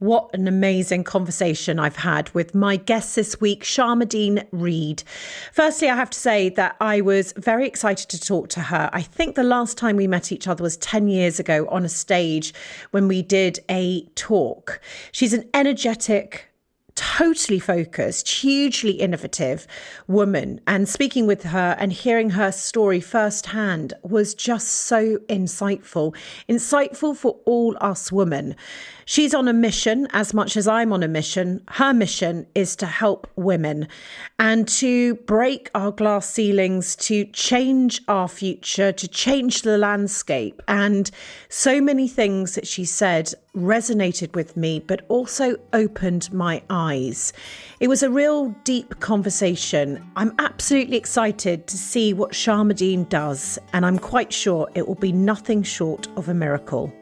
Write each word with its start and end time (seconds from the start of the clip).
What 0.00 0.30
an 0.32 0.46
amazing 0.46 1.02
conversation 1.02 1.80
I've 1.80 1.96
had 1.96 2.30
with 2.30 2.54
my 2.54 2.76
guest 2.76 3.16
this 3.16 3.40
week, 3.40 3.64
Sharmadean 3.64 4.46
Reid. 4.52 5.02
Firstly, 5.52 5.90
I 5.90 5.96
have 5.96 6.10
to 6.10 6.18
say 6.18 6.50
that 6.50 6.76
I 6.80 7.00
was 7.00 7.34
very 7.36 7.66
excited 7.66 8.08
to 8.10 8.20
talk 8.20 8.48
to 8.50 8.60
her. 8.60 8.90
I 8.92 9.02
think 9.02 9.34
the 9.34 9.42
last 9.42 9.76
time 9.76 9.96
we 9.96 10.06
met 10.06 10.30
each 10.30 10.46
other 10.46 10.62
was 10.62 10.76
10 10.76 11.08
years 11.08 11.40
ago 11.40 11.66
on 11.68 11.84
a 11.84 11.88
stage 11.88 12.54
when 12.92 13.08
we 13.08 13.22
did 13.22 13.58
a 13.68 14.02
talk. 14.14 14.80
She's 15.10 15.32
an 15.32 15.50
energetic, 15.52 16.48
totally 16.94 17.58
focused, 17.58 18.28
hugely 18.28 18.92
innovative 18.92 19.66
woman. 20.06 20.60
And 20.68 20.88
speaking 20.88 21.26
with 21.26 21.42
her 21.42 21.76
and 21.76 21.92
hearing 21.92 22.30
her 22.30 22.52
story 22.52 23.00
firsthand 23.00 23.94
was 24.04 24.32
just 24.32 24.68
so 24.68 25.16
insightful, 25.28 26.14
insightful 26.48 27.16
for 27.16 27.40
all 27.46 27.76
us 27.80 28.12
women. 28.12 28.54
She's 29.10 29.32
on 29.32 29.48
a 29.48 29.54
mission 29.54 30.06
as 30.12 30.34
much 30.34 30.54
as 30.54 30.68
I'm 30.68 30.92
on 30.92 31.02
a 31.02 31.08
mission. 31.08 31.62
Her 31.68 31.94
mission 31.94 32.46
is 32.54 32.76
to 32.76 32.84
help 32.84 33.26
women 33.36 33.88
and 34.38 34.68
to 34.68 35.14
break 35.14 35.70
our 35.74 35.92
glass 35.92 36.28
ceilings, 36.28 36.94
to 36.96 37.24
change 37.24 38.02
our 38.06 38.28
future, 38.28 38.92
to 38.92 39.08
change 39.08 39.62
the 39.62 39.78
landscape. 39.78 40.60
And 40.68 41.10
so 41.48 41.80
many 41.80 42.06
things 42.06 42.54
that 42.54 42.66
she 42.66 42.84
said 42.84 43.32
resonated 43.56 44.34
with 44.34 44.58
me, 44.58 44.80
but 44.80 45.06
also 45.08 45.56
opened 45.72 46.30
my 46.30 46.62
eyes. 46.68 47.32
It 47.80 47.88
was 47.88 48.02
a 48.02 48.10
real 48.10 48.50
deep 48.64 49.00
conversation. 49.00 50.06
I'm 50.16 50.34
absolutely 50.38 50.98
excited 50.98 51.66
to 51.66 51.78
see 51.78 52.12
what 52.12 52.32
Sharmadean 52.32 53.08
does, 53.08 53.58
and 53.72 53.86
I'm 53.86 53.98
quite 53.98 54.34
sure 54.34 54.68
it 54.74 54.86
will 54.86 54.96
be 54.96 55.12
nothing 55.12 55.62
short 55.62 56.08
of 56.18 56.28
a 56.28 56.34
miracle. 56.34 56.92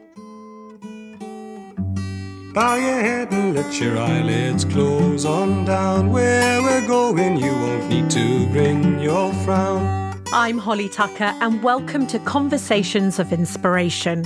Bow 2.57 2.77
your 2.77 3.03
head 3.03 3.31
and 3.35 3.55
let 3.55 3.79
your 3.79 3.99
eyelids 3.99 4.65
close 4.65 5.27
on 5.27 5.67
down. 5.67 6.11
Where 6.11 6.63
we're 6.63 6.87
going, 6.87 7.37
you 7.37 7.53
won't 7.53 7.87
need 7.91 8.09
to 8.13 8.47
bring 8.47 8.99
your 8.99 9.31
frown. 9.45 10.19
I'm 10.33 10.57
Holly 10.57 10.89
Tucker, 10.89 11.35
and 11.43 11.63
welcome 11.63 12.07
to 12.07 12.19
Conversations 12.21 13.19
of 13.19 13.31
Inspiration. 13.31 14.25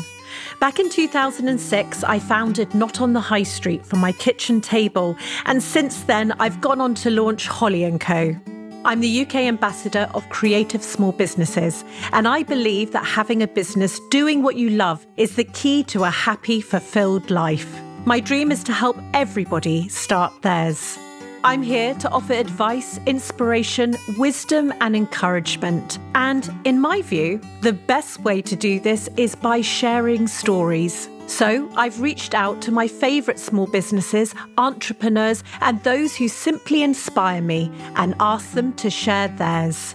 Back 0.61 0.79
in 0.79 0.89
2006, 0.89 2.05
I 2.05 2.21
founded 2.21 2.73
Not 2.73 3.01
on 3.01 3.15
the 3.15 3.21
High 3.21 3.43
Street 3.43 3.85
from 3.85 3.99
my 3.99 4.13
kitchen 4.13 4.61
table, 4.61 5.17
and 5.47 5.61
since 5.61 6.03
then, 6.03 6.31
I've 6.39 6.61
gone 6.61 6.81
on 6.81 6.95
to 7.03 7.11
launch 7.11 7.49
Holly 7.49 7.99
& 7.99 7.99
Co. 7.99 8.37
I'm 8.85 9.01
the 9.01 9.23
UK 9.23 9.35
ambassador 9.35 10.09
of 10.15 10.29
creative 10.29 10.85
small 10.85 11.11
businesses, 11.11 11.85
and 12.13 12.29
I 12.29 12.45
believe 12.45 12.93
that 12.93 13.05
having 13.05 13.43
a 13.43 13.49
business 13.49 13.99
doing 14.09 14.45
what 14.45 14.55
you 14.55 14.71
love 14.71 15.05
is 15.17 15.35
the 15.35 15.43
key 15.43 15.83
to 15.89 16.05
a 16.05 16.11
happy, 16.11 16.61
fulfilled 16.61 17.33
life. 17.33 17.77
My 18.07 18.19
dream 18.19 18.51
is 18.51 18.65
to 18.65 18.73
help 18.73 18.97
everybody 19.13 19.89
start 19.89 20.33
theirs. 20.41 20.99
I'm 21.45 21.63
here 21.63 21.95
to 21.97 22.11
offer 22.11 22.33
advice, 22.33 22.99
inspiration, 23.05 23.95
wisdom, 24.17 24.73
and 24.81 24.97
encouragement. 24.97 25.99
And 26.15 26.51
in 26.65 26.81
my 26.81 27.03
view, 27.03 27.41
the 27.61 27.75
best 27.75 28.21
way 28.21 28.41
to 28.43 28.57
do 28.57 28.81
this 28.81 29.09
is 29.19 29.35
by 29.35 29.61
sharing 29.61 30.27
stories. 30.29 31.11
So 31.27 31.71
I've 31.77 32.01
reached 32.01 32.35
out 32.35 32.63
to 32.63 32.73
my 32.73 32.89
favourite 32.89 33.39
small 33.39 33.67
businesses, 33.67 34.35
entrepreneurs, 34.57 35.45
and 35.61 35.83
those 35.83 36.17
who 36.17 36.29
simply 36.29 36.83
inspire 36.83 37.43
me 37.43 37.71
and 37.97 38.15
asked 38.19 38.55
them 38.55 38.73
to 38.75 38.89
share 38.89 39.29
theirs. 39.29 39.95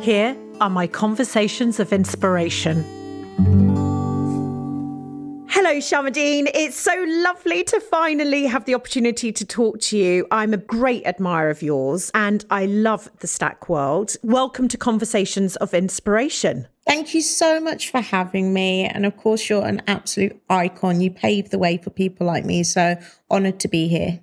Here 0.00 0.36
are 0.60 0.70
my 0.70 0.88
conversations 0.88 1.78
of 1.78 1.92
inspiration. 1.92 2.84
Hello, 5.60 5.74
Sharmadean. 5.74 6.48
It's 6.54 6.76
so 6.76 6.94
lovely 7.08 7.64
to 7.64 7.80
finally 7.80 8.46
have 8.46 8.64
the 8.64 8.76
opportunity 8.76 9.32
to 9.32 9.44
talk 9.44 9.80
to 9.80 9.98
you. 9.98 10.24
I'm 10.30 10.54
a 10.54 10.56
great 10.56 11.04
admirer 11.04 11.50
of 11.50 11.62
yours 11.62 12.12
and 12.14 12.44
I 12.48 12.66
love 12.66 13.10
the 13.18 13.26
stack 13.26 13.68
world. 13.68 14.14
Welcome 14.22 14.68
to 14.68 14.78
Conversations 14.78 15.56
of 15.56 15.74
Inspiration. 15.74 16.68
Thank 16.86 17.12
you 17.12 17.22
so 17.22 17.58
much 17.58 17.90
for 17.90 18.00
having 18.00 18.54
me. 18.54 18.84
And 18.84 19.04
of 19.04 19.16
course, 19.16 19.50
you're 19.50 19.66
an 19.66 19.82
absolute 19.88 20.40
icon. 20.48 21.00
You 21.00 21.10
paved 21.10 21.50
the 21.50 21.58
way 21.58 21.76
for 21.76 21.90
people 21.90 22.24
like 22.24 22.44
me. 22.44 22.62
So 22.62 22.94
honored 23.28 23.58
to 23.58 23.66
be 23.66 23.88
here. 23.88 24.20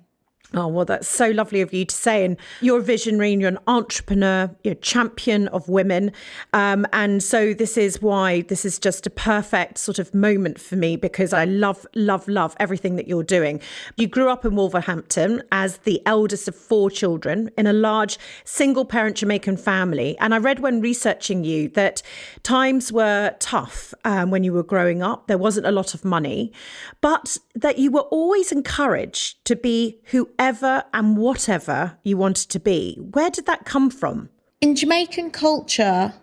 Oh, 0.54 0.68
well, 0.68 0.84
that's 0.84 1.08
so 1.08 1.30
lovely 1.30 1.60
of 1.60 1.72
you 1.72 1.84
to 1.84 1.94
say. 1.94 2.24
And 2.24 2.36
you're 2.60 2.78
a 2.78 2.82
visionary 2.82 3.32
and 3.32 3.40
you're 3.40 3.50
an 3.50 3.58
entrepreneur, 3.66 4.54
you're 4.62 4.72
a 4.72 4.76
champion 4.76 5.48
of 5.48 5.68
women. 5.68 6.12
Um, 6.52 6.86
and 6.92 7.20
so 7.20 7.52
this 7.52 7.76
is 7.76 8.00
why 8.00 8.42
this 8.42 8.64
is 8.64 8.78
just 8.78 9.08
a 9.08 9.10
perfect 9.10 9.78
sort 9.78 9.98
of 9.98 10.14
moment 10.14 10.60
for 10.60 10.76
me 10.76 10.94
because 10.94 11.32
I 11.32 11.46
love, 11.46 11.84
love, 11.96 12.28
love 12.28 12.54
everything 12.60 12.94
that 12.94 13.08
you're 13.08 13.24
doing. 13.24 13.60
You 13.96 14.06
grew 14.06 14.30
up 14.30 14.44
in 14.44 14.54
Wolverhampton 14.54 15.42
as 15.50 15.78
the 15.78 16.00
eldest 16.06 16.46
of 16.46 16.54
four 16.54 16.90
children 16.90 17.50
in 17.58 17.66
a 17.66 17.72
large 17.72 18.16
single 18.44 18.84
parent 18.84 19.16
Jamaican 19.16 19.56
family. 19.56 20.16
And 20.20 20.32
I 20.32 20.38
read 20.38 20.60
when 20.60 20.80
researching 20.80 21.42
you 21.42 21.70
that 21.70 22.02
times 22.44 22.92
were 22.92 23.34
tough 23.40 23.92
um, 24.04 24.30
when 24.30 24.44
you 24.44 24.52
were 24.52 24.62
growing 24.62 25.02
up. 25.02 25.26
There 25.26 25.38
wasn't 25.38 25.66
a 25.66 25.72
lot 25.72 25.92
of 25.92 26.04
money, 26.04 26.52
but 27.00 27.36
that 27.56 27.78
you 27.78 27.90
were 27.90 28.02
always 28.02 28.52
encouraged 28.52 29.44
to 29.46 29.56
be 29.56 29.98
whoever 30.04 30.35
whoever 30.38 30.84
and 30.92 31.16
whatever 31.16 31.98
you 32.02 32.16
wanted 32.16 32.50
to 32.50 32.60
be. 32.60 32.96
Where 33.12 33.30
did 33.30 33.46
that 33.46 33.64
come 33.64 33.90
from? 33.90 34.28
In 34.60 34.74
Jamaican 34.74 35.30
culture, 35.30 36.14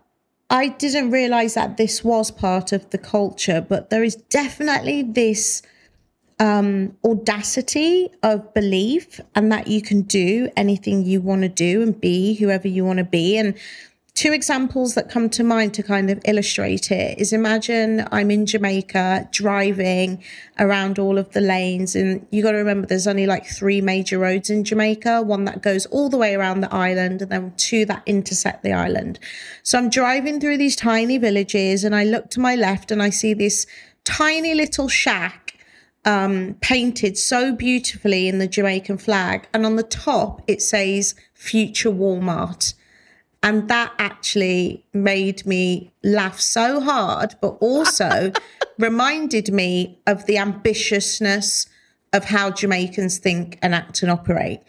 I 0.49 0.69
didn't 0.69 1.11
realize 1.11 1.53
that 1.55 1.77
this 1.77 2.03
was 2.03 2.31
part 2.31 2.71
of 2.71 2.89
the 2.89 2.97
culture, 2.97 3.61
but 3.61 3.89
there 3.89 4.03
is 4.03 4.15
definitely 4.15 5.03
this 5.03 5.61
um, 6.39 6.97
audacity 7.05 8.09
of 8.21 8.53
belief 8.53 9.19
and 9.35 9.51
that 9.51 9.67
you 9.67 9.81
can 9.81 10.01
do 10.01 10.49
anything 10.57 11.05
you 11.05 11.21
want 11.21 11.41
to 11.41 11.49
do 11.49 11.81
and 11.81 11.99
be 11.99 12.35
whoever 12.35 12.67
you 12.67 12.85
want 12.85 12.97
to 12.97 13.05
be. 13.05 13.37
And 13.37 13.55
two 14.15 14.31
examples 14.31 14.93
that 14.93 15.09
come 15.09 15.27
to 15.27 15.43
mind 15.43 15.73
to 15.73 15.81
kind 15.81 16.11
of 16.11 16.21
illustrate 16.25 16.91
it 16.91 17.17
is 17.17 17.33
imagine 17.33 18.07
I'm 18.11 18.29
in 18.29 18.45
Jamaica 18.45 19.27
driving 19.31 20.23
around 20.59 20.99
all 20.99 21.17
of 21.17 21.31
the 21.31 21.41
lanes 21.41 21.95
and 21.95 22.25
you 22.29 22.43
got 22.43 22.51
to 22.51 22.57
remember 22.57 22.85
there's 22.85 23.07
only 23.07 23.25
like 23.25 23.47
three 23.47 23.81
major 23.81 24.19
roads 24.19 24.51
in 24.51 24.63
Jamaica 24.63 25.23
one 25.23 25.45
that 25.45 25.63
goes 25.63 25.87
all 25.87 26.09
the 26.09 26.17
way 26.17 26.35
around 26.35 26.61
the 26.61 26.73
island 26.73 27.23
and 27.23 27.31
then 27.31 27.53
two 27.57 27.85
that 27.85 28.03
intersect 28.05 28.61
the 28.61 28.71
island. 28.71 29.17
So 29.63 29.79
I'm 29.79 29.89
driving 29.89 30.39
through 30.39 30.57
these 30.57 30.75
tiny 30.75 31.17
villages 31.17 31.83
and 31.83 31.95
I 31.95 32.03
look 32.03 32.29
to 32.31 32.39
my 32.39 32.55
left 32.55 32.91
and 32.91 33.01
I 33.01 33.09
see 33.09 33.33
this 33.33 33.65
tiny 34.03 34.53
little 34.53 34.87
shack 34.87 35.57
um, 36.05 36.55
painted 36.61 37.17
so 37.17 37.51
beautifully 37.51 38.27
in 38.27 38.37
the 38.37 38.47
Jamaican 38.47 38.99
flag 38.99 39.47
and 39.55 39.65
on 39.65 39.75
the 39.75 39.83
top 39.83 40.43
it 40.45 40.61
says 40.61 41.15
future 41.33 41.89
Walmart 41.89 42.75
and 43.43 43.67
that 43.67 43.93
actually 43.99 44.85
made 44.93 45.45
me 45.45 45.91
laugh 46.01 46.39
so 46.39 46.79
hard, 46.79 47.35
but 47.41 47.57
also 47.59 48.31
reminded 48.79 49.51
me 49.51 49.99
of 50.07 50.25
the 50.25 50.35
ambitiousness 50.37 51.67
of 52.13 52.25
how 52.25 52.51
Jamaicans 52.51 53.17
think 53.17 53.59
and 53.61 53.75
act 53.75 54.01
and 54.01 54.09
operate. 54.09 54.61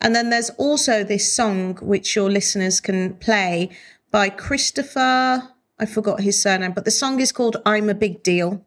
And 0.00 0.14
then 0.14 0.30
there's 0.30 0.50
also 0.50 1.02
this 1.02 1.34
song 1.34 1.76
which 1.82 2.14
your 2.14 2.30
listeners 2.30 2.80
can 2.80 3.14
play 3.14 3.70
by 4.12 4.28
Christopher. 4.28 5.48
I 5.78 5.86
forgot 5.86 6.20
his 6.20 6.40
surname, 6.40 6.72
but 6.72 6.84
the 6.84 6.90
song 6.90 7.20
is 7.20 7.32
called 7.32 7.56
I'm 7.66 7.88
a 7.88 7.94
Big 7.94 8.22
Deal. 8.22 8.64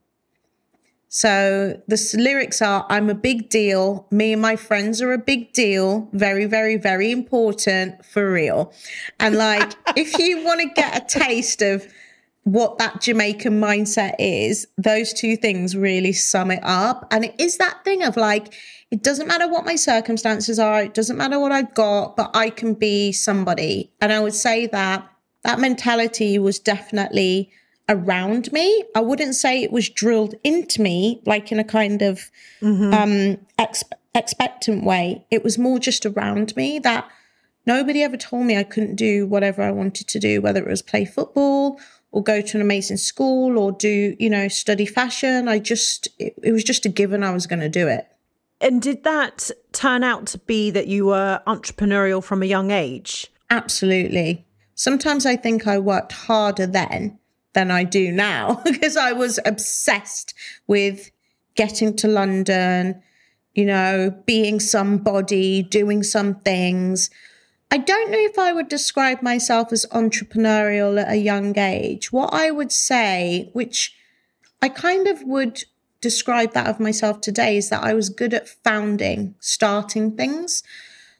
So 1.16 1.79
the 1.88 2.16
lyrics 2.18 2.59
are 2.59 2.88
I'm 2.90 3.07
a 3.07 3.13
big 3.13 3.47
deal. 3.50 4.07
Me 4.09 4.34
and 4.34 4.41
my 4.41 4.56
friends 4.56 5.00
are 5.00 5.13
a 5.13 5.19
big 5.19 5.53
deal. 5.53 6.09
Very, 6.12 6.46
very, 6.46 6.75
very 6.75 7.12
important 7.12 8.03
for 8.03 8.31
real. 8.31 8.74
And 9.19 9.35
like, 9.35 9.74
if 9.96 10.18
you 10.18 10.44
want 10.44 10.62
to 10.62 10.69
get 10.69 10.97
a 10.97 11.06
taste 11.06 11.62
of 11.62 11.85
what 12.46 12.79
that 12.79 13.00
Jamaican 13.00 13.62
mindset 13.62 14.16
is, 14.18 14.66
those 14.75 15.13
two 15.13 15.38
things 15.38 15.78
really 15.78 16.13
sum 16.13 16.50
it 16.50 16.63
up. 16.63 17.06
And 17.12 17.25
it 17.25 17.35
is 17.38 17.57
that 17.57 17.84
thing 17.84 18.01
of 18.01 18.18
like, 18.18 18.51
it 18.90 19.03
doesn't 19.03 19.28
matter 19.28 19.47
what 19.47 19.65
my 19.65 19.75
circumstances 19.75 20.57
are, 20.57 20.81
it 20.81 20.95
doesn't 20.95 21.15
matter 21.15 21.39
what 21.39 21.51
I've 21.51 21.75
got, 21.75 22.18
but 22.18 22.31
I 22.33 22.50
can 22.50 22.74
be 22.74 23.12
somebody. 23.12 23.92
And 24.01 24.12
I 24.12 24.19
would 24.19 24.33
say 24.33 24.65
that 24.65 25.07
that 25.44 25.60
mentality 25.60 26.39
was 26.39 26.57
definitely 26.57 27.51
around 27.89 28.51
me. 28.51 28.83
I 28.95 29.01
wouldn't 29.01 29.35
say 29.35 29.62
it 29.62 29.71
was 29.71 29.89
drilled 29.89 30.35
into 30.44 30.81
me 30.81 31.21
like 31.25 31.51
in 31.51 31.59
a 31.59 31.63
kind 31.63 32.01
of 32.01 32.31
mm-hmm. 32.62 32.94
um, 32.94 33.38
ex- 33.57 33.83
expectant 34.15 34.83
way. 34.83 35.25
It 35.31 35.44
was 35.44 35.57
more 35.57 35.80
just 35.80 36.06
around 36.06 36.56
me 36.56 36.80
that 36.80 37.07
nobody 37.65 38.03
ever 38.03 38.18
told 38.18 38.45
me 38.45 38.57
I 38.57 38.63
couldn't 38.63 38.95
do 38.95 39.27
whatever 39.27 39.62
I 39.62 39.71
wanted 39.71 40.07
to 40.07 40.19
do, 40.19 40.41
whether 40.41 40.62
it 40.62 40.69
was 40.69 40.81
play 40.81 41.06
football 41.06 41.80
or 42.12 42.24
go 42.24 42.41
to 42.41 42.57
an 42.57 42.62
amazing 42.62 42.97
school 42.97 43.57
or 43.57 43.71
do, 43.71 44.15
you 44.19 44.29
know, 44.29 44.47
study 44.47 44.86
fashion. 44.86 45.47
I 45.47 45.59
just, 45.59 46.07
it, 46.19 46.36
it 46.44 46.51
was 46.51 46.63
just 46.63 46.86
a 46.86 46.89
given 46.89 47.24
I 47.24 47.33
was 47.33 47.47
going 47.47 47.62
to 47.62 47.69
do 47.69 47.88
it. 47.88 48.07
And 48.62 48.81
did 48.81 49.03
that 49.03 49.51
turn 49.74 50.06
out 50.06 50.25
to 50.27 50.38
be 50.38 50.71
that 50.71 50.88
you 50.88 51.07
were 51.07 51.41
entrepreneurial 51.45 52.24
from 52.24 52.41
a 52.41 52.45
young 52.45 52.71
age? 52.71 53.27
Absolutely. 53.50 54.45
Sometimes 54.75 55.25
I 55.25 55.36
think 55.36 55.68
I 55.68 55.79
worked 55.79 56.13
harder 56.13 56.65
then 56.65 57.19
than 57.53 57.71
I 57.71 57.83
do 57.83 58.11
now 58.11 58.61
because 58.65 58.97
I 58.97 59.13
was 59.13 59.39
obsessed 59.45 60.33
with 60.67 61.11
getting 61.55 61.95
to 61.97 62.07
London, 62.07 63.01
you 63.53 63.65
know, 63.65 64.11
being 64.25 64.59
somebody, 64.59 65.61
doing 65.63 66.03
some 66.03 66.35
things. 66.35 67.09
I 67.71 67.77
don't 67.77 68.11
know 68.11 68.19
if 68.19 68.38
I 68.38 68.53
would 68.53 68.67
describe 68.67 69.21
myself 69.21 69.71
as 69.71 69.85
entrepreneurial 69.91 71.01
at 71.01 71.11
a 71.11 71.15
young 71.15 71.57
age. 71.57 72.11
What 72.11 72.33
I 72.33 72.51
would 72.51 72.71
say, 72.71 73.50
which 73.53 73.95
I 74.61 74.69
kind 74.69 75.07
of 75.07 75.23
would 75.23 75.63
describe 76.01 76.53
that 76.53 76.67
of 76.67 76.79
myself 76.79 77.21
today, 77.21 77.57
is 77.57 77.69
that 77.69 77.83
I 77.83 77.94
was 77.94 78.09
good 78.09 78.33
at 78.33 78.47
founding, 78.47 79.35
starting 79.39 80.15
things. 80.15 80.63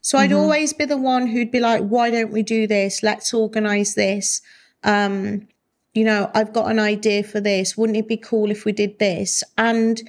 So 0.02 0.18
mm-hmm. 0.18 0.26
I'd 0.26 0.34
always 0.34 0.74
be 0.74 0.86
the 0.86 0.98
one 0.98 1.28
who'd 1.28 1.52
be 1.52 1.60
like, 1.60 1.84
why 1.84 2.12
don't 2.12 2.32
we 2.32 2.44
do 2.44 2.68
this? 2.68 3.02
Let's 3.02 3.34
organize 3.34 3.96
this. 3.96 4.42
Um, 4.84 5.48
you 5.94 6.04
know, 6.04 6.32
I've 6.34 6.54
got 6.54 6.72
an 6.72 6.80
idea 6.80 7.24
for 7.24 7.40
this. 7.40 7.78
Wouldn't 7.78 7.98
it 7.98 8.08
be 8.08 8.18
cool 8.18 8.50
if 8.50 8.66
we 8.66 8.72
did 8.72 9.00
this? 9.00 9.44
And 9.58 10.02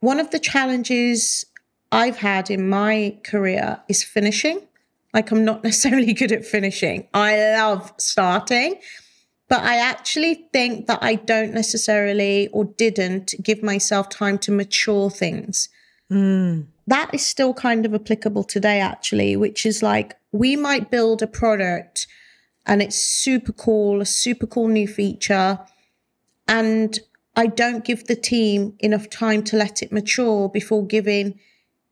one 0.00 0.18
of 0.18 0.30
the 0.30 0.38
challenges 0.38 1.44
I've 1.92 2.18
had 2.18 2.50
in 2.50 2.68
my 2.68 3.16
career 3.22 3.80
is 3.88 4.02
finishing. 4.02 4.60
Like, 5.12 5.30
I'm 5.30 5.44
not 5.44 5.62
necessarily 5.64 6.12
good 6.12 6.32
at 6.32 6.44
finishing. 6.44 7.08
I 7.14 7.38
love 7.52 7.92
starting, 7.98 8.80
but 9.48 9.62
I 9.62 9.76
actually 9.76 10.46
think 10.52 10.88
that 10.88 10.98
I 11.00 11.14
don't 11.14 11.54
necessarily 11.54 12.48
or 12.48 12.64
didn't 12.64 13.34
give 13.42 13.62
myself 13.62 14.08
time 14.08 14.38
to 14.38 14.52
mature 14.52 15.10
things. 15.10 15.68
Mm. 16.10 16.66
That 16.86 17.14
is 17.14 17.24
still 17.24 17.54
kind 17.54 17.86
of 17.86 17.94
applicable 17.94 18.44
today, 18.44 18.80
actually, 18.80 19.36
which 19.36 19.64
is 19.64 19.82
like 19.82 20.16
we 20.32 20.56
might 20.56 20.90
build 20.90 21.22
a 21.22 21.26
product 21.26 22.06
and 22.66 22.82
it's 22.82 22.96
super 22.96 23.52
cool, 23.52 24.00
a 24.00 24.06
super 24.06 24.46
cool 24.46 24.68
new 24.68 24.88
feature. 24.88 25.58
And 26.48 26.98
I 27.36 27.46
don't 27.46 27.84
give 27.84 28.06
the 28.06 28.16
team 28.16 28.74
enough 28.78 29.10
time 29.10 29.42
to 29.44 29.56
let 29.56 29.82
it 29.82 29.92
mature 29.92 30.48
before 30.48 30.86
giving 30.86 31.38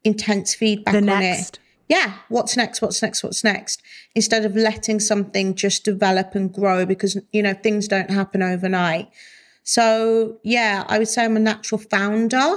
intense 0.04 0.54
feedback 0.54 0.92
the 0.92 0.98
on 0.98 1.06
next. 1.06 1.56
it. 1.56 1.58
Yeah, 1.88 2.14
what's 2.28 2.56
next? 2.56 2.80
What's 2.80 3.02
next? 3.02 3.22
What's 3.22 3.44
next? 3.44 3.82
Instead 4.14 4.44
of 4.44 4.56
letting 4.56 4.98
something 4.98 5.54
just 5.54 5.84
develop 5.84 6.34
and 6.34 6.52
grow 6.52 6.86
because, 6.86 7.18
you 7.32 7.42
know, 7.42 7.54
things 7.54 7.86
don't 7.88 8.10
happen 8.10 8.42
overnight. 8.42 9.10
So, 9.64 10.38
yeah, 10.42 10.84
I 10.88 10.98
would 10.98 11.08
say 11.08 11.24
I'm 11.24 11.36
a 11.36 11.40
natural 11.40 11.78
founder. 11.78 12.56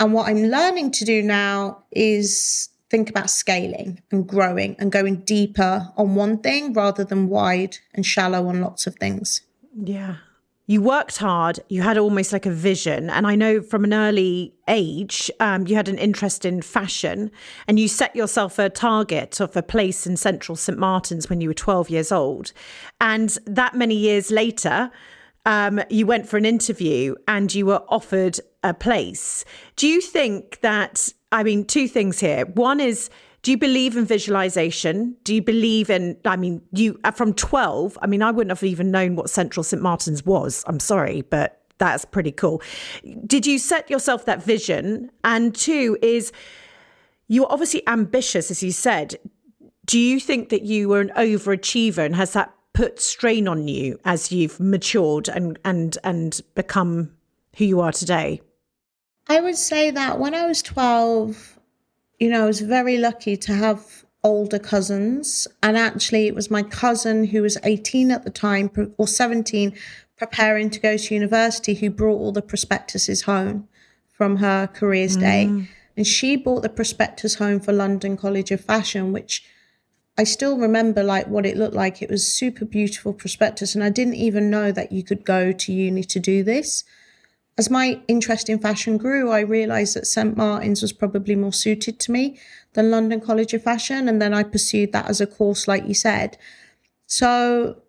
And 0.00 0.12
what 0.12 0.28
I'm 0.28 0.44
learning 0.44 0.92
to 0.92 1.04
do 1.04 1.22
now 1.22 1.84
is 1.90 2.68
think 2.90 3.10
about 3.10 3.30
scaling 3.30 4.02
and 4.10 4.26
growing 4.26 4.76
and 4.78 4.90
going 4.90 5.16
deeper 5.16 5.92
on 5.96 6.14
one 6.14 6.38
thing 6.38 6.72
rather 6.72 7.04
than 7.04 7.28
wide 7.28 7.78
and 7.94 8.04
shallow 8.04 8.48
on 8.48 8.60
lots 8.60 8.86
of 8.86 8.94
things. 8.96 9.42
Yeah. 9.74 10.16
You 10.66 10.82
worked 10.82 11.16
hard, 11.16 11.60
you 11.70 11.80
had 11.80 11.96
almost 11.96 12.30
like 12.30 12.44
a 12.44 12.50
vision. 12.50 13.08
And 13.08 13.26
I 13.26 13.36
know 13.36 13.62
from 13.62 13.84
an 13.84 13.94
early 13.94 14.52
age, 14.68 15.30
um, 15.40 15.66
you 15.66 15.74
had 15.74 15.88
an 15.88 15.96
interest 15.96 16.44
in 16.44 16.60
fashion 16.60 17.30
and 17.66 17.80
you 17.80 17.88
set 17.88 18.14
yourself 18.14 18.58
a 18.58 18.68
target 18.68 19.40
of 19.40 19.56
a 19.56 19.62
place 19.62 20.06
in 20.06 20.18
central 20.18 20.56
St. 20.56 20.78
Martin's 20.78 21.30
when 21.30 21.40
you 21.40 21.48
were 21.48 21.54
12 21.54 21.88
years 21.88 22.12
old. 22.12 22.52
And 23.00 23.30
that 23.46 23.76
many 23.76 23.94
years 23.94 24.30
later, 24.30 24.90
um, 25.46 25.80
you 25.88 26.04
went 26.04 26.28
for 26.28 26.36
an 26.36 26.44
interview 26.44 27.14
and 27.26 27.54
you 27.54 27.64
were 27.64 27.82
offered 27.88 28.38
a 28.62 28.74
place. 28.74 29.46
Do 29.76 29.88
you 29.88 30.02
think 30.02 30.60
that 30.60 31.14
I 31.30 31.42
mean, 31.42 31.64
two 31.64 31.88
things 31.88 32.20
here. 32.20 32.46
One 32.46 32.80
is, 32.80 33.10
do 33.42 33.50
you 33.50 33.58
believe 33.58 33.96
in 33.96 34.04
visualization? 34.04 35.16
Do 35.24 35.34
you 35.34 35.42
believe 35.42 35.90
in, 35.90 36.16
I 36.24 36.36
mean, 36.36 36.62
you 36.72 36.98
uh, 37.04 37.10
from 37.10 37.34
12, 37.34 37.98
I 38.00 38.06
mean, 38.06 38.22
I 38.22 38.30
wouldn't 38.30 38.50
have 38.50 38.62
even 38.62 38.90
known 38.90 39.14
what 39.14 39.30
Central 39.30 39.62
St. 39.62 39.82
Martin's 39.82 40.24
was. 40.24 40.64
I'm 40.66 40.80
sorry, 40.80 41.22
but 41.22 41.62
that's 41.78 42.04
pretty 42.04 42.32
cool. 42.32 42.62
Did 43.26 43.46
you 43.46 43.58
set 43.58 43.88
yourself 43.90 44.24
that 44.24 44.42
vision? 44.42 45.10
And 45.22 45.54
two 45.54 45.96
is, 46.02 46.32
you're 47.28 47.50
obviously 47.50 47.86
ambitious, 47.86 48.50
as 48.50 48.62
you 48.62 48.72
said. 48.72 49.16
Do 49.86 49.98
you 49.98 50.18
think 50.20 50.48
that 50.48 50.62
you 50.62 50.88
were 50.88 51.00
an 51.00 51.12
overachiever 51.16 52.04
and 52.04 52.16
has 52.16 52.32
that 52.32 52.52
put 52.72 53.00
strain 53.00 53.48
on 53.48 53.68
you 53.68 53.98
as 54.04 54.30
you've 54.30 54.60
matured 54.60 55.28
and 55.28 55.58
and 55.64 55.98
and 56.04 56.40
become 56.54 57.10
who 57.56 57.64
you 57.64 57.80
are 57.80 57.92
today? 57.92 58.40
I 59.28 59.40
would 59.40 59.56
say 59.56 59.90
that 59.90 60.18
when 60.18 60.34
I 60.34 60.46
was 60.46 60.62
12, 60.62 61.58
you 62.18 62.30
know, 62.30 62.44
I 62.44 62.46
was 62.46 62.60
very 62.60 62.96
lucky 62.96 63.36
to 63.36 63.52
have 63.52 64.04
older 64.24 64.58
cousins. 64.58 65.46
And 65.62 65.76
actually, 65.76 66.26
it 66.26 66.34
was 66.34 66.50
my 66.50 66.62
cousin 66.62 67.24
who 67.24 67.42
was 67.42 67.58
18 67.62 68.10
at 68.10 68.24
the 68.24 68.30
time 68.30 68.70
or 68.96 69.06
17, 69.06 69.74
preparing 70.16 70.70
to 70.70 70.80
go 70.80 70.96
to 70.96 71.14
university, 71.14 71.74
who 71.74 71.90
brought 71.90 72.16
all 72.16 72.32
the 72.32 72.42
prospectuses 72.42 73.22
home 73.22 73.68
from 74.10 74.36
her 74.36 74.66
careers 74.66 75.16
mm. 75.16 75.20
day. 75.20 75.66
And 75.96 76.06
she 76.06 76.36
brought 76.36 76.62
the 76.62 76.68
prospectus 76.68 77.34
home 77.34 77.60
for 77.60 77.72
London 77.72 78.16
College 78.16 78.50
of 78.50 78.60
Fashion, 78.60 79.12
which 79.12 79.44
I 80.16 80.24
still 80.24 80.56
remember 80.58 81.02
like 81.02 81.28
what 81.28 81.44
it 81.44 81.56
looked 81.56 81.74
like. 81.74 82.02
It 82.02 82.10
was 82.10 82.26
super 82.26 82.64
beautiful 82.64 83.12
prospectus. 83.12 83.74
And 83.74 83.84
I 83.84 83.90
didn't 83.90 84.14
even 84.14 84.48
know 84.50 84.72
that 84.72 84.90
you 84.90 85.04
could 85.04 85.24
go 85.24 85.52
to 85.52 85.72
uni 85.72 86.02
to 86.04 86.18
do 86.18 86.42
this 86.42 86.84
as 87.58 87.68
my 87.68 88.00
interest 88.06 88.48
in 88.48 88.60
fashion 88.60 88.96
grew, 88.96 89.30
I 89.32 89.40
realised 89.40 89.96
that 89.96 90.06
St 90.06 90.36
Martin's 90.36 90.80
was 90.80 90.92
probably 90.92 91.34
more 91.34 91.52
suited 91.52 91.98
to 91.98 92.12
me 92.12 92.38
than 92.74 92.92
London 92.92 93.20
College 93.20 93.52
of 93.52 93.64
Fashion. 93.64 94.08
And 94.08 94.22
then 94.22 94.32
I 94.32 94.44
pursued 94.44 94.92
that 94.92 95.10
as 95.10 95.20
a 95.20 95.26
course, 95.26 95.66
like 95.66 95.84
you 95.86 95.94
said. 95.94 96.38
So 97.06 97.82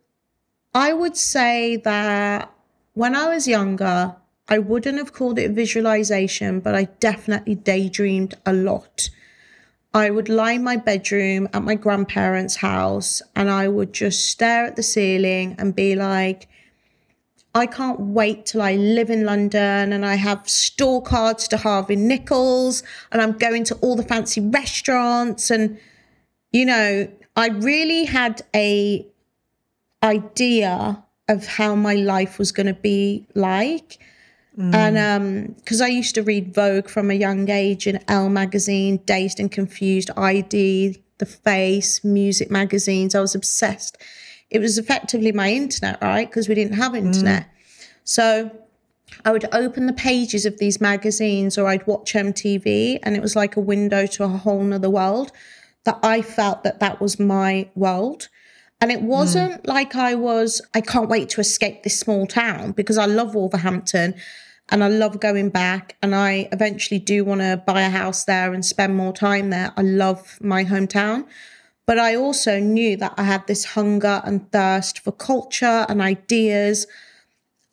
I 0.74 0.92
would 0.92 1.16
say 1.16 1.78
that 1.78 2.52
when 2.94 3.16
I 3.16 3.30
was 3.30 3.48
younger, 3.48 4.16
I 4.48 4.58
wouldn't 4.58 4.98
have 4.98 5.14
called 5.14 5.38
it 5.38 5.52
visualization, 5.52 6.60
but 6.62 6.74
I 6.74 6.86
definitely 7.00 7.54
daydreamed 7.54 8.34
a 8.48 8.54
lot. 8.54 9.12
I 9.94 10.10
would 10.10 10.30
lie 10.30 10.54
in 10.54 10.64
my 10.64 10.78
bedroom 10.78 11.48
at 11.54 11.64
my 11.64 11.76
grandparents' 11.76 12.56
house 12.56 13.22
and 13.36 13.52
I 13.52 13.68
would 13.68 13.94
just 13.94 14.26
stare 14.26 14.66
at 14.66 14.76
the 14.76 14.84
ceiling 14.84 15.56
and 15.60 15.76
be 15.76 15.96
like, 15.96 16.48
I 17.56 17.66
can't 17.66 18.00
wait 18.00 18.46
till 18.46 18.62
I 18.62 18.76
live 18.76 19.10
in 19.10 19.26
London 19.26 19.92
and 19.92 20.06
I 20.06 20.16
have 20.16 20.48
store 20.48 21.02
cards 21.02 21.48
to 21.48 21.58
Harvey 21.58 21.96
Nichols 21.96 22.84
and 23.12 23.22
I'm 23.22 23.34
going 23.34 23.64
to 23.66 23.76
all 23.76 23.96
the 23.96 24.04
fancy 24.04 24.40
restaurants 24.42 25.50
and 25.50 25.80
you 26.52 26.66
know, 26.66 27.08
I 27.36 27.48
really 27.50 28.06
had 28.06 28.42
a 28.56 29.06
idea 30.04 31.04
of 31.28 31.46
how 31.46 31.76
my 31.76 31.96
life 31.96 32.40
was 32.40 32.52
going 32.52 32.68
to 32.68 32.74
be 32.74 33.28
like. 33.36 34.00
Mm. 34.58 34.76
And 34.76 34.98
um 34.98 35.54
because 35.54 35.82
I 35.82 35.88
used 35.88 36.16
to 36.16 36.24
read 36.24 36.54
Vogue 36.54 36.88
from 36.88 37.10
a 37.10 37.16
young 37.16 37.50
age 37.50 37.88
and 37.88 38.04
Elle 38.08 38.30
magazine, 38.30 38.98
Dazed 39.06 39.40
and 39.40 39.52
Confused, 39.52 40.12
ID, 40.16 41.02
The 41.18 41.26
Face, 41.26 42.04
music 42.04 42.52
magazines. 42.52 43.16
I 43.16 43.22
was 43.22 43.34
obsessed 43.34 43.98
it 44.50 44.60
was 44.60 44.78
effectively 44.78 45.32
my 45.32 45.52
internet, 45.52 46.02
right? 46.02 46.28
Because 46.28 46.50
we 46.50 46.56
didn't 46.56 46.76
have 46.76 46.96
internet. 46.96 47.44
Mm. 47.44 47.88
So 48.04 48.52
I 49.26 49.32
would 49.32 49.46
open 49.54 49.86
the 49.86 49.94
pages 49.94 50.46
of 50.46 50.58
these 50.58 50.82
magazines 50.82 51.58
or 51.58 51.68
I'd 51.68 51.86
watch 51.86 52.14
MTV 52.14 53.00
and 53.04 53.16
it 53.16 53.22
was 53.22 53.36
like 53.36 53.56
a 53.56 53.62
window 53.62 54.06
to 54.08 54.24
a 54.24 54.28
whole 54.28 54.64
nother 54.64 54.90
world 54.90 55.32
that 55.84 56.00
I 56.04 56.22
felt 56.22 56.64
that 56.64 56.80
that 56.80 57.00
was 57.00 57.20
my 57.20 57.70
world. 57.76 58.30
And 58.82 58.92
it 58.92 59.02
wasn't 59.02 59.64
mm. 59.64 59.68
like 59.68 59.96
I 59.96 60.16
was, 60.16 60.62
I 60.74 60.82
can't 60.82 61.10
wait 61.10 61.30
to 61.30 61.42
escape 61.42 61.84
this 61.84 62.00
small 62.00 62.26
town 62.26 62.72
because 62.72 62.98
I 62.98 63.06
love 63.06 63.36
Wolverhampton 63.36 64.16
and 64.70 64.84
I 64.84 64.88
love 64.88 65.20
going 65.20 65.50
back. 65.50 65.98
And 66.02 66.16
I 66.16 66.48
eventually 66.52 67.00
do 67.00 67.26
want 67.26 67.42
to 67.42 67.62
buy 67.66 67.82
a 67.82 67.90
house 67.90 68.26
there 68.26 68.54
and 68.54 68.66
spend 68.66 68.96
more 68.96 69.14
time 69.14 69.50
there. 69.50 69.74
I 69.76 69.82
love 69.82 70.40
my 70.42 70.64
hometown. 70.64 71.26
But 71.90 71.98
I 71.98 72.16
also 72.16 72.60
knew 72.60 72.98
that 72.98 73.16
I 73.18 73.24
had 73.24 73.48
this 73.48 73.66
hunger 73.66 74.22
and 74.24 74.52
thirst 74.52 75.00
for 75.00 75.12
culture 75.12 75.88
and 75.90 76.04
ideas 76.04 76.86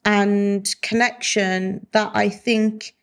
and 0.06 0.66
connection 0.80 1.86
that 1.92 2.12
I 2.14 2.30
think 2.30 2.94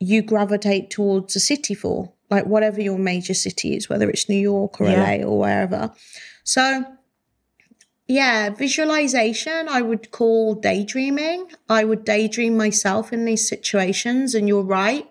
you 0.00 0.20
gravitate 0.20 0.90
towards 0.90 1.36
a 1.36 1.38
city 1.38 1.74
for, 1.74 2.12
like 2.28 2.46
whatever 2.46 2.80
your 2.80 2.98
major 2.98 3.34
city 3.34 3.76
is, 3.76 3.88
whether 3.88 4.10
it's 4.10 4.28
New 4.28 4.34
York 4.34 4.80
or 4.80 4.88
yeah. 4.88 5.04
LA 5.04 5.24
or 5.24 5.38
wherever. 5.38 5.92
So, 6.42 6.86
yeah, 8.08 8.50
visualization, 8.50 9.68
I 9.68 9.80
would 9.80 10.10
call 10.10 10.56
daydreaming. 10.56 11.52
I 11.68 11.84
would 11.84 12.04
daydream 12.04 12.56
myself 12.56 13.12
in 13.12 13.26
these 13.26 13.48
situations. 13.48 14.34
And 14.34 14.48
you're 14.48 14.62
right 14.62 15.08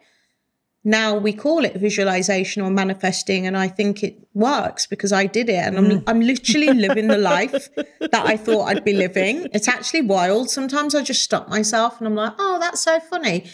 now 0.83 1.15
we 1.15 1.31
call 1.31 1.63
it 1.63 1.75
visualization 1.75 2.61
or 2.61 2.71
manifesting 2.71 3.45
and 3.45 3.55
i 3.55 3.67
think 3.67 4.03
it 4.03 4.17
works 4.33 4.87
because 4.87 5.11
i 5.11 5.25
did 5.25 5.47
it 5.49 5.63
and 5.65 5.77
i'm, 5.77 5.85
mm. 5.85 6.03
I'm 6.07 6.21
literally 6.21 6.73
living 6.73 7.07
the 7.07 7.17
life 7.33 7.69
that 7.75 8.25
i 8.25 8.35
thought 8.35 8.65
i'd 8.65 8.83
be 8.83 8.93
living. 8.93 9.47
It's 9.53 9.67
actually 9.67 10.01
wild. 10.01 10.49
Sometimes 10.49 10.95
i 10.95 11.03
just 11.03 11.23
stop 11.23 11.49
myself 11.49 11.99
and 11.99 12.07
i'm 12.07 12.15
like 12.15 12.33
oh 12.39 12.57
that's 12.59 12.81
so 12.81 12.99
funny. 12.99 13.45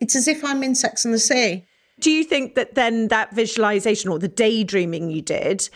It's 0.00 0.16
as 0.16 0.28
if 0.28 0.44
i'm 0.44 0.62
in 0.62 0.74
Sex 0.74 1.04
and 1.04 1.14
the 1.14 1.18
City 1.18 1.66
do 1.98 2.10
you 2.10 2.24
think 2.24 2.54
that 2.56 2.74
then 2.74 3.08
that 3.08 3.34
visualization 3.34 4.10
or 4.10 4.18
the 4.18 4.28
daydreaming 4.28 5.10
you 5.10 5.22
did 5.22 5.68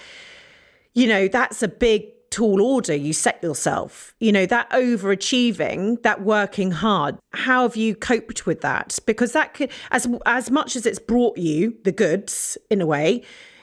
you 0.93 1.07
know 1.07 1.29
that's 1.29 1.63
a 1.63 1.69
big 1.69 2.05
tall 2.31 2.63
order 2.63 2.95
you 2.95 3.13
set 3.13 3.43
yourself. 3.43 4.15
You 4.21 4.33
know, 4.33 4.47
that 4.47 4.71
overachieving, 4.71 6.03
that 6.03 6.23
working 6.23 6.71
hard. 6.71 7.19
How 7.33 7.63
have 7.63 7.77
you 7.77 7.95
coped 7.95 8.47
with 8.47 8.61
that? 8.61 8.99
Because 9.07 9.33
that 9.33 9.55
could, 9.55 9.71
as 9.91 10.07
as 10.27 10.51
much 10.51 10.77
as 10.77 10.87
it's 10.87 10.99
brought 10.99 11.37
you 11.37 11.77
the 11.85 11.93
goods 11.93 12.57
in 12.71 12.81
a 12.81 12.87
way, 12.87 13.23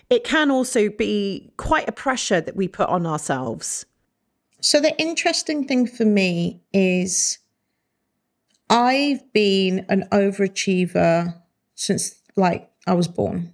it 0.09 0.23
can 0.23 0.51
also 0.51 0.89
be 0.89 1.51
quite 1.57 1.87
a 1.87 1.93
pressure 1.93 2.41
that 2.41 2.55
we 2.55 2.67
put 2.67 2.89
on 2.89 3.05
ourselves. 3.05 3.85
So 4.59 4.79
the 4.79 4.97
interesting 4.99 5.67
thing 5.67 5.87
for 5.87 6.05
me 6.05 6.61
is 6.73 7.39
I've 8.69 9.31
been 9.33 9.85
an 9.89 10.07
overachiever 10.11 11.35
since 11.75 12.15
like 12.35 12.69
I 12.85 12.93
was 12.93 13.07
born. 13.07 13.53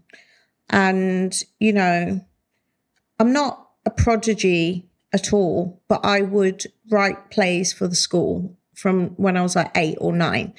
And, 0.69 1.39
you 1.59 1.73
know, 1.73 2.25
I'm 3.19 3.33
not 3.33 3.69
a 3.85 3.91
prodigy 3.91 4.89
at 5.13 5.31
all, 5.31 5.79
but 5.87 6.03
I 6.03 6.21
would 6.21 6.65
write 6.89 7.29
plays 7.29 7.71
for 7.71 7.87
the 7.87 7.95
school 7.95 8.57
from 8.73 9.09
when 9.11 9.37
I 9.37 9.43
was 9.43 9.55
like 9.55 9.71
eight 9.75 9.97
or 10.01 10.11
nine. 10.11 10.53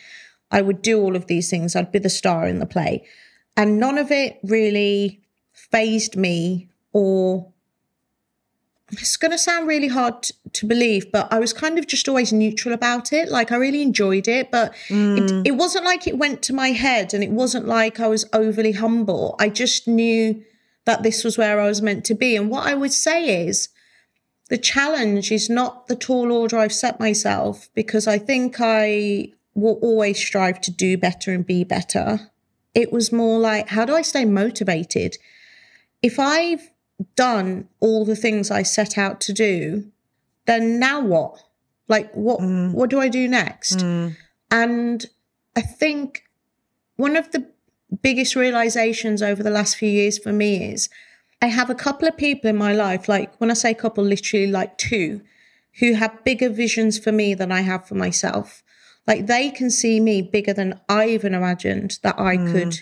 I 0.51 0.63
would 0.63 0.81
do 0.81 1.01
all 1.01 1.17
of 1.17 1.27
these 1.27 1.51
things. 1.51 1.75
I'd 1.75 1.91
be 1.91 1.99
the 1.99 2.09
star 2.09 2.47
in 2.47 2.61
the 2.61 2.67
play. 2.67 3.05
And 3.57 3.79
none 3.79 3.99
of 3.99 4.11
it 4.11 4.39
really 4.45 5.21
phased 5.53 6.17
me 6.17 6.69
or 6.93 7.49
it's 8.93 9.17
going 9.17 9.33
to 9.33 9.39
sound 9.39 9.67
really 9.67 9.89
hard 9.89 10.31
to 10.53 10.67
believe, 10.67 11.11
but 11.11 11.33
I 11.33 11.41
was 11.41 11.53
kind 11.53 11.79
of 11.79 11.87
just 11.87 12.09
always 12.09 12.33
neutral 12.33 12.73
about 12.73 13.13
it. 13.13 13.29
Like 13.29 13.51
I 13.51 13.57
really 13.57 13.83
enjoyed 13.83 14.29
it, 14.29 14.53
but 14.53 14.73
mm. 14.89 15.19
it, 15.19 15.49
it 15.49 15.53
wasn't 15.53 15.85
like 15.85 16.07
it 16.07 16.19
went 16.19 16.43
to 16.43 16.53
my 16.53 16.69
head 16.69 17.13
and 17.13 17.25
it 17.25 17.31
wasn't 17.31 17.67
like 17.67 17.99
I 17.99 18.07
was 18.07 18.25
overly 18.33 18.73
humble. 18.73 19.35
I 19.41 19.49
just 19.49 19.89
knew 19.89 20.45
that 20.85 21.03
this 21.03 21.25
was 21.25 21.37
where 21.37 21.59
I 21.61 21.67
was 21.67 21.83
meant 21.83 22.05
to 22.07 22.15
be. 22.15 22.37
And 22.37 22.51
what 22.51 22.67
I 22.67 22.75
would 22.75 22.93
say 22.93 23.47
is 23.47 23.71
the 24.49 24.59
challenge 24.59 25.33
is 25.33 25.49
not 25.49 25.87
the 25.87 25.97
tall 25.97 26.31
order 26.31 26.59
I've 26.59 26.73
set 26.73 27.01
myself 27.01 27.69
because 27.75 28.07
I 28.07 28.19
think 28.19 28.57
I 28.61 29.33
will 29.55 29.79
always 29.81 30.19
strive 30.19 30.61
to 30.63 30.71
do 30.71 30.99
better 30.99 31.33
and 31.33 31.47
be 31.47 31.65
better. 31.65 32.31
It 32.75 32.93
was 32.93 33.13
more 33.13 33.39
like, 33.39 33.69
how 33.69 33.85
do 33.85 33.95
I 33.95 34.03
stay 34.03 34.25
motivated? 34.25 35.17
If 36.03 36.19
I've 36.19 36.71
done 37.17 37.69
all 37.81 38.05
the 38.05 38.17
things 38.17 38.51
I 38.51 38.63
set 38.63 38.99
out 38.99 39.21
to 39.23 39.33
do, 39.33 39.91
then 40.47 40.79
now 40.79 41.01
what? 41.01 41.43
Like 41.89 42.13
what 42.13 42.41
mm. 42.41 42.73
what 42.73 42.91
do 42.91 43.01
I 43.01 43.09
do 43.09 43.29
next? 43.29 43.79
Mm. 43.79 44.17
And 44.51 45.07
I 45.57 45.61
think 45.61 46.25
one 46.97 47.17
of 47.17 47.31
the 47.33 47.47
biggest 48.03 48.35
realizations 48.37 49.23
over 49.23 49.43
the 49.43 49.51
last 49.51 49.77
few 49.77 49.89
years 49.89 50.19
for 50.19 50.33
me 50.33 50.73
is 50.73 50.89
I 51.45 51.49
have 51.49 51.71
a 51.71 51.75
couple 51.75 52.09
of 52.09 52.17
people 52.17 52.51
in 52.51 52.57
my 52.57 52.73
life, 52.73 53.09
like 53.09 53.39
when 53.41 53.51
I 53.51 53.55
say 53.55 53.75
couple, 53.75 54.05
literally 54.05 54.47
like 54.47 54.79
two, 54.79 55.21
who 55.81 55.95
have 55.95 56.25
bigger 56.25 56.49
visions 56.49 56.99
for 56.99 57.13
me 57.13 57.35
than 57.35 57.51
I 57.53 57.61
have 57.61 57.87
for 57.87 57.95
myself. 57.95 58.63
Like 59.07 59.27
they 59.27 59.51
can 59.51 59.71
see 59.71 60.01
me 60.01 60.23
bigger 60.23 60.55
than 60.55 60.81
I 60.89 61.09
even 61.09 61.35
imagined 61.35 61.99
that 62.03 62.19
I 62.19 62.37
mm. 62.37 62.53
could, 62.53 62.75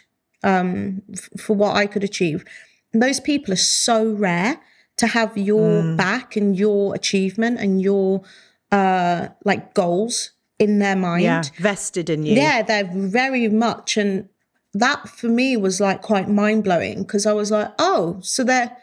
um, 0.42 1.02
f- 1.12 1.30
for 1.40 1.56
what 1.56 1.76
I 1.76 1.86
could 1.86 2.04
achieve 2.04 2.44
those 2.92 3.20
people 3.20 3.52
are 3.52 3.56
so 3.56 4.12
rare 4.12 4.60
to 4.98 5.06
have 5.06 5.36
your 5.36 5.82
mm. 5.82 5.96
back 5.96 6.36
and 6.36 6.56
your 6.56 6.94
achievement 6.94 7.58
and 7.58 7.80
your 7.80 8.22
uh 8.70 9.28
like 9.44 9.74
goals 9.74 10.32
in 10.58 10.78
their 10.78 10.96
mind 10.96 11.24
yeah 11.24 11.42
vested 11.58 12.08
in 12.08 12.24
you 12.24 12.34
yeah 12.34 12.62
they're 12.62 12.90
very 12.92 13.48
much 13.48 13.96
and 13.96 14.28
that 14.74 15.08
for 15.08 15.28
me 15.28 15.56
was 15.56 15.80
like 15.80 16.02
quite 16.02 16.28
mind-blowing 16.28 17.02
because 17.02 17.26
i 17.26 17.32
was 17.32 17.50
like 17.50 17.70
oh 17.78 18.18
so 18.22 18.42
they're 18.42 18.76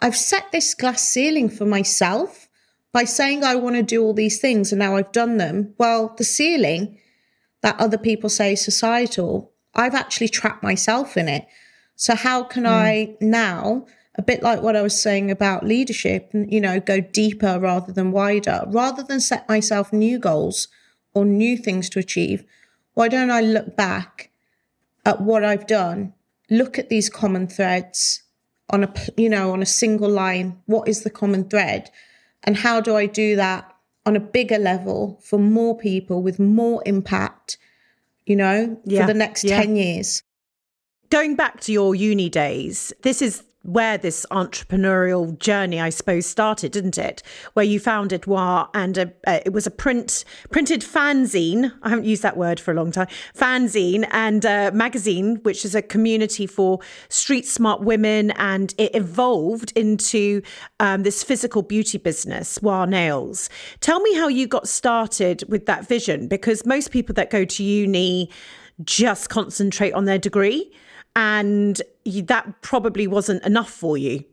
i've 0.00 0.16
set 0.16 0.50
this 0.52 0.74
glass 0.74 1.02
ceiling 1.02 1.48
for 1.48 1.64
myself 1.64 2.48
by 2.92 3.04
saying 3.04 3.42
i 3.42 3.54
want 3.54 3.76
to 3.76 3.82
do 3.82 4.02
all 4.02 4.14
these 4.14 4.40
things 4.40 4.72
and 4.72 4.78
now 4.78 4.96
i've 4.96 5.12
done 5.12 5.36
them 5.36 5.74
well 5.78 6.14
the 6.18 6.24
ceiling 6.24 6.98
that 7.62 7.78
other 7.80 7.98
people 7.98 8.28
say 8.28 8.54
societal 8.54 9.52
i've 9.74 9.94
actually 9.94 10.28
trapped 10.28 10.62
myself 10.62 11.16
in 11.16 11.28
it 11.28 11.46
so 11.96 12.14
how 12.14 12.42
can 12.42 12.64
mm. 12.64 12.68
I 12.68 13.16
now, 13.20 13.86
a 14.16 14.22
bit 14.22 14.42
like 14.42 14.62
what 14.62 14.76
I 14.76 14.82
was 14.82 15.00
saying 15.00 15.30
about 15.30 15.64
leadership, 15.64 16.30
you 16.32 16.60
know, 16.60 16.80
go 16.80 17.00
deeper 17.00 17.58
rather 17.58 17.92
than 17.92 18.12
wider, 18.12 18.64
rather 18.68 19.02
than 19.02 19.20
set 19.20 19.48
myself 19.48 19.92
new 19.92 20.18
goals 20.18 20.68
or 21.14 21.24
new 21.24 21.56
things 21.56 21.88
to 21.90 21.98
achieve? 21.98 22.44
Why 22.94 23.08
don't 23.08 23.30
I 23.30 23.40
look 23.40 23.76
back 23.76 24.30
at 25.04 25.20
what 25.20 25.44
I've 25.44 25.66
done, 25.66 26.14
look 26.50 26.78
at 26.78 26.88
these 26.88 27.08
common 27.08 27.46
threads 27.46 28.22
on 28.70 28.84
a, 28.84 28.92
you 29.16 29.28
know, 29.28 29.52
on 29.52 29.62
a 29.62 29.66
single 29.66 30.10
line? 30.10 30.60
What 30.66 30.88
is 30.88 31.02
the 31.02 31.10
common 31.10 31.48
thread? 31.48 31.90
And 32.42 32.56
how 32.56 32.80
do 32.80 32.96
I 32.96 33.06
do 33.06 33.36
that 33.36 33.70
on 34.06 34.16
a 34.16 34.20
bigger 34.20 34.58
level 34.58 35.20
for 35.24 35.38
more 35.38 35.76
people 35.76 36.22
with 36.22 36.38
more 36.38 36.82
impact, 36.86 37.56
you 38.26 38.36
know, 38.36 38.80
yeah. 38.84 39.02
for 39.02 39.12
the 39.12 39.18
next 39.18 39.44
yeah. 39.44 39.60
10 39.60 39.76
years? 39.76 40.22
Going 41.10 41.36
back 41.36 41.60
to 41.60 41.72
your 41.72 41.94
uni 41.94 42.28
days, 42.28 42.92
this 43.02 43.22
is 43.22 43.44
where 43.64 43.96
this 43.98 44.24
entrepreneurial 44.30 45.38
journey, 45.38 45.80
I 45.80 45.88
suppose, 45.88 46.26
started, 46.26 46.70
didn't 46.72 46.98
it? 46.98 47.22
Where 47.54 47.64
you 47.64 47.80
found 47.80 48.12
Edouard 48.12 48.68
and 48.74 48.96
a, 48.98 49.12
uh, 49.26 49.40
it 49.44 49.52
was 49.52 49.66
a 49.66 49.70
print 49.70 50.24
printed 50.50 50.82
fanzine. 50.82 51.72
I 51.82 51.88
haven't 51.88 52.04
used 52.04 52.22
that 52.22 52.36
word 52.36 52.60
for 52.60 52.70
a 52.70 52.74
long 52.74 52.92
time. 52.92 53.08
Fanzine 53.34 54.06
and 54.10 54.44
a 54.44 54.70
magazine, 54.72 55.36
which 55.42 55.64
is 55.64 55.74
a 55.74 55.82
community 55.82 56.46
for 56.46 56.80
street 57.08 57.46
smart 57.46 57.80
women, 57.80 58.30
and 58.32 58.74
it 58.76 58.94
evolved 58.94 59.72
into 59.74 60.42
um, 60.78 61.02
this 61.02 61.24
physical 61.24 61.62
beauty 61.62 61.98
business, 61.98 62.60
WAH 62.60 62.84
Nails. 62.84 63.48
Tell 63.80 64.00
me 64.00 64.14
how 64.14 64.28
you 64.28 64.46
got 64.46 64.68
started 64.68 65.42
with 65.48 65.64
that 65.66 65.88
vision, 65.88 66.28
because 66.28 66.66
most 66.66 66.90
people 66.90 67.14
that 67.14 67.30
go 67.30 67.44
to 67.46 67.62
uni 67.64 68.30
just 68.82 69.30
concentrate 69.30 69.92
on 69.92 70.04
their 70.04 70.18
degree 70.18 70.70
and 71.16 71.80
that 72.04 72.62
probably 72.62 73.06
wasn't 73.06 73.44
enough 73.44 73.70
for 73.70 73.96
you. 73.96 74.24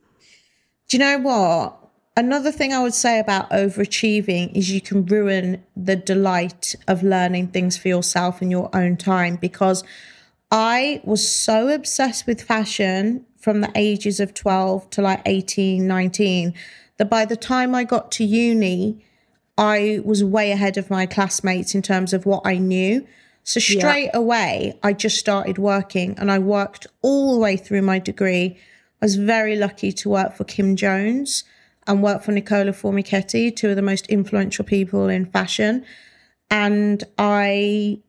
Do 0.88 0.97
you 0.97 1.00
know 1.00 1.19
what? 1.19 1.77
Another 2.17 2.51
thing 2.51 2.73
I 2.73 2.83
would 2.83 2.93
say 2.93 3.19
about 3.19 3.50
overachieving 3.51 4.55
is 4.55 4.69
you 4.69 4.81
can 4.81 5.05
ruin 5.05 5.63
the 5.77 5.95
delight 5.95 6.75
of 6.88 7.03
learning 7.03 7.47
things 7.47 7.77
for 7.77 7.88
yourself 7.88 8.41
in 8.41 8.51
your 8.51 8.69
own 8.75 8.97
time 8.97 9.38
because 9.38 9.83
I 10.51 11.01
was 11.05 11.25
so 11.25 11.69
obsessed 11.69 12.27
with 12.27 12.41
fashion 12.41 13.25
from 13.38 13.61
the 13.61 13.71
ages 13.75 14.19
of 14.19 14.33
12 14.33 14.89
to 14.91 15.01
like 15.01 15.21
18, 15.25 15.88
19 15.88 16.53
that 16.97 17.09
by 17.09 17.25
the 17.25 17.38
time 17.38 17.73
I 17.73 17.85
got 17.85 18.11
to 18.13 18.25
uni, 18.25 19.03
I 19.57 20.01
was 20.03 20.23
way 20.23 20.51
ahead 20.51 20.77
of 20.77 20.89
my 20.89 21.05
classmates 21.05 21.73
in 21.73 21.81
terms 21.81 22.13
of 22.13 22.25
what 22.25 22.41
I 22.45 22.57
knew. 22.57 23.07
So 23.43 23.60
straight 23.60 24.12
yeah. 24.13 24.17
away, 24.17 24.79
I 24.83 24.93
just 24.93 25.17
started 25.17 25.57
working 25.57 26.15
and 26.17 26.31
I 26.31 26.39
worked 26.39 26.88
all 27.01 27.33
the 27.33 27.39
way 27.39 27.57
through 27.57 27.81
my 27.81 28.00
degree. 28.00 28.57
I 29.01 29.05
was 29.05 29.15
very 29.15 29.55
lucky 29.55 29.91
to 29.91 30.10
work 30.10 30.36
for 30.36 30.43
Kim 30.43 30.75
Jones 30.75 31.43
and 31.88 32.03
work 32.03 32.24
for 32.24 32.31
Nicola 32.31 32.71
Formichetti, 32.71 33.55
two 33.55 33.69
of 33.69 33.75
the 33.75 33.81
most 33.81 34.07
influential 34.07 34.63
people 34.63 35.10
in 35.10 35.25
fashion. 35.25 35.83
And 36.50 37.03
I 37.17 38.00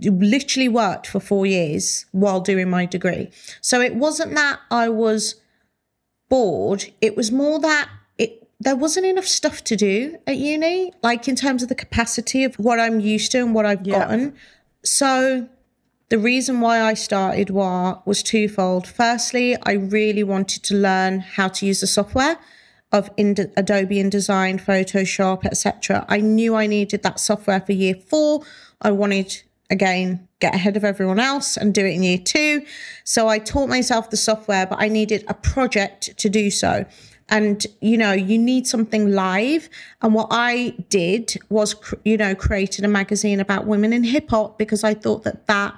literally 0.00 0.68
worked 0.68 1.06
for 1.06 1.20
four 1.20 1.46
years 1.46 2.06
while 2.12 2.40
doing 2.40 2.70
my 2.70 2.86
degree. 2.86 3.30
So 3.60 3.80
it 3.80 3.94
wasn't 3.94 4.34
that 4.34 4.60
I 4.70 4.88
was 4.88 5.36
bored, 6.28 6.86
it 7.00 7.16
was 7.16 7.30
more 7.30 7.58
that 7.60 7.88
it 8.16 8.48
there 8.60 8.76
wasn't 8.76 9.06
enough 9.06 9.26
stuff 9.26 9.62
to 9.64 9.76
do 9.76 10.16
at 10.26 10.36
uni, 10.36 10.92
like 11.02 11.28
in 11.28 11.36
terms 11.36 11.62
of 11.62 11.68
the 11.68 11.74
capacity 11.74 12.44
of 12.44 12.54
what 12.56 12.80
I'm 12.80 13.00
used 13.00 13.32
to 13.32 13.38
and 13.38 13.54
what 13.54 13.66
I've 13.66 13.86
yeah. 13.86 13.98
gotten. 13.98 14.36
So 14.84 15.48
the 16.10 16.18
reason 16.18 16.60
why 16.60 16.82
I 16.82 16.94
started 16.94 17.50
WAH 17.50 18.02
was 18.04 18.22
twofold. 18.22 18.86
Firstly, 18.86 19.56
I 19.62 19.72
really 19.72 20.22
wanted 20.22 20.62
to 20.64 20.74
learn 20.74 21.20
how 21.20 21.48
to 21.48 21.66
use 21.66 21.80
the 21.80 21.86
software 21.86 22.38
of 22.92 23.10
Adobe 23.18 23.96
InDesign, 23.96 24.62
Photoshop, 24.62 25.44
etc. 25.44 26.04
I 26.08 26.18
knew 26.18 26.54
I 26.54 26.66
needed 26.66 27.02
that 27.02 27.18
software 27.18 27.60
for 27.60 27.72
year 27.72 27.94
four. 27.94 28.44
I 28.80 28.92
wanted 28.92 29.42
again 29.70 30.28
get 30.38 30.54
ahead 30.54 30.76
of 30.76 30.84
everyone 30.84 31.18
else 31.18 31.56
and 31.56 31.72
do 31.72 31.84
it 31.86 31.94
in 31.94 32.02
year 32.02 32.18
two. 32.18 32.64
So 33.02 33.26
I 33.28 33.38
taught 33.38 33.68
myself 33.68 34.10
the 34.10 34.16
software, 34.16 34.66
but 34.66 34.80
I 34.80 34.88
needed 34.88 35.24
a 35.26 35.34
project 35.34 36.16
to 36.18 36.28
do 36.28 36.50
so 36.50 36.84
and 37.28 37.66
you 37.80 37.96
know 37.96 38.12
you 38.12 38.38
need 38.38 38.66
something 38.66 39.10
live 39.12 39.68
and 40.02 40.14
what 40.14 40.28
i 40.30 40.74
did 40.88 41.34
was 41.48 41.74
you 42.04 42.16
know 42.16 42.34
created 42.34 42.84
a 42.84 42.88
magazine 42.88 43.40
about 43.40 43.66
women 43.66 43.92
in 43.92 44.04
hip 44.04 44.30
hop 44.30 44.58
because 44.58 44.84
i 44.84 44.92
thought 44.92 45.24
that 45.24 45.46
that 45.46 45.74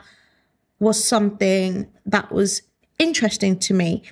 was 0.81 1.03
something 1.03 1.87
that 2.05 2.31
was 2.33 2.63
interesting 2.99 3.59
to 3.59 3.73
me 3.75 4.03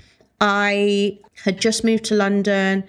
i 0.40 1.18
had 1.44 1.60
just 1.60 1.84
moved 1.84 2.04
to 2.04 2.14
london 2.14 2.84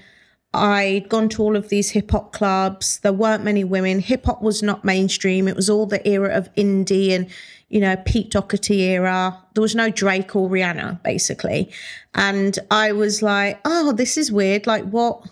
I'd 0.55 1.09
gone 1.09 1.27
to 1.29 1.43
all 1.43 1.55
of 1.57 1.67
these 1.67 1.89
hip 1.89 2.11
hop 2.11 2.31
clubs. 2.31 2.99
There 2.99 3.11
weren't 3.11 3.43
many 3.43 3.63
women. 3.63 3.99
Hip 3.99 4.25
hop 4.25 4.41
was 4.41 4.63
not 4.63 4.85
mainstream. 4.85 5.47
It 5.47 5.55
was 5.55 5.69
all 5.69 5.85
the 5.85 6.05
era 6.07 6.33
of 6.33 6.53
indie 6.55 7.11
and 7.11 7.27
you 7.69 7.79
know, 7.79 7.95
Pete 8.05 8.31
Doherty 8.31 8.81
era. 8.81 9.37
There 9.53 9.61
was 9.61 9.75
no 9.75 9.89
Drake 9.89 10.35
or 10.35 10.49
Rihanna, 10.49 11.01
basically. 11.03 11.71
And 12.13 12.57
I 12.71 12.91
was 12.91 13.21
like, 13.21 13.59
oh, 13.65 13.91
this 13.91 14.17
is 14.17 14.31
weird. 14.31 14.67
Like, 14.67 14.85
what? 14.85 15.27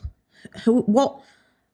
who, 0.63 0.81
what 0.81 1.19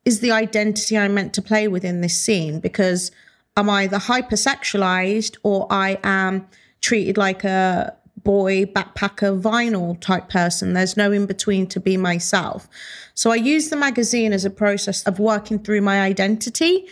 is 0.05 0.19
the 0.19 0.31
identity 0.31 0.97
I'm 0.97 1.13
meant 1.13 1.33
to 1.33 1.41
play 1.41 1.67
within 1.67 2.01
this 2.01 2.17
scene? 2.17 2.59
Because 2.59 3.11
I'm 3.55 3.69
either 3.69 3.97
hypersexualized 3.97 5.37
or 5.43 5.67
I 5.69 5.99
am 6.03 6.47
treated 6.81 7.17
like 7.17 7.43
a 7.43 7.95
boy 8.23 8.65
backpacker 8.65 9.41
vinyl 9.41 9.99
type 9.99 10.29
person. 10.29 10.73
There's 10.73 10.97
no 10.97 11.11
in 11.11 11.25
between 11.25 11.67
to 11.67 11.79
be 11.79 11.97
myself. 11.97 12.67
So 13.13 13.31
I 13.31 13.35
use 13.35 13.69
the 13.69 13.75
magazine 13.75 14.33
as 14.33 14.45
a 14.45 14.49
process 14.49 15.03
of 15.03 15.19
working 15.19 15.59
through 15.59 15.81
my 15.81 16.01
identity 16.01 16.87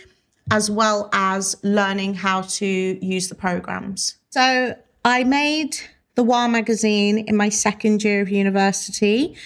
as 0.50 0.70
well 0.70 1.08
as 1.12 1.56
learning 1.62 2.14
how 2.14 2.42
to 2.42 2.66
use 2.66 3.28
the 3.28 3.34
programs. 3.34 4.16
So 4.30 4.76
I 5.04 5.24
made 5.24 5.78
the 6.14 6.22
WAH 6.22 6.48
magazine 6.48 7.18
in 7.18 7.36
my 7.36 7.48
second 7.48 8.02
year 8.02 8.22
of 8.22 8.28
university 8.28 9.36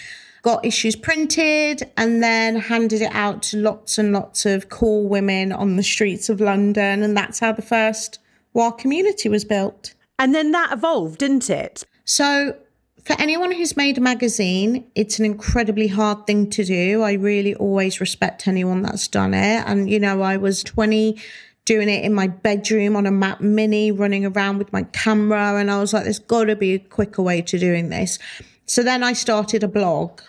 got 0.42 0.64
issues 0.64 0.96
printed 0.96 1.88
and 1.96 2.22
then 2.22 2.56
handed 2.56 3.00
it 3.00 3.14
out 3.14 3.42
to 3.44 3.56
lots 3.56 3.96
and 3.96 4.12
lots 4.12 4.44
of 4.44 4.68
cool 4.68 5.08
women 5.08 5.52
on 5.52 5.76
the 5.76 5.82
streets 5.82 6.28
of 6.28 6.40
London. 6.40 7.02
And 7.02 7.16
that's 7.16 7.38
how 7.38 7.52
the 7.52 7.62
first 7.62 8.18
WAH 8.52 8.72
community 8.72 9.28
was 9.28 9.44
built. 9.44 9.94
And 10.18 10.34
then 10.34 10.50
that 10.50 10.72
evolved, 10.72 11.18
didn't 11.18 11.48
it? 11.48 11.84
So, 12.04 12.56
for 13.04 13.16
anyone 13.18 13.52
who's 13.52 13.76
made 13.76 13.98
a 13.98 14.00
magazine, 14.00 14.86
it's 14.94 15.18
an 15.18 15.24
incredibly 15.24 15.88
hard 15.88 16.26
thing 16.26 16.48
to 16.50 16.64
do. 16.64 17.02
I 17.02 17.14
really 17.14 17.54
always 17.54 18.00
respect 18.00 18.46
anyone 18.46 18.82
that's 18.82 19.08
done 19.08 19.34
it. 19.34 19.64
And, 19.66 19.90
you 19.90 19.98
know, 19.98 20.22
I 20.22 20.36
was 20.36 20.62
20 20.62 21.18
doing 21.64 21.88
it 21.88 22.04
in 22.04 22.14
my 22.14 22.26
bedroom 22.28 22.96
on 22.96 23.06
a 23.06 23.10
Mac 23.10 23.40
Mini, 23.40 23.90
running 23.90 24.24
around 24.24 24.58
with 24.58 24.72
my 24.72 24.84
camera. 24.84 25.56
And 25.56 25.70
I 25.70 25.80
was 25.80 25.92
like, 25.92 26.04
there's 26.04 26.18
got 26.18 26.44
to 26.44 26.56
be 26.56 26.74
a 26.74 26.78
quicker 26.78 27.22
way 27.22 27.42
to 27.42 27.58
doing 27.58 27.88
this. 27.88 28.18
So 28.66 28.82
then 28.82 29.02
I 29.02 29.12
started 29.12 29.64
a 29.64 29.68
blog 29.68 30.20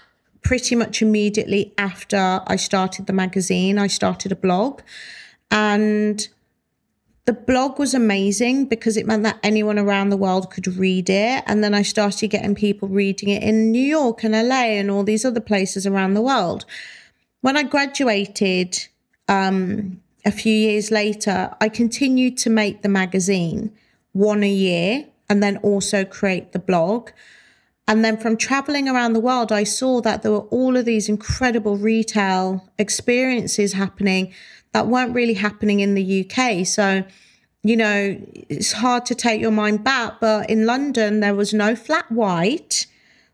pretty 0.42 0.76
much 0.76 1.02
immediately 1.02 1.74
after 1.78 2.42
I 2.46 2.58
started 2.58 3.08
the 3.08 3.14
magazine, 3.14 3.80
I 3.80 3.88
started 3.88 4.32
a 4.32 4.36
blog. 4.36 4.82
And 5.50 6.28
the 7.26 7.34
blog 7.34 7.80
was 7.80 7.94
amazing 7.94 8.66
because 8.66 8.98
it 8.98 9.06
meant 9.06 9.24
that 9.24 9.40
anyone 9.44 9.80
around 9.80 10.10
the 10.10 10.18
world 10.18 10.52
could 10.52 10.68
read 10.68 11.10
it. 11.10 11.44
And 11.48 11.64
then 11.64 11.74
I 11.74 11.82
started 11.82 12.28
getting 12.28 12.54
people 12.54 12.90
reading 12.90 13.30
it 13.30 13.42
in 13.44 13.72
New 13.72 13.86
York 13.86 14.24
and 14.24 14.34
LA 14.34 14.76
and 14.78 14.92
all 14.92 15.04
these 15.04 15.24
other 15.24 15.40
places 15.40 15.88
around 15.88 16.16
the 16.16 16.22
world. 16.22 16.66
When 17.40 17.56
I 17.56 17.64
graduated 17.64 18.88
um, 19.30 20.02
a 20.26 20.32
few 20.32 20.54
years 20.54 20.92
later, 20.92 21.56
I 21.62 21.70
continued 21.70 22.38
to 22.40 22.50
make 22.50 22.82
the 22.82 22.90
magazine 22.90 23.72
one 24.12 24.44
a 24.44 24.50
year 24.50 25.06
and 25.30 25.42
then 25.42 25.58
also 25.58 26.04
create 26.04 26.52
the 26.52 26.60
blog. 26.60 27.10
And 27.88 28.04
then 28.04 28.18
from 28.18 28.38
traveling 28.38 28.88
around 28.88 29.14
the 29.14 29.20
world, 29.20 29.52
I 29.52 29.66
saw 29.66 30.00
that 30.02 30.24
there 30.24 30.32
were 30.32 30.48
all 30.50 30.78
of 30.78 30.86
these 30.86 31.10
incredible 31.10 31.78
retail 31.78 32.70
experiences 32.78 33.74
happening 33.74 34.34
that 34.72 34.88
weren't 34.88 35.14
really 35.14 35.34
happening 35.34 35.82
in 35.82 35.94
the 35.94 36.26
UK. 36.26 36.66
So, 36.66 37.04
you 37.62 37.76
know, 37.76 38.18
it's 38.50 38.72
hard 38.72 39.06
to 39.08 39.16
take 39.16 39.42
your 39.42 39.52
mind 39.52 39.84
back, 39.84 40.20
but 40.22 40.50
in 40.50 40.66
London, 40.66 41.20
there 41.20 41.36
was 41.36 41.54
no 41.54 41.76
flat 41.76 42.10
white. 42.10 42.88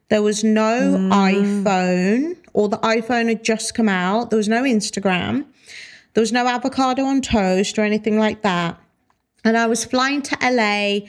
There 0.10 0.24
was 0.24 0.44
no 0.44 0.98
mm. 0.98 1.64
iPhone, 1.64 2.36
or 2.54 2.70
the 2.70 2.80
iPhone 2.80 3.30
had 3.30 3.44
just 3.44 3.76
come 3.76 3.88
out. 3.88 4.32
There 4.32 4.38
was 4.38 4.50
no 4.50 4.64
Instagram. 4.64 5.46
There 6.16 6.22
was 6.22 6.32
no 6.32 6.48
avocado 6.48 7.04
on 7.06 7.22
toast 7.22 7.78
or 7.78 7.84
anything 7.84 8.18
like 8.18 8.42
that. 8.42 8.80
And 9.46 9.56
I 9.56 9.68
was 9.68 9.86
flying 9.86 10.24
to 10.24 10.38
LA 10.42 11.08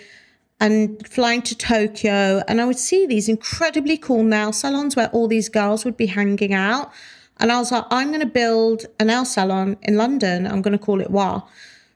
and 0.60 1.06
flying 1.08 1.42
to 1.42 1.56
Tokyo. 1.56 2.42
And 2.46 2.60
I 2.60 2.66
would 2.66 2.78
see 2.78 3.06
these 3.06 3.28
incredibly 3.28 3.96
cool 3.96 4.22
nail 4.22 4.52
salons 4.52 4.94
where 4.94 5.08
all 5.08 5.26
these 5.26 5.48
girls 5.48 5.84
would 5.84 5.96
be 5.96 6.06
hanging 6.06 6.52
out. 6.52 6.92
And 7.38 7.50
I 7.50 7.58
was 7.58 7.72
like, 7.72 7.84
I'm 7.90 8.08
going 8.08 8.20
to 8.20 8.26
build 8.26 8.84
a 9.00 9.04
nail 9.04 9.24
salon 9.24 9.78
in 9.82 9.96
London. 9.96 10.46
I'm 10.46 10.60
going 10.60 10.78
to 10.78 10.78
call 10.78 11.00
it 11.00 11.10
WAH. 11.10 11.48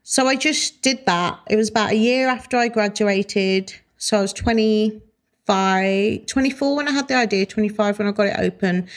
So 0.03 0.27
I 0.27 0.37
just 0.37 0.81
did 0.83 1.05
that. 1.07 1.39
It 1.51 1.57
was 1.57 1.69
about 1.69 1.93
a 1.93 1.97
year 1.97 2.29
after 2.29 2.57
I 2.57 2.69
graduated. 2.69 3.75
So 3.99 4.19
I 4.19 4.23
was 4.23 4.33
25, 4.33 6.27
24 6.27 6.77
when 6.77 6.89
I 6.89 6.93
had 6.93 7.09
the 7.09 7.15
idea, 7.15 7.45
25 7.45 7.99
when 7.99 8.09
I 8.09 8.13
got 8.13 8.27
it 8.27 8.37
open. 8.39 8.89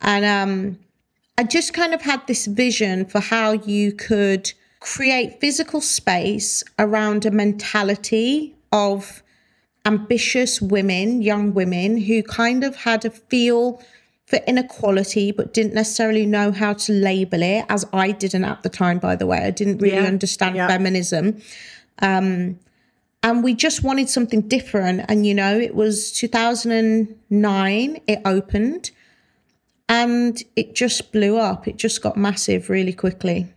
And 0.00 0.24
um, 0.24 0.78
I 1.38 1.44
just 1.44 1.72
kind 1.72 1.94
of 1.94 2.02
had 2.02 2.26
this 2.26 2.46
vision 2.46 3.06
for 3.06 3.20
how 3.20 3.52
you 3.52 3.92
could 3.92 4.52
create 4.80 5.40
physical 5.40 5.80
space 5.80 6.64
around 6.78 7.24
a 7.24 7.30
mentality 7.30 8.53
of 8.74 9.22
ambitious 9.86 10.60
women, 10.60 11.22
young 11.22 11.54
women 11.54 11.96
who 11.96 12.22
kind 12.22 12.64
of 12.64 12.74
had 12.74 13.04
a 13.04 13.10
feel 13.10 13.80
for 14.26 14.36
inequality 14.46 15.30
but 15.30 15.54
didn't 15.54 15.74
necessarily 15.74 16.26
know 16.26 16.50
how 16.50 16.72
to 16.72 16.92
label 16.92 17.42
it 17.42 17.64
as 17.68 17.86
I 17.92 18.10
didn't 18.10 18.44
at 18.44 18.62
the 18.62 18.68
time 18.68 18.98
by 18.98 19.16
the 19.16 19.26
way 19.26 19.38
I 19.38 19.50
didn't 19.50 19.78
really 19.78 19.96
yeah. 19.96 20.04
understand 20.04 20.56
yeah. 20.56 20.66
feminism 20.66 21.40
um, 22.00 22.58
and 23.22 23.44
we 23.44 23.54
just 23.54 23.82
wanted 23.82 24.08
something 24.08 24.40
different 24.42 25.02
and 25.08 25.26
you 25.26 25.34
know 25.34 25.58
it 25.58 25.74
was 25.74 26.10
2009 26.12 28.00
it 28.06 28.20
opened 28.24 28.90
and 29.90 30.42
it 30.56 30.74
just 30.74 31.12
blew 31.12 31.36
up 31.36 31.68
it 31.68 31.76
just 31.76 32.00
got 32.00 32.16
massive 32.16 32.70
really 32.70 32.94
quickly 32.94 33.52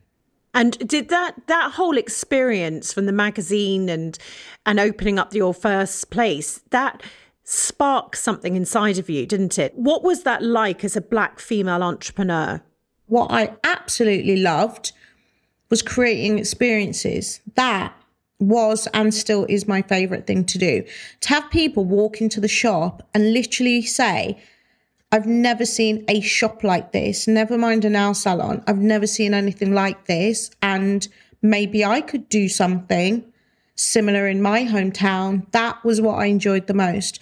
and 0.58 0.76
did 0.88 1.10
that 1.10 1.36
that 1.46 1.74
whole 1.74 1.98
experience 1.98 2.92
from 2.92 3.06
the 3.06 3.12
magazine 3.12 3.90
and 3.90 4.18
and 4.66 4.80
opening 4.80 5.20
up 5.20 5.34
your 5.34 5.54
first 5.54 6.10
place 6.10 6.62
that 6.72 7.04
sparked 7.44 8.18
something 8.18 8.58
inside 8.58 8.98
of 8.98 9.10
you, 9.10 9.26
didn't 9.26 9.58
it? 9.58 9.74
What 9.76 10.04
was 10.04 10.24
that 10.24 10.42
like 10.42 10.84
as 10.84 10.98
a 10.98 11.02
black 11.02 11.40
female 11.40 11.82
entrepreneur? 11.82 12.62
What 13.06 13.32
I 13.32 13.56
absolutely 13.64 14.38
loved 14.38 14.92
was 15.70 15.82
creating 15.82 16.40
experiences. 16.40 17.40
That 17.56 17.94
was 18.40 18.88
and 18.94 19.14
still 19.14 19.46
is 19.48 19.68
my 19.68 19.82
favorite 19.84 20.28
thing 20.28 20.44
to 20.46 20.58
do. 20.58 20.84
To 21.22 21.30
have 21.30 21.50
people 21.52 21.86
walk 21.86 22.20
into 22.20 22.42
the 22.42 22.48
shop 22.48 23.08
and 23.14 23.32
literally 23.32 23.82
say, 23.84 24.42
I've 25.12 25.26
never 25.26 25.66
seen 25.66 26.04
a 26.10 26.20
shop 26.20 26.64
like 26.64 26.92
this, 26.92 27.28
never 27.28 27.58
mind 27.58 27.86
a 27.86 27.90
nail 27.90 28.14
salon. 28.14 28.64
I've 28.68 28.78
never 28.78 29.08
seen 29.08 29.34
anything 29.34 29.74
like 29.74 30.06
this. 30.06 30.52
And 30.62 31.08
maybe 31.42 31.86
I 31.86 32.02
could 32.02 32.28
do 32.30 32.50
something 32.50 33.24
similar 33.76 34.28
in 34.28 34.42
my 34.42 34.66
hometown. 34.66 35.50
That 35.52 35.84
was 35.86 36.02
what 36.02 36.16
I 36.16 36.26
enjoyed 36.26 36.68
the 36.68 36.74
most. 36.74 37.22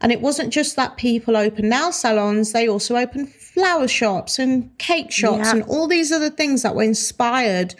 And 0.00 0.12
it 0.12 0.20
wasn't 0.20 0.52
just 0.52 0.76
that 0.76 0.96
people 0.96 1.36
open 1.36 1.68
nail 1.68 1.92
salons, 1.92 2.52
they 2.52 2.68
also 2.68 2.96
open 2.96 3.26
flower 3.26 3.88
shops 3.88 4.38
and 4.38 4.76
cake 4.78 5.10
shops 5.10 5.46
yeah. 5.46 5.52
and 5.52 5.62
all 5.64 5.88
these 5.88 6.12
other 6.12 6.30
things 6.30 6.62
that 6.62 6.74
were 6.74 6.82
inspired 6.82 7.74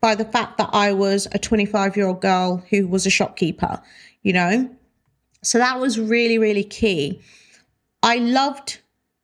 by 0.00 0.14
the 0.16 0.24
fact 0.24 0.58
that 0.58 0.70
I 0.72 0.92
was 0.92 1.28
a 1.32 1.38
25 1.38 1.96
year 1.96 2.06
old 2.06 2.20
girl 2.20 2.62
who 2.70 2.88
was 2.88 3.06
a 3.06 3.10
shopkeeper, 3.10 3.80
you 4.22 4.32
know? 4.32 4.70
So 5.42 5.58
that 5.58 5.80
was 5.80 5.98
really, 5.98 6.38
really 6.38 6.64
key. 6.64 7.20
I 8.02 8.16
loved 8.16 8.80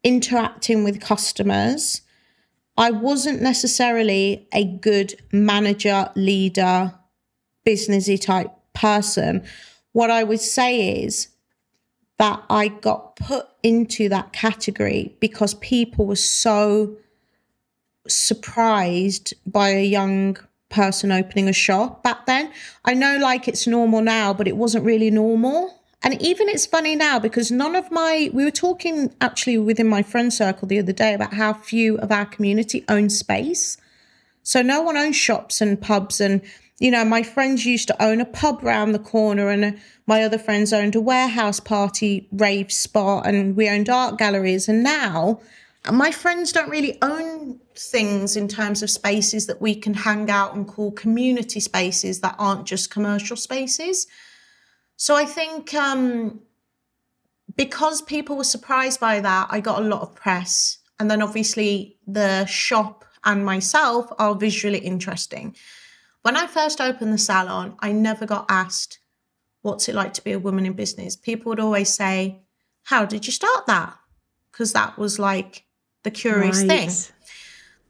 interacting 0.09 0.85
with 0.85 1.03
customers. 1.03 2.01
I 2.79 2.90
wasn't 2.90 3.42
necessarily 3.42 4.49
a 4.55 4.64
good 4.64 5.21
manager, 5.33 6.11
leader, 6.16 6.94
businessy 7.66 8.18
type 8.18 8.51
person. 8.73 9.44
What 9.92 10.11
I 10.11 10.25
would 10.25 10.40
say 10.40 11.03
is 11.03 11.29
that 12.16 12.42
I 12.49 12.68
got 12.68 13.16
put 13.16 13.49
into 13.62 14.09
that 14.09 14.33
category 14.33 15.14
because 15.21 15.53
people 15.55 16.07
were 16.07 16.16
so 16.16 16.97
surprised 18.07 19.35
by 19.44 19.68
a 19.68 19.85
young 19.85 20.38
person 20.71 21.12
opening 21.12 21.51
a 21.51 21.53
shop 21.53 22.03
back 22.03 22.25
then. 22.25 22.51
I 22.87 22.94
know 22.94 23.18
like 23.18 23.47
it's 23.47 23.66
normal 23.66 24.01
now, 24.01 24.33
but 24.33 24.49
it 24.49 24.57
wasn't 24.57 24.87
really 24.87 25.11
normal. 25.11 25.78
And 26.03 26.21
even 26.23 26.49
it's 26.49 26.67
funny 26.67 26.95
now 26.95 27.19
because 27.19 27.51
none 27.51 27.75
of 27.75 27.91
my, 27.91 28.31
we 28.33 28.45
were 28.45 28.53
talking 28.53 29.13
actually 29.21 29.59
within 29.59 29.89
my 29.89 30.03
friend 30.03 30.33
circle 30.33 30.69
the 30.69 30.79
other 30.79 30.93
day 30.93 31.13
about 31.13 31.35
how 31.35 31.53
few 31.53 31.99
of 31.99 32.13
our 32.13 32.27
community 32.27 32.85
own 32.89 33.11
space. 33.11 33.77
So 34.45 34.63
no 34.63 34.81
one 34.81 34.97
owns 34.97 35.17
shops 35.17 35.61
and 35.61 35.81
pubs. 35.81 36.21
And, 36.21 36.41
you 36.79 36.93
know, 36.93 37.05
my 37.05 37.23
friends 37.23 37.67
used 37.67 37.89
to 37.89 38.03
own 38.03 38.21
a 38.21 38.25
pub 38.25 38.63
round 38.63 38.95
the 38.95 39.01
corner 39.01 39.51
and 39.51 39.79
my 40.07 40.23
other 40.23 40.39
friends 40.39 40.73
owned 40.73 40.95
a 40.95 41.01
warehouse 41.01 41.59
party 41.59 42.29
rave 42.31 42.73
spot 42.73 43.27
and 43.27 43.57
we 43.57 43.69
owned 43.69 43.89
art 43.89 44.19
galleries. 44.19 44.69
And 44.69 44.85
now 44.85 45.41
uh, 45.85 45.93
my 45.93 46.13
friends 46.13 46.53
don't 46.53 46.71
really 46.71 46.97
own 47.03 47.59
things 47.75 48.37
in 48.37 48.47
terms 48.47 48.85
of 48.85 48.91
spaces 48.91 49.47
that 49.49 49.61
we 49.61 49.75
can 49.75 49.95
hang 49.95 50.31
out 50.31 50.55
and 50.55 50.67
call 50.67 50.93
community 50.93 51.59
spaces 51.61 52.21
that 52.21 52.37
aren't 52.39 52.67
just 52.67 52.91
commercial 52.91 53.37
spaces. 53.37 54.07
So 54.99 55.15
I 55.15 55.25
think 55.25 55.75
um, 55.75 56.41
because 57.57 58.03
people 58.03 58.37
were 58.37 58.45
surprised 58.45 58.99
by 58.99 59.21
that, 59.21 59.47
I 59.49 59.61
got 59.61 59.81
a 59.81 59.87
lot 59.87 60.03
of 60.03 60.15
press. 60.15 60.79
And 60.99 61.09
then 61.09 61.23
obviously 61.23 61.97
the 62.07 62.45
shop 62.47 63.05
and 63.25 63.45
myself 63.45 64.11
are 64.19 64.35
visually 64.35 64.79
interesting. 64.79 65.55
When 66.23 66.37
I 66.37 66.49
first 66.49 66.81
opened 66.81 67.13
the 67.13 67.19
salon, 67.19 67.77
I 67.79 67.93
never 67.93 68.27
got 68.27 68.47
asked, 68.51 68.99
What's 69.63 69.89
it 69.89 69.95
like 69.95 70.15
to 70.15 70.25
be 70.25 70.33
a 70.33 70.39
woman 70.39 70.67
in 70.67 70.73
business? 70.73 71.17
People 71.17 71.51
would 71.51 71.61
always 71.61 71.95
say, 71.95 72.43
How 72.85 73.05
did 73.05 73.27
you 73.27 73.33
start 73.33 73.67
that? 73.67 73.97
Because 74.51 74.73
that 74.73 74.99
was 74.99 75.21
like 75.21 75.65
the 76.03 76.11
curious 76.11 76.59
right. 76.63 76.69
thing. 76.69 76.91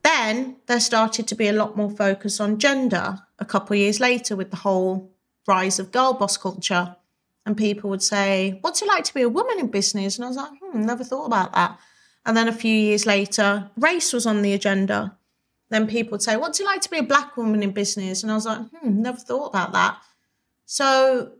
Then 0.03 0.57
there 0.66 0.81
started 0.81 1.27
to 1.27 1.35
be 1.35 1.49
a 1.49 1.53
lot 1.55 1.77
more 1.77 1.90
focus 1.90 2.38
on 2.38 2.59
gender 2.59 3.18
a 3.38 3.47
couple 3.47 3.75
of 3.75 3.81
years 3.81 3.99
later 3.99 4.37
with 4.37 4.51
the 4.51 4.59
whole 4.59 5.11
rise 5.48 5.78
of 5.78 5.90
girl 5.90 6.12
boss 6.12 6.37
culture. 6.37 6.94
And 7.44 7.56
people 7.56 7.88
would 7.90 8.02
say, 8.02 8.58
What's 8.61 8.82
it 8.82 8.88
like 8.88 9.04
to 9.04 9.14
be 9.14 9.22
a 9.22 9.28
woman 9.28 9.58
in 9.58 9.68
business? 9.68 10.16
And 10.16 10.24
I 10.24 10.28
was 10.28 10.37
like, 10.37 10.52
hmm, 10.61 10.82
never 10.82 11.02
thought 11.02 11.26
about 11.26 11.54
that. 11.54 11.78
And 12.26 12.37
then 12.37 12.46
a 12.46 12.52
few 12.52 12.74
years 12.74 13.06
later, 13.06 13.70
race 13.78 14.12
was 14.12 14.26
on 14.26 14.42
the 14.42 14.52
agenda. 14.52 15.16
Then 15.70 15.87
people 15.87 16.12
would 16.12 16.22
say, 16.22 16.37
What's 16.37 16.61
it 16.61 16.66
like 16.66 16.82
to 16.82 16.90
be 16.90 16.98
a 16.98 17.02
black 17.02 17.37
woman 17.37 17.62
in 17.62 17.70
business? 17.72 18.22
And 18.22 18.30
I 18.30 18.34
was 18.34 18.46
like, 18.46 18.61
hmm, 18.68 19.02
never 19.02 19.18
thought 19.18 19.46
about 19.46 19.72
that. 19.72 19.98
So, 20.66 21.32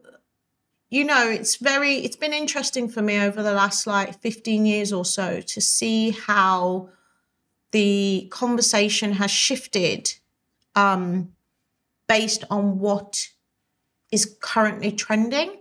you 0.89 1.05
know, 1.05 1.29
it's 1.29 1.57
very, 1.57 1.97
it's 1.97 2.17
been 2.17 2.33
interesting 2.33 2.89
for 2.89 3.03
me 3.03 3.21
over 3.21 3.43
the 3.43 3.53
last 3.53 3.87
like 3.87 4.21
15 4.23 4.65
years 4.65 4.93
or 4.93 5.05
so 5.05 5.43
to 5.43 5.61
see 5.61 6.11
how 6.11 6.89
the 7.73 8.29
conversation 8.31 9.13
has 9.13 9.31
shifted 9.31 10.15
um, 10.75 11.33
based 12.09 12.45
on 12.51 12.79
what 12.79 13.29
is 14.11 14.37
currently 14.41 14.93
trending. 14.93 15.59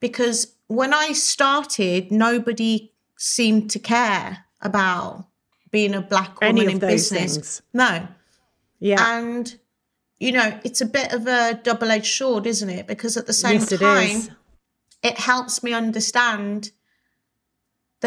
Because 0.00 0.54
when 0.66 0.92
I 0.92 1.12
started, 1.12 2.10
nobody 2.10 2.92
seemed 3.16 3.70
to 3.70 3.78
care 3.78 4.44
about 4.60 5.26
being 5.70 5.94
a 5.94 6.00
black 6.00 6.40
woman 6.40 6.58
Any 6.58 6.72
in 6.72 6.78
business. 6.78 7.34
things. 7.34 7.62
No. 7.72 8.06
Yeah. 8.78 9.18
And, 9.18 9.58
you 10.18 10.32
know, 10.32 10.58
it's 10.64 10.80
a 10.80 10.86
bit 10.86 11.12
of 11.12 11.26
a 11.26 11.60
double 11.62 11.90
edged 11.90 12.14
sword, 12.14 12.46
isn't 12.46 12.68
it? 12.68 12.86
Because 12.86 13.16
at 13.16 13.26
the 13.26 13.32
same 13.32 13.60
yes, 13.60 13.78
time, 13.78 14.36
it 15.02 15.18
helps 15.18 15.62
me 15.62 15.72
understand 15.72 16.72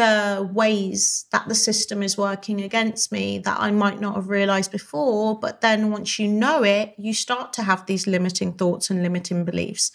the 0.00 0.48
ways 0.50 1.26
that 1.30 1.46
the 1.46 1.54
system 1.54 2.02
is 2.02 2.16
working 2.16 2.62
against 2.62 3.12
me 3.12 3.38
that 3.40 3.60
I 3.60 3.70
might 3.70 4.00
not 4.00 4.14
have 4.14 4.30
realized 4.30 4.72
before. 4.72 5.38
But 5.38 5.60
then 5.60 5.90
once 5.90 6.18
you 6.18 6.26
know 6.26 6.62
it, 6.62 6.94
you 6.96 7.12
start 7.12 7.52
to 7.54 7.62
have 7.62 7.84
these 7.84 8.06
limiting 8.06 8.54
thoughts 8.54 8.88
and 8.88 9.02
limiting 9.02 9.44
beliefs. 9.44 9.92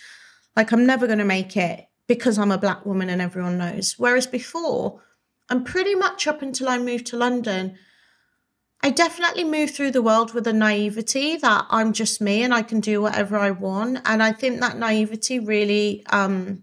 Like, 0.55 0.71
I'm 0.71 0.85
never 0.85 1.07
going 1.07 1.17
to 1.19 1.25
make 1.25 1.57
it 1.57 1.87
because 2.07 2.37
I'm 2.37 2.51
a 2.51 2.59
black 2.59 2.85
woman 2.85 3.09
and 3.09 3.19
everyone 3.19 3.57
knows. 3.57 3.95
Whereas 3.97 4.27
before, 4.27 5.01
and 5.49 5.65
pretty 5.65 5.95
much 5.95 6.27
up 6.27 6.43
until 6.43 6.69
I 6.69 6.77
moved 6.77 7.07
to 7.07 7.17
London, 7.17 7.75
I 8.83 8.91
definitely 8.91 9.43
moved 9.43 9.73
through 9.73 9.91
the 9.91 10.03
world 10.03 10.35
with 10.35 10.45
a 10.45 10.53
naivety 10.53 11.37
that 11.37 11.65
I'm 11.71 11.93
just 11.93 12.21
me 12.21 12.43
and 12.43 12.53
I 12.53 12.61
can 12.61 12.79
do 12.79 13.01
whatever 13.01 13.37
I 13.37 13.49
want. 13.49 14.01
And 14.05 14.21
I 14.21 14.33
think 14.33 14.59
that 14.59 14.77
naivety 14.77 15.39
really, 15.39 16.05
um, 16.11 16.61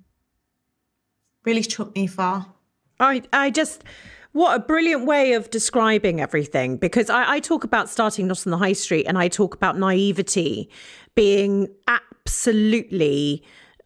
really 1.44 1.64
took 1.64 1.96
me 1.96 2.06
far. 2.06 2.51
I, 3.02 3.22
I 3.32 3.50
just, 3.50 3.84
what 4.32 4.56
a 4.56 4.60
brilliant 4.60 5.06
way 5.06 5.34
of 5.34 5.50
describing 5.50 6.20
everything. 6.20 6.76
Because 6.76 7.10
I, 7.10 7.32
I 7.32 7.40
talk 7.40 7.64
about 7.64 7.88
starting 7.88 8.26
not 8.26 8.46
on 8.46 8.50
the 8.50 8.58
high 8.58 8.72
street 8.72 9.04
and 9.06 9.18
I 9.18 9.28
talk 9.28 9.54
about 9.54 9.78
naivety 9.78 10.70
being 11.14 11.68
absolutely 11.88 13.42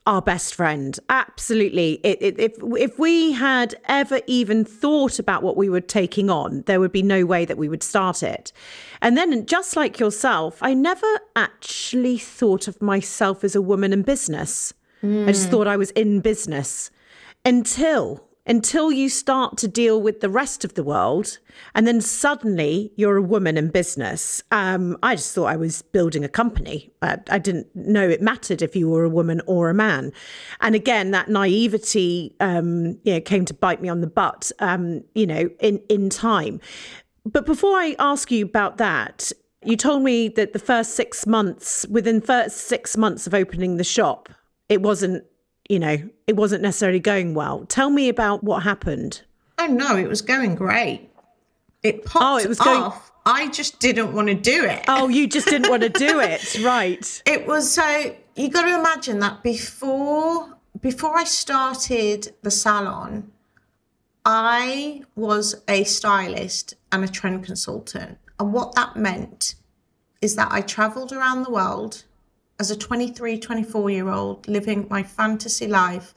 our 0.07 0.23
best 0.23 0.55
friend. 0.55 0.99
Absolutely. 1.09 1.95
It, 2.05 2.19
it, 2.21 2.39
if, 2.39 2.53
if 2.79 2.99
we 2.99 3.33
had 3.33 3.75
ever 3.87 4.21
even 4.29 4.65
thought 4.65 5.19
about 5.19 5.43
what 5.43 5.57
we 5.57 5.69
were 5.69 5.81
taking 5.81 6.31
on, 6.31 6.63
there 6.67 6.79
would 6.79 6.93
be 6.93 7.03
no 7.03 7.27
way 7.27 7.45
that 7.45 7.59
we 7.59 7.69
would 7.69 7.83
start 7.83 8.23
it. 8.23 8.53
And 9.03 9.17
then, 9.17 9.45
just 9.47 9.75
like 9.75 9.99
yourself, 9.99 10.59
I 10.63 10.75
never 10.75 11.07
actually 11.35 12.19
thought 12.19 12.69
of 12.69 12.81
myself 12.81 13.43
as 13.43 13.57
a 13.57 13.63
woman 13.63 13.93
in 13.93 14.03
business. 14.03 14.73
I 15.03 15.27
just 15.27 15.47
hmm. 15.47 15.51
thought 15.51 15.67
I 15.67 15.77
was 15.77 15.91
in 15.93 16.21
business 16.21 16.91
until 17.45 18.26
until 18.47 18.93
you 18.93 19.09
start 19.09 19.57
to 19.59 19.69
deal 19.69 20.01
with 20.01 20.21
the 20.21 20.29
rest 20.29 20.65
of 20.65 20.75
the 20.75 20.85
world 20.85 21.39
and 21.75 21.87
then 21.87 22.01
suddenly 22.01 22.93
you're 22.97 23.17
a 23.17 23.23
woman 23.23 23.57
in 23.57 23.69
business. 23.69 24.43
Um, 24.53 24.97
i 25.03 25.17
just 25.17 25.35
thought 25.35 25.47
i 25.47 25.57
was 25.57 25.83
building 25.83 26.25
a 26.25 26.29
company. 26.29 26.91
Uh, 27.03 27.17
i 27.31 27.39
didn't 27.39 27.75
know 27.75 28.09
it 28.09 28.23
mattered 28.23 28.63
if 28.63 28.77
you 28.77 28.89
were 28.89 29.05
a 29.05 29.09
woman 29.09 29.41
or 29.47 29.69
a 29.69 29.75
man. 29.75 30.13
And 30.61 30.75
again 30.75 31.11
that 31.11 31.29
naivety 31.29 32.35
um, 32.41 32.99
you 33.05 33.15
know 33.15 33.21
came 33.21 33.45
to 33.47 33.55
bite 33.55 33.83
me 33.83 33.89
on 33.89 34.01
the 34.01 34.07
butt 34.07 34.53
um, 34.61 35.03
you 35.15 35.27
know 35.27 35.51
in 35.61 35.79
in 35.89 36.09
time. 36.09 36.61
But 37.25 37.45
before 37.45 37.77
i 37.77 37.97
ask 37.99 38.31
you 38.31 38.45
about 38.45 38.79
that 38.79 39.33
you 39.65 39.77
told 39.77 40.03
me 40.03 40.29
that 40.29 40.53
the 40.53 40.61
first 40.61 40.95
six 40.95 41.27
months 41.27 41.85
within 41.91 42.21
first 42.21 42.69
six 42.69 42.97
months 42.97 43.27
of 43.27 43.35
opening 43.35 43.79
the 43.79 43.85
shop 43.85 44.29
it 44.69 44.83
wasn't 44.83 45.25
you 45.69 45.79
know, 45.79 45.97
it 46.27 46.37
wasn't 46.37 46.63
necessarily 46.63 47.01
going 47.01 47.35
well. 47.35 47.65
Tell 47.67 47.91
me 47.91 48.09
about 48.09 48.45
what 48.45 48.63
happened. 48.63 49.23
Oh 49.59 49.67
no, 49.67 49.97
it 49.97 50.09
was 50.09 50.23
going 50.23 50.55
great. 50.55 51.11
It 51.83 52.05
popped 52.05 52.25
Oh, 52.25 52.37
it 52.39 52.49
was 52.49 52.59
going- 52.59 52.83
off. 52.83 53.13
I 53.29 53.49
just 53.49 53.81
didn't 53.81 54.13
want 54.13 54.29
to 54.29 54.35
do 54.35 54.65
it. 54.65 54.85
Oh, 54.87 55.09
you 55.09 55.27
just 55.37 55.49
didn't 55.49 55.69
want 55.69 55.83
to 55.83 55.89
do 55.89 56.21
it, 56.21 56.59
right? 56.63 57.23
It 57.27 57.47
was 57.47 57.69
so 57.71 58.15
you 58.37 58.49
got 58.49 58.63
to 58.63 58.79
imagine 58.79 59.19
that 59.21 59.43
before 59.43 60.57
before 60.81 61.17
I 61.17 61.25
started 61.25 62.35
the 62.43 62.51
salon, 62.51 63.33
I 64.25 65.03
was 65.15 65.63
a 65.69 65.85
stylist 65.85 66.75
and 66.93 67.03
a 67.05 67.09
trend 67.09 67.45
consultant. 67.45 68.19
And 68.39 68.53
what 68.53 68.75
that 68.75 68.97
meant 68.97 69.55
is 70.21 70.37
that 70.37 70.49
I 70.51 70.61
traveled 70.61 71.13
around 71.13 71.43
the 71.45 71.51
world 71.51 72.05
as 72.59 72.71
a 72.71 72.77
23, 72.77 73.39
24 73.39 73.91
year 73.91 74.09
old 74.09 74.49
living 74.49 74.87
my 74.91 75.03
fantasy 75.03 75.67
life. 75.67 76.15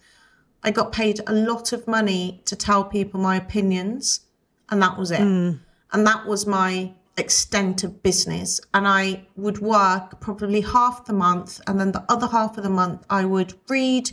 I 0.63 0.71
got 0.71 0.91
paid 0.91 1.21
a 1.25 1.34
lot 1.34 1.71
of 1.71 1.88
money 1.88 2.41
to 2.45 2.56
tell 2.56 2.84
people 2.84 3.19
my 3.19 3.38
opinions, 3.38 4.21
and 4.69 4.82
that 4.82 4.97
was 4.97 5.12
it. 5.12 5.21
Hmm. 5.21 5.52
And 5.91 6.06
that 6.06 6.25
was 6.25 6.45
my 6.45 6.93
extent 7.17 7.84
of 7.84 8.04
business. 8.04 8.60
And 8.73 8.88
I 8.88 9.25
would 9.36 9.60
work 9.60 10.19
probably 10.19 10.62
half 10.62 11.06
the 11.06 11.13
month, 11.13 11.62
and 11.67 11.80
then 11.80 11.91
the 11.91 12.04
other 12.10 12.28
half 12.28 12.58
of 12.58 12.63
the 12.63 12.69
month, 12.69 13.06
I 13.10 13.25
would 13.25 13.54
read, 13.69 14.12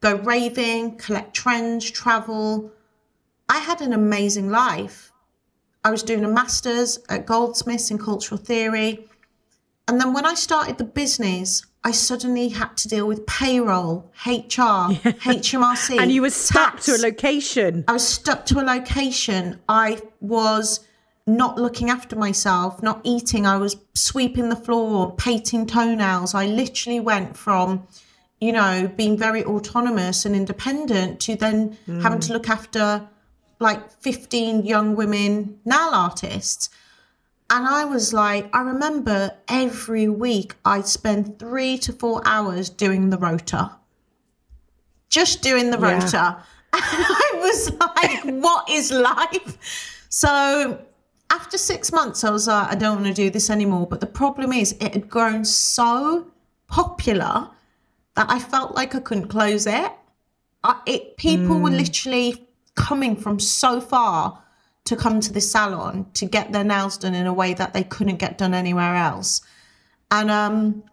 go 0.00 0.16
raving, 0.16 0.96
collect 0.96 1.34
trends, 1.34 1.90
travel. 1.90 2.72
I 3.48 3.58
had 3.58 3.80
an 3.80 3.92
amazing 3.92 4.50
life. 4.50 5.12
I 5.84 5.90
was 5.90 6.02
doing 6.02 6.24
a 6.24 6.28
master's 6.28 6.98
at 7.08 7.26
Goldsmiths 7.26 7.90
in 7.90 7.98
cultural 7.98 8.38
theory. 8.38 9.08
And 9.90 10.00
then 10.00 10.12
when 10.12 10.24
I 10.24 10.34
started 10.34 10.78
the 10.78 10.84
business, 10.84 11.66
I 11.82 11.90
suddenly 11.90 12.50
had 12.50 12.76
to 12.76 12.86
deal 12.86 13.08
with 13.08 13.26
payroll, 13.26 14.12
HR, 14.24 14.94
HMRC. 14.94 15.98
And 16.00 16.12
you 16.12 16.22
were 16.22 16.30
stuck 16.30 16.74
tax. 16.74 16.86
to 16.86 16.92
a 16.92 17.02
location. 17.02 17.82
I 17.88 17.94
was 17.94 18.06
stuck 18.06 18.46
to 18.46 18.60
a 18.60 18.62
location. 18.62 19.58
I 19.68 20.00
was 20.20 20.86
not 21.26 21.58
looking 21.58 21.90
after 21.90 22.14
myself, 22.14 22.84
not 22.84 23.00
eating. 23.02 23.48
I 23.48 23.56
was 23.56 23.78
sweeping 23.94 24.48
the 24.48 24.54
floor, 24.54 25.12
painting 25.16 25.66
toenails. 25.66 26.36
I 26.36 26.46
literally 26.46 27.00
went 27.00 27.36
from, 27.36 27.84
you 28.40 28.52
know, 28.52 28.88
being 28.96 29.18
very 29.18 29.44
autonomous 29.44 30.24
and 30.24 30.36
independent 30.36 31.18
to 31.22 31.34
then 31.34 31.76
having 32.00 32.20
to 32.20 32.28
hmm. 32.28 32.34
look 32.34 32.48
after 32.48 33.08
like 33.58 33.90
15 33.90 34.64
young 34.64 34.94
women 34.94 35.58
nail 35.64 35.90
artists. 35.92 36.70
And 37.50 37.66
I 37.66 37.84
was 37.84 38.12
like, 38.12 38.48
I 38.54 38.62
remember 38.62 39.32
every 39.48 40.08
week 40.08 40.54
I'd 40.64 40.86
spend 40.86 41.38
three 41.40 41.76
to 41.78 41.92
four 41.92 42.22
hours 42.24 42.70
doing 42.70 43.10
the 43.10 43.18
rota, 43.18 43.72
Just 45.08 45.42
doing 45.42 45.72
the 45.72 45.78
Yeah. 45.78 45.94
rota. 45.94 46.44
And 46.72 46.82
I 46.84 47.30
was 47.34 47.72
like, 47.72 48.22
what 48.42 48.70
is 48.70 48.92
life? 48.92 50.06
So 50.08 50.80
after 51.30 51.58
six 51.58 51.90
months, 51.92 52.22
I 52.22 52.30
was 52.30 52.46
like, 52.46 52.70
I 52.70 52.76
don't 52.76 53.02
want 53.02 53.08
to 53.08 53.12
do 53.12 53.28
this 53.28 53.50
anymore. 53.50 53.88
But 53.88 54.00
the 54.00 54.06
problem 54.06 54.52
is, 54.52 54.72
it 54.80 54.94
had 54.94 55.10
grown 55.10 55.44
so 55.44 56.28
popular 56.68 57.50
that 58.14 58.30
I 58.30 58.38
felt 58.38 58.76
like 58.76 58.94
I 58.94 59.00
couldn't 59.00 59.28
close 59.28 59.66
it. 59.66 59.90
I, 60.62 60.80
it 60.86 61.16
people 61.16 61.58
were 61.58 61.70
mm. 61.70 61.78
literally 61.78 62.46
coming 62.76 63.16
from 63.16 63.40
so 63.40 63.80
far 63.80 64.42
to 64.84 64.96
come 64.96 65.20
to 65.20 65.32
this 65.32 65.50
salon 65.50 66.06
to 66.14 66.26
get 66.26 66.52
their 66.52 66.64
nails 66.64 66.98
done 66.98 67.14
in 67.14 67.26
a 67.26 67.32
way 67.32 67.54
that 67.54 67.72
they 67.74 67.84
couldn't 67.84 68.16
get 68.16 68.38
done 68.38 68.54
anywhere 68.54 68.94
else. 68.96 69.40
And 70.10 70.30
um 70.30 70.84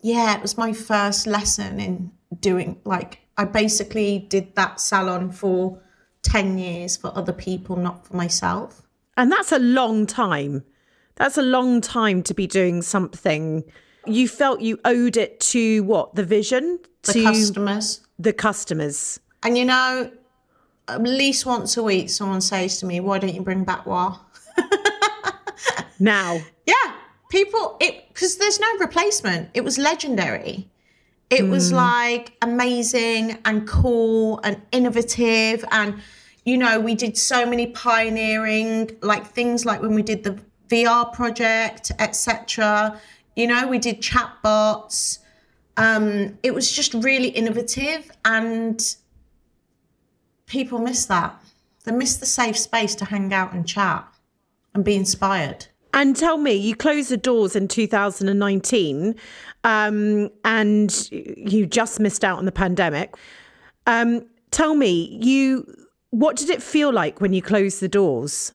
yeah, 0.00 0.36
it 0.36 0.42
was 0.42 0.58
my 0.58 0.72
first 0.72 1.26
lesson 1.26 1.80
in 1.80 2.12
doing 2.40 2.80
like 2.84 3.20
I 3.36 3.44
basically 3.44 4.26
did 4.28 4.54
that 4.54 4.80
salon 4.80 5.30
for 5.30 5.80
10 6.22 6.58
years 6.58 6.96
for 6.96 7.16
other 7.16 7.32
people, 7.32 7.76
not 7.76 8.06
for 8.06 8.16
myself. 8.16 8.82
And 9.16 9.30
that's 9.30 9.52
a 9.52 9.58
long 9.58 10.06
time. 10.06 10.64
That's 11.16 11.38
a 11.38 11.42
long 11.42 11.80
time 11.80 12.22
to 12.24 12.34
be 12.34 12.46
doing 12.46 12.82
something. 12.82 13.64
You 14.06 14.28
felt 14.28 14.60
you 14.60 14.80
owed 14.84 15.16
it 15.16 15.40
to 15.40 15.82
what? 15.84 16.14
The 16.14 16.24
vision? 16.24 16.80
The 17.02 17.12
to 17.12 17.22
customers. 17.22 18.00
the 18.18 18.32
customers. 18.32 19.20
And 19.42 19.56
you 19.56 19.64
know, 19.64 20.10
at 20.88 21.02
least 21.02 21.46
once 21.46 21.76
a 21.76 21.82
week 21.82 22.10
someone 22.10 22.40
says 22.40 22.78
to 22.80 22.86
me, 22.86 23.00
Why 23.00 23.18
don't 23.18 23.34
you 23.34 23.42
bring 23.42 23.64
back 23.64 23.86
WAH? 23.86 24.20
Now, 26.00 26.40
Yeah, 26.66 26.92
people 27.30 27.76
it 27.80 28.08
because 28.08 28.36
there's 28.36 28.60
no 28.60 28.66
replacement. 28.78 29.50
It 29.54 29.62
was 29.62 29.78
legendary. 29.78 30.68
It 31.30 31.48
was 31.48 31.72
like 31.72 32.32
amazing 32.42 33.38
and 33.44 33.66
cool 33.66 34.40
and 34.44 34.60
innovative 34.70 35.64
and 35.72 36.00
you 36.44 36.58
know, 36.58 36.78
we 36.78 36.94
did 36.94 37.16
so 37.16 37.46
many 37.46 37.68
pioneering, 37.68 38.90
like 39.00 39.26
things 39.26 39.64
like 39.64 39.80
when 39.80 39.94
we 39.94 40.02
did 40.02 40.24
the 40.24 40.38
VR 40.68 41.10
project, 41.12 41.90
etc. 41.98 43.00
You 43.34 43.46
know, 43.46 43.66
we 43.66 43.78
did 43.78 44.00
chatbots. 44.02 45.20
Um, 45.76 46.38
it 46.42 46.54
was 46.54 46.70
just 46.70 46.94
really 46.94 47.28
innovative, 47.28 48.10
and 48.24 48.96
people 50.46 50.78
miss 50.78 51.06
that. 51.06 51.40
They 51.84 51.92
miss 51.92 52.16
the 52.16 52.26
safe 52.26 52.58
space 52.58 52.94
to 52.96 53.04
hang 53.04 53.32
out 53.32 53.52
and 53.52 53.66
chat 53.66 54.06
and 54.74 54.84
be 54.84 54.94
inspired. 54.94 55.66
And 55.92 56.16
tell 56.16 56.38
me, 56.38 56.54
you 56.54 56.74
closed 56.74 57.10
the 57.10 57.16
doors 57.16 57.54
in 57.54 57.68
2019 57.68 59.14
um, 59.62 60.30
and 60.44 61.10
you 61.10 61.66
just 61.66 62.00
missed 62.00 62.24
out 62.24 62.38
on 62.38 62.46
the 62.46 62.52
pandemic. 62.52 63.14
Um, 63.86 64.26
tell 64.50 64.74
me, 64.74 65.18
you 65.22 65.66
what 66.10 66.36
did 66.36 66.48
it 66.48 66.62
feel 66.62 66.92
like 66.92 67.20
when 67.20 67.32
you 67.32 67.42
closed 67.42 67.80
the 67.80 67.88
doors? 67.88 68.52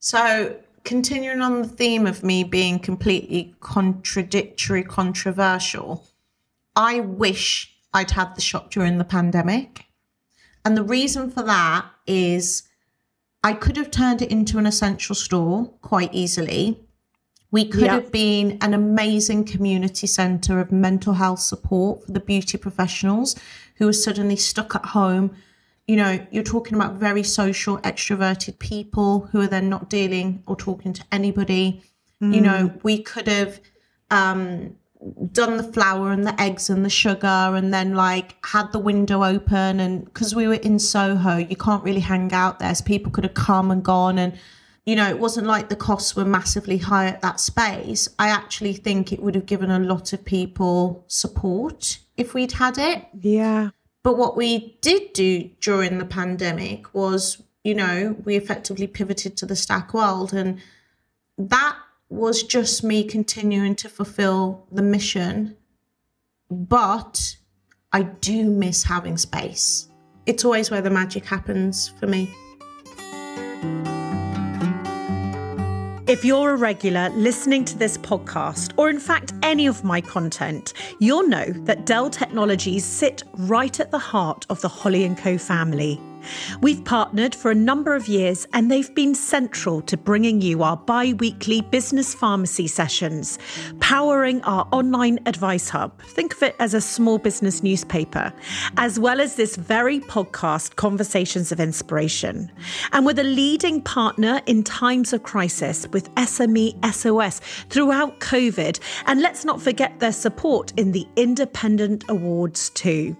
So, 0.00 0.56
continuing 0.84 1.42
on 1.42 1.62
the 1.62 1.68
theme 1.68 2.06
of 2.06 2.24
me 2.24 2.42
being 2.42 2.78
completely 2.78 3.54
contradictory, 3.60 4.82
controversial, 4.82 6.06
I 6.74 7.00
wish 7.00 7.72
I'd 7.92 8.10
had 8.10 8.34
the 8.34 8.40
shop 8.40 8.70
during 8.70 8.98
the 8.98 9.04
pandemic. 9.04 9.84
And 10.64 10.76
the 10.76 10.82
reason 10.82 11.30
for 11.30 11.42
that 11.42 11.86
is 12.06 12.64
I 13.42 13.52
could 13.54 13.76
have 13.76 13.90
turned 13.90 14.22
it 14.22 14.30
into 14.30 14.58
an 14.58 14.66
essential 14.66 15.14
store 15.14 15.66
quite 15.82 16.14
easily. 16.14 16.80
We 17.50 17.66
could 17.66 17.88
have 17.88 18.10
been 18.10 18.56
an 18.62 18.72
amazing 18.72 19.44
community 19.44 20.06
centre 20.06 20.58
of 20.58 20.72
mental 20.72 21.12
health 21.14 21.40
support 21.40 22.02
for 22.02 22.12
the 22.12 22.20
beauty 22.20 22.56
professionals 22.56 23.36
who 23.76 23.86
are 23.86 23.92
suddenly 23.92 24.36
stuck 24.36 24.74
at 24.74 24.86
home. 24.86 25.36
You 25.86 25.96
know, 25.96 26.26
you're 26.30 26.44
talking 26.44 26.76
about 26.76 26.94
very 26.94 27.22
social, 27.22 27.76
extroverted 27.78 28.58
people 28.58 29.28
who 29.32 29.42
are 29.42 29.46
then 29.46 29.68
not 29.68 29.90
dealing 29.90 30.42
or 30.46 30.56
talking 30.56 30.94
to 30.94 31.04
anybody. 31.12 31.82
Mm. 32.22 32.34
You 32.34 32.40
know, 32.40 32.80
we 32.84 33.02
could 33.02 33.26
have 33.26 33.60
um, 34.10 34.76
done 35.32 35.56
the 35.56 35.64
flour 35.64 36.12
and 36.12 36.26
the 36.26 36.40
eggs 36.40 36.70
and 36.70 36.84
the 36.84 36.90
sugar 36.90 37.26
and 37.26 37.74
then 37.74 37.94
like 37.94 38.36
had 38.46 38.70
the 38.72 38.78
window 38.78 39.24
open 39.24 39.80
and 39.80 40.04
because 40.04 40.34
we 40.34 40.46
were 40.46 40.54
in 40.54 40.78
soho 40.78 41.36
you 41.36 41.56
can't 41.56 41.82
really 41.82 42.00
hang 42.00 42.32
out 42.32 42.58
there 42.60 42.74
so 42.74 42.84
people 42.84 43.10
could 43.10 43.24
have 43.24 43.34
come 43.34 43.70
and 43.70 43.84
gone 43.84 44.18
and 44.18 44.38
you 44.86 44.94
know 44.94 45.08
it 45.08 45.18
wasn't 45.18 45.46
like 45.46 45.68
the 45.68 45.76
costs 45.76 46.14
were 46.14 46.24
massively 46.24 46.78
high 46.78 47.06
at 47.06 47.20
that 47.20 47.40
space. 47.40 48.08
I 48.18 48.28
actually 48.28 48.74
think 48.74 49.12
it 49.12 49.20
would 49.20 49.34
have 49.34 49.46
given 49.46 49.70
a 49.70 49.78
lot 49.78 50.12
of 50.12 50.24
people 50.24 51.04
support 51.08 51.98
if 52.16 52.34
we'd 52.34 52.52
had 52.52 52.78
it. 52.78 53.06
Yeah. 53.18 53.70
But 54.02 54.18
what 54.18 54.36
we 54.36 54.78
did 54.80 55.12
do 55.12 55.50
during 55.60 55.98
the 55.98 56.04
pandemic 56.04 56.94
was 56.94 57.42
you 57.64 57.74
know 57.74 58.16
we 58.24 58.36
effectively 58.36 58.86
pivoted 58.86 59.36
to 59.38 59.46
the 59.46 59.56
stack 59.56 59.94
world 59.94 60.32
and 60.32 60.60
that 61.38 61.76
was 62.12 62.42
just 62.42 62.84
me 62.84 63.02
continuing 63.02 63.74
to 63.74 63.88
fulfill 63.88 64.66
the 64.70 64.82
mission. 64.82 65.56
But 66.50 67.36
I 67.90 68.02
do 68.02 68.44
miss 68.50 68.84
having 68.84 69.16
space. 69.16 69.88
It's 70.26 70.44
always 70.44 70.70
where 70.70 70.82
the 70.82 70.90
magic 70.90 71.24
happens 71.24 71.88
for 71.88 72.06
me. 72.06 72.30
If 76.06 76.22
you're 76.22 76.50
a 76.50 76.56
regular 76.56 77.08
listening 77.10 77.64
to 77.64 77.78
this 77.78 77.96
podcast, 77.96 78.72
or 78.76 78.90
in 78.90 79.00
fact 79.00 79.32
any 79.42 79.66
of 79.66 79.82
my 79.82 80.02
content, 80.02 80.74
you'll 80.98 81.26
know 81.26 81.46
that 81.64 81.86
Dell 81.86 82.10
Technologies 82.10 82.84
sit 82.84 83.22
right 83.38 83.80
at 83.80 83.90
the 83.90 83.98
heart 83.98 84.44
of 84.50 84.60
the 84.60 84.68
Holly 84.68 85.08
& 85.14 85.16
Co 85.16 85.38
family. 85.38 85.98
We've 86.60 86.84
partnered 86.84 87.34
for 87.34 87.50
a 87.50 87.54
number 87.54 87.94
of 87.94 88.08
years 88.08 88.46
and 88.52 88.70
they've 88.70 88.94
been 88.94 89.14
central 89.14 89.82
to 89.82 89.96
bringing 89.96 90.40
you 90.40 90.62
our 90.62 90.76
bi 90.76 91.12
weekly 91.14 91.60
business 91.60 92.14
pharmacy 92.14 92.66
sessions, 92.66 93.38
powering 93.80 94.42
our 94.42 94.68
online 94.72 95.18
advice 95.26 95.68
hub. 95.68 96.00
Think 96.02 96.34
of 96.34 96.42
it 96.42 96.56
as 96.58 96.74
a 96.74 96.80
small 96.80 97.18
business 97.18 97.62
newspaper, 97.62 98.32
as 98.76 98.98
well 98.98 99.20
as 99.20 99.36
this 99.36 99.56
very 99.56 100.00
podcast, 100.00 100.76
Conversations 100.76 101.52
of 101.52 101.60
Inspiration. 101.60 102.50
And 102.92 103.06
with 103.06 103.18
a 103.18 103.24
leading 103.24 103.80
partner 103.82 104.40
in 104.46 104.62
times 104.64 105.12
of 105.12 105.22
crisis 105.22 105.86
with 105.92 106.12
SME 106.14 106.72
SOS 106.92 107.40
throughout 107.68 108.20
COVID. 108.20 108.78
And 109.06 109.20
let's 109.20 109.44
not 109.44 109.60
forget 109.60 109.98
their 110.00 110.12
support 110.12 110.72
in 110.76 110.92
the 110.92 111.06
Independent 111.16 112.04
Awards 112.08 112.70
too. 112.70 113.16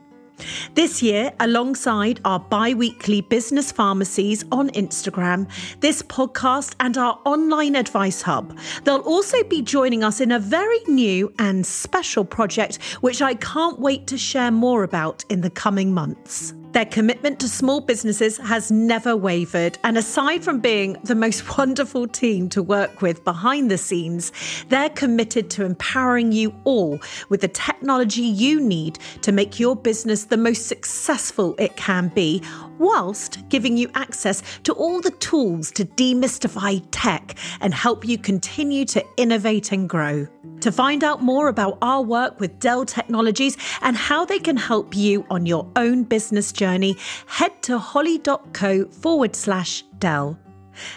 This 0.75 1.03
year, 1.03 1.33
alongside 1.41 2.21
our 2.25 2.41
bi 2.41 2.75
weekly 2.75 3.21
business 3.21 3.73
pharmacies 3.73 4.45
on 4.53 4.71
Instagram, 4.71 5.49
this 5.81 6.03
podcast, 6.03 6.75
and 6.81 6.97
our 6.97 7.19
online 7.25 7.77
advice 7.77 8.23
hub, 8.23 8.57
they'll 8.85 9.01
also 9.01 9.43
be 9.45 9.63
joining 9.63 10.05
us 10.05 10.21
in 10.21 10.33
a 10.33 10.39
very 10.39 10.81
new 10.89 11.33
and 11.39 11.67
special 11.67 12.25
project, 12.25 12.83
which 13.01 13.23
I 13.23 13.35
can't 13.35 13.79
wait 13.79 14.07
to 14.09 14.19
share 14.19 14.51
more 14.51 14.83
about 14.83 15.25
in 15.29 15.41
the 15.41 15.51
coming 15.51 15.93
months. 15.93 16.55
Their 16.73 16.87
commitment 16.87 17.39
to 17.41 17.49
small 17.49 17.83
businesses 17.83 18.39
has 18.39 18.71
never 18.71 19.15
wavered. 19.15 19.77
And 19.85 19.99
aside 19.99 20.43
from 20.43 20.61
being 20.61 20.97
the 21.05 21.15
most 21.15 21.59
wonderful 21.59 22.09
team 22.09 22.49
to 22.49 22.63
work 22.63 23.03
with 23.03 23.25
behind 23.25 23.71
the 23.71 23.77
scenes, 23.77 24.33
they're 24.71 24.89
committed 24.89 25.51
to 25.51 25.67
empowering 25.67 26.33
you 26.33 26.55
all 26.65 26.99
with 27.29 27.43
the 27.43 27.49
technology 27.49 28.23
you 28.23 28.59
need 28.59 28.99
to 29.21 29.33
make 29.33 29.61
your 29.61 29.77
business 29.77 30.25
the 30.33 30.39
most 30.39 30.67
successful 30.67 31.55
it 31.59 31.77
can 31.77 32.09
be, 32.09 32.43
whilst 32.79 33.47
giving 33.51 33.77
you 33.77 33.91
access 33.95 34.43
to 34.63 34.73
all 34.73 34.99
the 34.99 35.11
tools 35.11 35.71
to 35.71 35.85
demystify 35.85 36.83
tech 36.91 37.37
and 37.61 37.75
help 37.75 38.09
you 38.09 38.17
continue 38.17 38.87
to 38.87 39.05
innovate 39.19 39.73
and 39.73 39.91
grow. 39.91 40.27
To 40.61 40.73
find 40.73 41.05
out 41.05 41.23
more 41.23 41.49
about 41.49 41.77
our 41.83 42.01
work 42.01 42.41
with 42.41 42.59
Dell 42.61 42.87
Technologies 42.87 43.59
and 43.83 43.95
how 43.95 44.25
they 44.25 44.39
can 44.39 44.57
help 44.57 44.97
you 44.97 45.27
on 45.29 45.45
your 45.45 45.71
own 45.77 46.03
business 46.05 46.51
journey, 46.51 46.97
head 47.27 47.53
to 47.65 47.79
holly.co 47.79 48.87
forward 48.87 49.37
slash 49.37 49.83
Dell. 49.99 50.39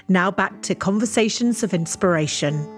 Now 0.08 0.32
back 0.32 0.62
to 0.62 0.76
Conversations 0.76 1.62
of 1.62 1.74
Inspiration. 1.74 2.75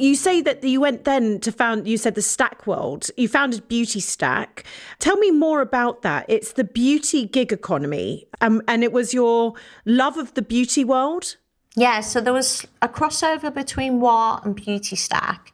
You 0.00 0.14
say 0.14 0.40
that 0.40 0.64
you 0.64 0.80
went 0.80 1.04
then 1.04 1.40
to 1.40 1.52
found 1.52 1.86
you 1.86 1.98
said 1.98 2.14
the 2.14 2.22
stack 2.22 2.66
world. 2.66 3.10
You 3.18 3.28
founded 3.28 3.68
Beautystack. 3.68 4.64
Tell 4.98 5.18
me 5.18 5.30
more 5.30 5.60
about 5.60 6.00
that. 6.00 6.24
It's 6.26 6.54
the 6.54 6.64
beauty 6.64 7.26
gig 7.26 7.52
economy. 7.52 8.26
Um, 8.40 8.62
and 8.66 8.82
it 8.82 8.92
was 8.92 9.12
your 9.12 9.52
love 9.84 10.16
of 10.16 10.32
the 10.32 10.42
beauty 10.42 10.84
world? 10.84 11.36
Yeah 11.76 12.00
so 12.00 12.20
there 12.20 12.32
was 12.32 12.66
a 12.80 12.88
crossover 12.88 13.54
between 13.54 14.00
WAH 14.00 14.40
and 14.42 14.56
Beautystack. 14.56 15.52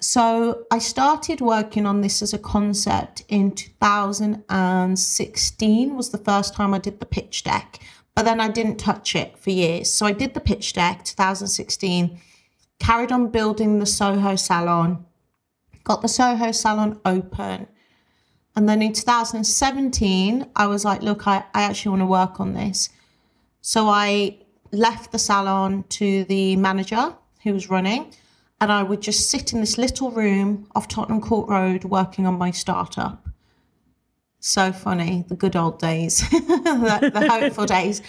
So 0.00 0.66
I 0.72 0.80
started 0.80 1.40
working 1.40 1.86
on 1.86 2.00
this 2.00 2.20
as 2.20 2.34
a 2.34 2.38
concept 2.38 3.22
in 3.28 3.52
2016 3.52 5.96
was 5.96 6.10
the 6.10 6.18
first 6.18 6.54
time 6.54 6.74
I 6.74 6.78
did 6.78 6.98
the 7.00 7.06
pitch 7.06 7.44
deck, 7.44 7.78
but 8.14 8.24
then 8.24 8.40
I 8.40 8.48
didn't 8.48 8.76
touch 8.76 9.16
it 9.16 9.38
for 9.38 9.50
years. 9.50 9.90
So 9.90 10.04
I 10.04 10.12
did 10.12 10.34
the 10.34 10.40
pitch 10.40 10.74
deck 10.74 11.04
2016, 11.04 12.20
carried 12.78 13.12
on 13.12 13.30
building 13.30 13.78
the 13.78 13.86
Soho 13.86 14.36
salon, 14.36 15.04
got 15.84 16.02
the 16.02 16.08
Soho 16.08 16.52
salon 16.52 17.00
open. 17.04 17.66
And 18.56 18.68
then 18.68 18.82
in 18.82 18.92
2017, 18.92 20.50
I 20.54 20.66
was 20.66 20.84
like, 20.84 21.02
look, 21.02 21.26
I, 21.26 21.44
I 21.54 21.62
actually 21.62 21.90
want 21.90 22.02
to 22.02 22.06
work 22.06 22.40
on 22.40 22.54
this. 22.54 22.88
So 23.60 23.88
I 23.88 24.38
left 24.70 25.12
the 25.12 25.18
salon 25.18 25.84
to 25.88 26.24
the 26.24 26.56
manager 26.56 27.14
who 27.42 27.52
was 27.52 27.70
running 27.70 28.12
and 28.60 28.72
I 28.72 28.82
would 28.82 29.02
just 29.02 29.30
sit 29.30 29.52
in 29.52 29.60
this 29.60 29.76
little 29.78 30.10
room 30.10 30.66
off 30.74 30.88
Tottenham 30.88 31.20
Court 31.20 31.48
Road 31.48 31.84
working 31.84 32.26
on 32.26 32.38
my 32.38 32.50
startup. 32.50 33.28
So 34.40 34.72
funny, 34.72 35.24
the 35.28 35.36
good 35.36 35.56
old 35.56 35.78
days, 35.78 36.20
the, 36.30 37.10
the 37.12 37.28
hopeful 37.30 37.66
days. 37.66 38.02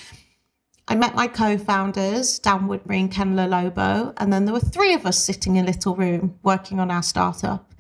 I 0.88 0.96
met 0.96 1.16
my 1.16 1.28
co-founders, 1.28 2.38
Dan 2.40 2.68
Woodbury 2.68 3.00
and 3.00 3.12
Ken 3.12 3.36
Lobo, 3.36 4.14
and 4.18 4.32
then 4.32 4.46
there 4.46 4.54
were 4.54 4.60
three 4.60 4.94
of 4.94 5.06
us 5.06 5.18
sitting 5.18 5.56
in 5.56 5.66
a 5.66 5.68
little 5.68 5.96
room 5.96 6.38
working 6.44 6.80
on 6.80 6.92
our 6.92 7.02
startup. 7.02 7.74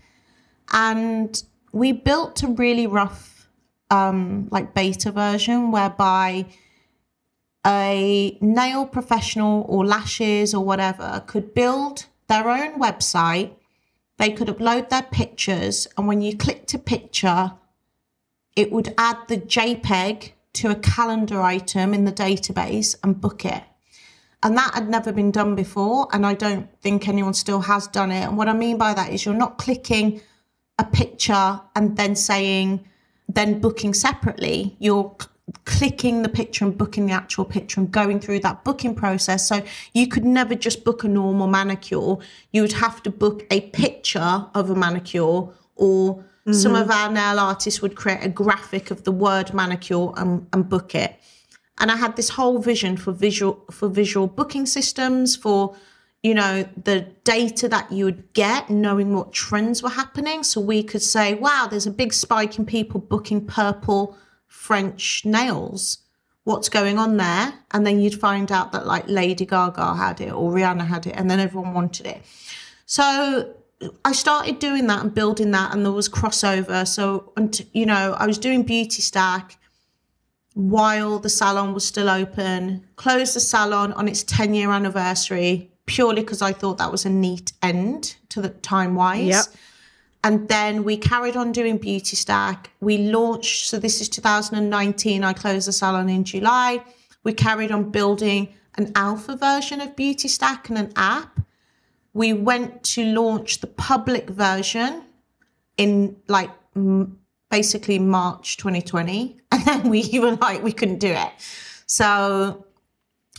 And 0.74 1.41
we 1.72 1.91
built 1.91 2.41
a 2.41 2.48
really 2.48 2.88
rough 2.88 3.48
um, 3.91 4.48
like 4.50 4.74
beta 4.74 5.12
version 5.12 5.72
whereby 5.72 6.48
a 7.65 8.38
nail 8.41 8.88
professional 8.88 9.65
or 9.70 9.86
lashes 9.86 10.54
or 10.56 10.65
whatever 10.65 11.24
could 11.28 11.54
build 11.54 12.08
their 12.28 12.50
own 12.50 12.80
website. 12.80 13.52
They 14.18 14.32
could 14.32 14.48
upload 14.48 14.89
their 14.89 15.04
pictures, 15.04 15.88
and 15.98 16.08
when 16.08 16.22
you 16.22 16.38
clicked 16.38 16.74
a 16.74 16.80
picture, 16.80 17.52
it 18.56 18.72
would 18.72 18.94
add 18.98 19.18
the 19.28 19.38
JPEG 19.38 20.32
to 20.56 20.70
a 20.70 20.76
calendar 20.76 21.41
item 21.41 21.94
in 21.94 22.06
the 22.06 22.12
database 22.12 22.96
and 23.04 23.20
book 23.20 23.46
it. 23.46 23.63
And 24.44 24.58
that 24.58 24.74
had 24.76 24.89
never 24.89 25.12
been 25.12 25.32
done 25.32 25.56
before, 25.56 26.08
and 26.13 26.26
I 26.26 26.34
don't 26.36 26.70
think 26.82 27.08
anyone 27.08 27.34
still 27.34 27.62
has 27.62 27.88
done 27.88 28.12
it. 28.12 28.24
And 28.24 28.38
what 28.38 28.48
I 28.48 28.54
mean 28.54 28.78
by 28.78 28.94
that 28.94 29.12
is 29.12 29.26
you're 29.26 29.34
not 29.34 29.58
clicking 29.58 30.22
a 30.78 30.86
picture 30.86 31.62
and 31.76 31.98
then 31.98 32.15
saying, 32.15 32.86
then 33.28 33.60
booking 33.60 33.94
separately. 33.94 34.76
You're 34.80 35.15
clicking 35.65 36.22
the 36.22 36.30
picture 36.30 36.65
and 36.65 36.78
booking 36.78 37.06
the 37.06 37.13
actual 37.13 37.46
picture 37.46 37.80
and 37.80 37.91
going 37.91 38.20
through 38.20 38.39
that 38.39 38.63
booking 38.63 38.96
process. 38.96 39.48
So 39.48 39.63
you 39.94 40.08
could 40.08 40.26
never 40.26 40.54
just 40.54 40.84
book 40.84 41.04
a 41.04 41.08
normal 41.08 41.48
manicure. 41.48 42.18
You 42.52 42.62
would 42.62 42.74
have 42.74 43.02
to 43.04 43.10
book 43.10 43.46
a 43.52 43.62
picture 43.72 44.46
of 44.54 44.70
a 44.70 44.76
manicure 44.76 45.50
or 45.76 46.26
mm-hmm. 46.46 46.54
some 46.54 46.76
of 46.76 46.90
our 46.90 47.12
nail 47.12 47.40
artists 47.40 47.82
would 47.82 47.96
create 47.96 48.24
a 48.24 48.30
graphic 48.30 48.92
of 48.92 49.04
the 49.04 49.12
word 49.12 49.54
manicure 49.54 50.12
and, 50.18 50.48
and 50.54 50.70
book 50.70 50.96
it. 50.96 51.20
And 51.78 51.92
I 51.92 51.98
had 51.98 52.16
this 52.16 52.30
whole 52.30 52.60
vision 52.60 52.96
for 52.96 53.12
visual 53.12 53.66
for 53.70 53.90
visual 53.90 54.28
booking 54.28 54.66
systems, 54.66 55.36
for 55.36 55.76
you 56.24 56.34
know 56.34 56.68
the 56.82 57.02
data 57.24 57.68
that 57.68 57.92
you 57.92 58.06
would 58.06 58.34
get 58.34 58.70
knowing 58.70 59.14
what 59.14 59.34
trends 59.34 59.84
were 59.84 59.90
happening 59.90 60.42
so 60.42 60.60
we 60.60 60.82
could 60.82 61.04
say 61.04 61.36
wow 61.36 61.68
there's 61.70 61.86
a 61.86 61.92
big 61.92 62.12
spike 62.12 62.58
in 62.58 62.66
people 62.66 63.00
booking 63.00 63.46
purple 63.46 64.18
French 64.56 65.24
nails. 65.26 66.00
What's 66.44 66.70
going 66.70 66.98
on 66.98 67.18
there? 67.18 67.54
And 67.72 67.86
then 67.86 68.00
you'd 68.00 68.20
find 68.20 68.52
out 68.52 68.72
that 68.72 68.88
like 68.88 69.08
Lady 69.08 69.46
Gaga 69.46 69.96
had 69.96 70.22
it 70.22 70.32
or 70.32 70.52
Rihanna 70.52 70.88
had 70.88 71.06
it, 71.08 71.16
and 71.16 71.30
then 71.30 71.40
everyone 71.40 71.74
wanted 71.74 72.08
it. 72.08 72.22
So 72.86 73.54
I 74.04 74.14
started 74.14 74.60
doing 74.60 74.88
that 74.88 75.02
and 75.02 75.14
building 75.14 75.52
that, 75.52 75.74
and 75.74 75.86
there 75.86 75.92
was 75.92 76.08
crossover. 76.08 76.88
So, 76.88 77.34
and 77.36 77.66
you 77.74 77.86
know, 77.86 78.16
I 78.18 78.26
was 78.26 78.38
doing 78.38 78.64
Beautystack 78.66 79.58
while 80.54 81.20
the 81.20 81.30
salon 81.30 81.74
was 81.74 81.86
still 81.86 82.10
open, 82.10 82.86
closed 82.96 83.36
the 83.36 83.42
salon 83.42 83.92
on 83.94 84.08
its 84.08 84.24
10 84.24 84.54
year 84.54 84.72
anniversary 84.72 85.70
purely 85.86 86.22
because 86.22 86.42
I 86.42 86.52
thought 86.52 86.78
that 86.78 86.92
was 86.92 87.06
a 87.06 87.10
neat 87.10 87.54
end 87.62 88.16
to 88.30 88.42
the 88.42 88.50
time 88.50 88.96
wise. 88.96 89.28
Yep. 89.28 89.46
And 90.24 90.48
then 90.48 90.84
we 90.84 90.98
carried 90.98 91.36
on 91.36 91.52
doing 91.52 91.78
Beautystack. 91.78 92.68
We 92.80 92.98
launched, 92.98 93.68
so 93.68 93.78
this 93.78 94.02
is 94.02 94.10
2019. 94.10 95.24
I 95.24 95.34
closed 95.34 95.68
the 95.68 95.72
salon 95.72 96.10
in 96.10 96.24
July. 96.24 96.84
We 97.24 97.34
carried 97.34 97.72
on 97.72 97.92
building 97.92 98.50
an 98.76 98.92
alpha 98.96 99.36
version 99.36 99.82
of 99.82 99.96
Beautystack 99.96 100.70
and 100.70 100.78
an 100.80 100.94
app. 100.96 101.40
We 102.15 102.34
went 102.34 102.82
to 102.95 103.06
launch 103.06 103.60
the 103.60 103.67
public 103.67 104.30
version 104.30 105.04
in 105.78 106.15
like 106.28 106.49
m- 106.75 107.19
basically 107.51 107.99
March 107.99 108.58
2020. 108.58 109.38
And 109.51 109.65
then 109.65 109.89
we 109.89 110.19
were 110.19 110.36
like, 110.36 110.63
we 110.63 110.73
couldn't 110.73 110.99
do 110.99 111.12
it. 111.12 111.32
So 111.86 112.65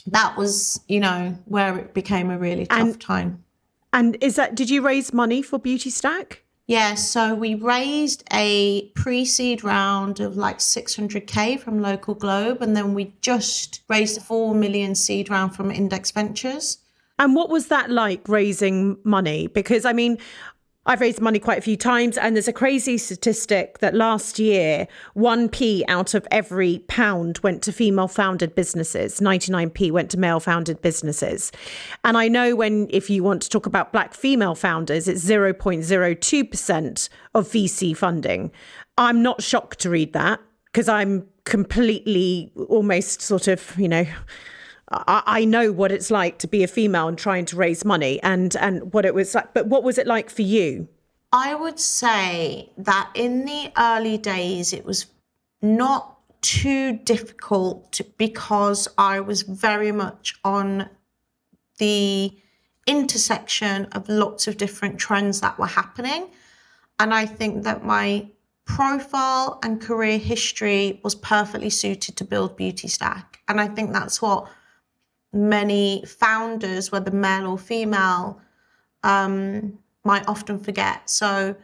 that 0.07 0.37
was, 0.37 0.81
you 0.89 1.01
know, 1.01 1.37
where 1.47 1.79
it 1.79 1.95
became 1.95 2.31
a 2.31 2.39
really 2.39 2.67
tough 2.67 2.79
and, 2.79 3.01
time. 3.01 3.45
And 3.93 4.17
is 4.21 4.37
that, 4.37 4.55
did 4.55 4.71
you 4.71 4.83
raise 4.83 5.13
money 5.13 5.43
for 5.43 5.59
Beautystack? 5.59 6.39
Yeah, 6.67 6.97
so 6.97 7.35
we 7.35 7.55
raised 7.55 8.25
a 8.33 8.89
pre 8.91 9.25
seed 9.25 9.63
round 9.63 10.21
of 10.21 10.37
like 10.37 10.59
600K 10.59 11.61
from 11.61 11.81
LocalGlobe, 11.81 12.61
and 12.61 12.77
then 12.77 12.93
we 12.93 13.15
just 13.21 13.83
raised 13.89 14.19
a 14.19 14.21
4 14.21 14.55
million 14.55 14.95
seed 14.95 15.31
round 15.31 15.55
from 15.55 15.71
Index 15.71 16.11
Ventures. 16.11 16.79
And 17.19 17.35
what 17.35 17.49
was 17.49 17.69
that 17.69 17.91
like 17.91 18.29
raising 18.29 18.99
money? 19.05 19.47
Because 19.47 19.85
I 19.85 19.93
mean, 19.93 20.19
I've 20.89 21.01
raised 21.01 21.21
money 21.21 21.41
quite 21.41 21.59
a 21.59 21.63
few 21.63 21.77
times, 21.77 22.17
and 22.17 22.37
there's 22.37 22.47
a 22.47 22.53
crazy 22.53 22.97
statistic 22.97 23.79
that 23.81 23.93
last 23.93 24.39
year, 24.39 24.87
1p 25.17 25.83
out 25.89 26.15
of 26.15 26.29
every 26.31 26.79
pound 26.87 27.41
went 27.43 27.61
to 27.65 27.73
female 27.73 28.07
founded 28.07 28.55
businesses, 28.55 29.19
99p 29.19 29.91
went 29.91 30.13
to 30.13 30.19
male 30.19 30.39
founded 30.39 30.81
businesses. 30.83 31.51
And 32.05 32.17
I 32.17 32.29
know 32.29 32.55
when, 32.55 32.87
if 32.91 33.11
you 33.11 33.25
want 33.25 33.43
to 33.43 33.51
talk 33.51 33.67
about 33.67 33.93
black 33.93 34.15
female 34.15 34.55
founders, 34.55 35.09
it's 35.09 35.25
0.02% 35.25 37.09
of 37.35 37.49
VC 37.49 37.97
funding. 37.97 38.53
I'm 38.97 39.23
not 39.23 39.43
shocked 39.43 39.81
to 39.81 39.91
read 39.91 40.13
that 40.13 40.41
because 40.67 40.89
I'm 40.89 41.27
completely 41.45 42.53
almost 42.69 43.23
sort 43.23 43.49
of, 43.49 43.77
you 43.77 43.89
know, 43.89 44.07
I, 44.89 45.45
know 45.45 45.73
what 45.73 45.91
it's 45.91 46.11
like 46.11 46.39
to 46.39 46.47
be 46.47 46.63
a 46.63 46.69
female 46.69 47.09
and 47.09 47.19
trying 47.19 47.45
to 47.47 47.57
raise 47.57 47.85
money 47.85 48.23
and 48.23 48.55
and 48.57 48.93
what 48.93 49.05
it 49.05 49.15
was 49.15 49.35
like. 49.35 49.53
But 49.53 49.67
what 49.67 49.83
was 49.83 49.99
it 49.99 50.07
like 50.07 50.31
for 50.31 50.43
you? 50.43 50.89
I 51.33 51.55
would 51.55 51.81
say 51.81 52.71
that 52.79 53.11
in 53.15 53.45
the 53.45 53.73
early 53.77 54.17
days, 54.17 54.73
it 54.73 54.85
was 54.85 55.07
not 55.61 56.19
too 56.41 56.93
difficult 56.99 58.01
because 58.17 58.87
I 58.97 59.19
was 59.19 59.43
very 59.43 59.91
much 59.91 60.39
on 60.45 60.89
the 61.79 62.33
intersection 62.87 63.87
of 63.87 64.09
lots 64.09 64.47
of 64.47 64.57
different 64.57 65.01
trends 65.01 65.41
that 65.41 65.59
were 65.59 65.67
happening. 65.67 66.29
And 67.01 67.13
I 67.13 67.27
think 67.27 67.65
that 67.65 67.85
my 67.85 68.29
profile 68.65 69.59
and 69.63 69.81
career 69.81 70.19
history 70.19 71.01
was 71.03 71.17
perfectly 71.17 71.71
suited 71.71 72.17
to 72.17 72.25
build 72.25 72.57
Beautystack. 72.57 73.25
And 73.49 73.61
I 73.61 73.67
think 73.67 73.93
that's 73.93 74.23
what 74.23 74.49
many 75.33 76.05
founders, 76.07 76.91
whether 76.91 77.11
male 77.11 77.47
or 77.47 77.59
female, 77.59 78.41
um, 79.03 79.79
might 80.05 80.27
often 80.29 80.59
forget. 80.59 81.11
So, 81.11 81.57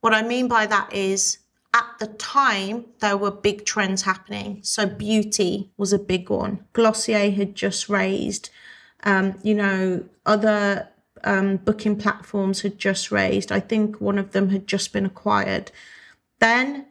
what 0.00 0.12
I 0.12 0.22
mean 0.22 0.48
by 0.48 0.66
that 0.66 0.92
is 0.92 1.38
at 1.72 1.86
the 1.98 2.06
time, 2.06 2.84
there 3.00 3.16
were 3.16 3.30
big 3.30 3.64
trends 3.64 4.02
happening. 4.02 4.60
So, 4.62 4.86
beauty 4.86 5.72
was 5.76 5.92
a 5.92 5.98
big 5.98 6.30
one. 6.30 6.64
Glossier 6.72 7.30
had 7.30 7.54
just 7.54 7.88
raised, 7.88 8.50
um, 9.04 9.38
you 9.42 9.54
know, 9.54 10.04
other 10.26 10.88
um, 11.24 11.56
booking 11.56 11.96
platforms 11.96 12.60
had 12.62 12.78
just 12.78 13.10
raised. 13.10 13.50
I 13.50 13.60
think 13.60 14.00
one 14.00 14.18
of 14.18 14.32
them 14.32 14.50
had 14.50 14.66
just 14.66 14.92
been 14.92 15.06
acquired. 15.06 15.72
Then 16.38 16.86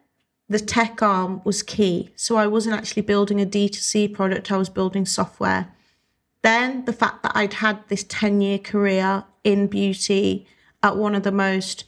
the 0.50 0.60
tech 0.60 1.02
arm 1.02 1.42
was 1.46 1.64
key. 1.64 2.10
So, 2.16 2.38
I 2.38 2.48
wasn't 2.48 2.76
actually 2.76 3.04
building 3.04 3.40
a 3.42 3.46
D2C 3.46 4.14
product, 4.14 4.52
I 4.52 4.58
was 4.58 4.70
building 4.70 5.06
software. 5.06 5.72
Then 6.44 6.86
the 6.86 6.94
fact 6.94 7.24
that 7.24 7.32
I'd 7.36 7.54
had 7.54 7.88
this 7.88 8.06
10 8.08 8.42
year 8.42 8.60
career 8.60 9.24
in 9.44 9.68
beauty 9.68 10.46
at 10.84 10.98
one 10.98 11.16
of 11.16 11.24
the 11.24 11.32
most 11.32 11.86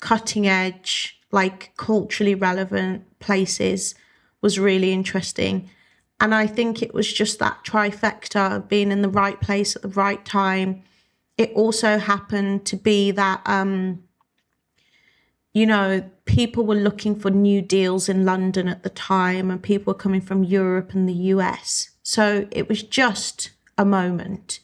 cutting 0.00 0.46
edge, 0.46 1.18
like 1.32 1.72
culturally 1.76 2.34
relevant 2.34 3.18
places 3.18 3.94
was 4.42 4.58
really 4.58 4.92
interesting. 4.92 5.70
And 6.20 6.34
I 6.34 6.46
think 6.46 6.82
it 6.82 6.94
was 6.94 7.10
just 7.12 7.38
that 7.38 7.64
trifecta 7.64 8.56
of 8.56 8.68
being 8.68 8.92
in 8.92 9.02
the 9.02 9.08
right 9.08 9.40
place 9.40 9.74
at 9.74 9.82
the 9.82 9.88
right 9.88 10.24
time. 10.24 10.82
It 11.38 11.52
also 11.54 11.98
happened 11.98 12.66
to 12.66 12.76
be 12.76 13.10
that, 13.12 13.42
um, 13.46 14.04
you 15.52 15.66
know, 15.66 16.08
people 16.26 16.66
were 16.66 16.74
looking 16.74 17.18
for 17.18 17.30
new 17.30 17.62
deals 17.62 18.10
in 18.10 18.26
London 18.26 18.68
at 18.68 18.82
the 18.82 18.90
time 18.90 19.50
and 19.50 19.62
people 19.62 19.92
were 19.92 19.98
coming 19.98 20.20
from 20.20 20.44
Europe 20.44 20.92
and 20.92 21.08
the 21.08 21.14
US. 21.34 21.90
So 22.02 22.46
it 22.50 22.68
was 22.68 22.82
just 22.82 23.50
a 23.78 23.84
moment. 23.84 24.60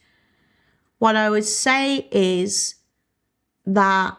What 0.98 1.16
I 1.16 1.30
would 1.30 1.44
say 1.44 2.08
is 2.10 2.76
that 3.66 4.16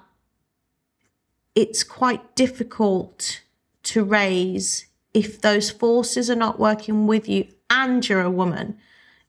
it's 1.55 1.83
quite 1.83 2.35
difficult 2.35 3.41
to 3.83 4.03
raise 4.03 4.85
if 5.13 5.39
those 5.41 5.69
forces 5.69 6.29
are 6.29 6.35
not 6.35 6.59
working 6.59 7.05
with 7.05 7.29
you 7.29 7.47
and 7.69 8.07
you're 8.07 8.21
a 8.21 8.31
woman, 8.31 8.77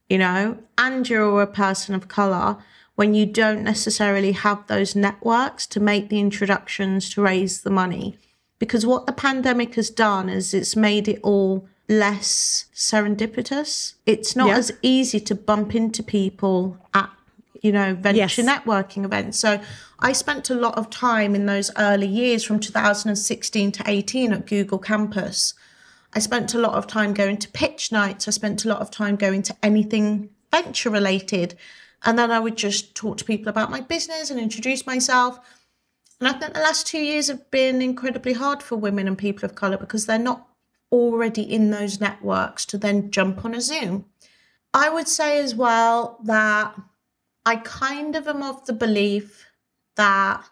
you 0.09 0.17
know, 0.17 0.57
and 0.77 1.07
you're 1.07 1.41
a 1.41 1.47
person 1.47 1.95
of 1.95 2.07
color 2.07 2.57
when 2.95 3.13
you 3.13 3.25
don't 3.25 3.63
necessarily 3.63 4.31
have 4.31 4.65
those 4.67 4.95
networks 4.95 5.67
to 5.67 5.79
make 5.79 6.09
the 6.09 6.19
introductions 6.19 7.09
to 7.13 7.21
raise 7.21 7.61
the 7.61 7.69
money. 7.69 8.17
Because 8.57 8.85
what 8.85 9.05
the 9.05 9.11
pandemic 9.11 9.75
has 9.75 9.89
done 9.89 10.29
is 10.29 10.53
it's 10.53 10.75
made 10.75 11.07
it 11.07 11.19
all 11.21 11.67
less 11.87 12.65
serendipitous. 12.73 13.93
It's 14.05 14.35
not 14.35 14.47
yeah. 14.47 14.57
as 14.57 14.71
easy 14.81 15.19
to 15.21 15.35
bump 15.35 15.75
into 15.75 16.03
people 16.03 16.77
at, 16.93 17.09
you 17.61 17.71
know, 17.71 17.95
venture 17.95 18.17
yes. 18.17 18.37
networking 18.37 19.05
events. 19.05 19.39
So 19.39 19.61
I 19.99 20.13
spent 20.13 20.49
a 20.49 20.55
lot 20.55 20.77
of 20.77 20.89
time 20.89 21.35
in 21.35 21.45
those 21.45 21.71
early 21.77 22.07
years 22.07 22.43
from 22.43 22.59
2016 22.59 23.71
to 23.73 23.83
18 23.85 24.33
at 24.33 24.47
Google 24.47 24.79
Campus. 24.79 25.53
I 26.13 26.19
spent 26.19 26.53
a 26.53 26.59
lot 26.59 26.73
of 26.73 26.87
time 26.87 27.13
going 27.13 27.37
to 27.37 27.49
pitch 27.49 27.91
nights. 27.91 28.27
I 28.27 28.31
spent 28.31 28.65
a 28.65 28.69
lot 28.69 28.79
of 28.79 28.89
time 28.89 29.15
going 29.15 29.43
to 29.43 29.55
anything 29.61 30.29
venture 30.51 30.89
related. 30.89 31.55
And 32.03 32.17
then 32.17 32.31
I 32.31 32.39
would 32.39 32.55
just 32.55 32.95
talk 32.95 33.17
to 33.17 33.25
people 33.25 33.49
about 33.49 33.71
my 33.71 33.81
business 33.81 34.29
and 34.29 34.39
introduce 34.39 34.85
myself. 34.85 35.39
And 36.19 36.29
I 36.29 36.33
think 36.33 36.53
the 36.53 36.61
last 36.61 36.87
two 36.87 36.99
years 36.99 37.27
have 37.27 37.49
been 37.51 37.81
incredibly 37.81 38.33
hard 38.33 38.63
for 38.63 38.77
women 38.77 39.07
and 39.07 39.17
people 39.17 39.45
of 39.45 39.55
colour 39.55 39.77
because 39.77 40.05
they're 40.05 40.17
not 40.17 40.47
already 40.91 41.41
in 41.41 41.71
those 41.71 41.99
networks 41.99 42.65
to 42.65 42.77
then 42.77 43.11
jump 43.11 43.43
on 43.45 43.53
a 43.53 43.61
Zoom. 43.61 44.05
I 44.73 44.89
would 44.89 45.07
say 45.07 45.39
as 45.39 45.55
well 45.55 46.19
that 46.25 46.75
I 47.45 47.57
kind 47.57 48.15
of 48.15 48.27
am 48.27 48.43
of 48.43 48.65
the 48.65 48.73
belief 48.73 49.45
that 49.95 50.43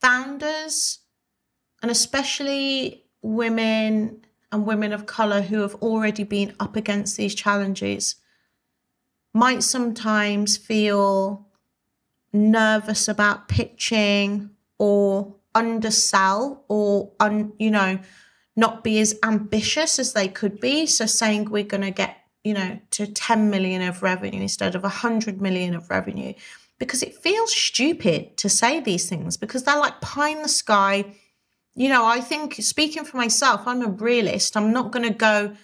founders, 0.00 0.98
and 1.80 1.90
especially 1.90 3.04
women 3.22 4.24
and 4.50 4.66
women 4.66 4.92
of 4.92 5.06
colour 5.06 5.40
who 5.40 5.60
have 5.60 5.76
already 5.76 6.24
been 6.24 6.54
up 6.60 6.76
against 6.76 7.16
these 7.16 7.34
challenges, 7.34 8.16
might 9.32 9.62
sometimes 9.62 10.56
feel 10.56 11.46
nervous 12.32 13.08
about 13.08 13.48
pitching 13.48 14.50
or 14.78 15.34
undersell 15.54 16.64
or 16.68 17.12
un, 17.20 17.52
you 17.58 17.70
know 17.70 17.98
not 18.56 18.84
be 18.84 19.00
as 19.00 19.18
ambitious 19.22 19.98
as 19.98 20.12
they 20.12 20.28
could 20.28 20.60
be. 20.60 20.86
So 20.86 21.06
saying 21.06 21.50
we're 21.50 21.64
going 21.64 21.82
to 21.82 21.90
get, 21.90 22.16
you 22.44 22.54
know, 22.54 22.78
to 22.92 23.06
10 23.06 23.50
million 23.50 23.82
of 23.82 24.02
revenue 24.02 24.42
instead 24.42 24.74
of 24.74 24.82
100 24.82 25.40
million 25.40 25.74
of 25.74 25.88
revenue 25.90 26.34
because 26.78 27.02
it 27.02 27.14
feels 27.14 27.54
stupid 27.54 28.36
to 28.36 28.48
say 28.48 28.80
these 28.80 29.08
things 29.08 29.36
because 29.36 29.62
they're 29.62 29.78
like 29.78 30.00
pie 30.00 30.30
in 30.30 30.42
the 30.42 30.48
sky. 30.48 31.04
You 31.74 31.88
know, 31.88 32.04
I 32.04 32.20
think 32.20 32.54
speaking 32.54 33.04
for 33.04 33.16
myself, 33.16 33.66
I'm 33.66 33.82
a 33.82 33.88
realist. 33.88 34.56
I'm 34.56 34.72
not 34.72 34.90
going 34.90 35.08
to 35.08 35.14
go 35.14 35.56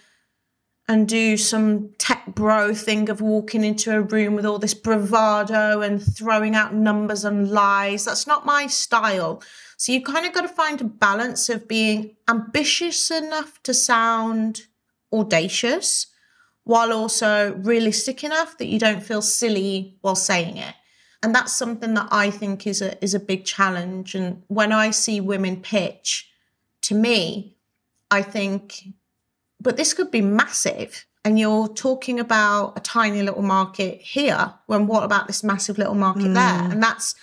and 0.86 1.06
do 1.06 1.36
some 1.36 1.90
tech 1.98 2.24
bro 2.34 2.72
thing 2.72 3.10
of 3.10 3.20
walking 3.20 3.62
into 3.62 3.94
a 3.94 4.00
room 4.00 4.34
with 4.34 4.46
all 4.46 4.58
this 4.58 4.72
bravado 4.72 5.82
and 5.82 6.02
throwing 6.02 6.54
out 6.54 6.72
numbers 6.72 7.24
and 7.24 7.50
lies. 7.50 8.06
That's 8.06 8.26
not 8.26 8.46
my 8.46 8.66
style. 8.68 9.42
So 9.78 9.92
you 9.92 10.02
kind 10.02 10.26
of 10.26 10.32
got 10.34 10.42
to 10.42 10.48
find 10.48 10.80
a 10.80 10.84
balance 10.84 11.48
of 11.48 11.68
being 11.68 12.16
ambitious 12.28 13.12
enough 13.12 13.62
to 13.62 13.72
sound 13.72 14.62
audacious 15.12 16.08
while 16.64 16.92
also 16.92 17.54
realistic 17.54 18.24
enough 18.24 18.58
that 18.58 18.66
you 18.66 18.80
don't 18.80 19.02
feel 19.02 19.22
silly 19.22 19.96
while 20.00 20.16
saying 20.16 20.56
it. 20.56 20.74
And 21.22 21.32
that's 21.32 21.56
something 21.56 21.94
that 21.94 22.08
I 22.10 22.30
think 22.30 22.66
is 22.66 22.82
a 22.82 23.02
is 23.02 23.14
a 23.14 23.20
big 23.20 23.44
challenge. 23.44 24.14
And 24.16 24.42
when 24.48 24.72
I 24.72 24.90
see 24.90 25.20
women 25.20 25.62
pitch 25.62 26.28
to 26.82 26.94
me, 26.94 27.56
I 28.10 28.22
think 28.22 28.82
but 29.60 29.76
this 29.76 29.94
could 29.94 30.10
be 30.10 30.20
massive. 30.20 31.06
And 31.24 31.38
you're 31.38 31.68
talking 31.68 32.18
about 32.18 32.76
a 32.76 32.80
tiny 32.80 33.22
little 33.22 33.42
market 33.42 34.00
here, 34.00 34.54
when 34.66 34.86
what 34.86 35.04
about 35.04 35.26
this 35.26 35.44
massive 35.44 35.78
little 35.78 35.94
market 35.94 36.28
mm. 36.28 36.34
there? 36.34 36.72
And 36.72 36.82
that's 36.82 37.14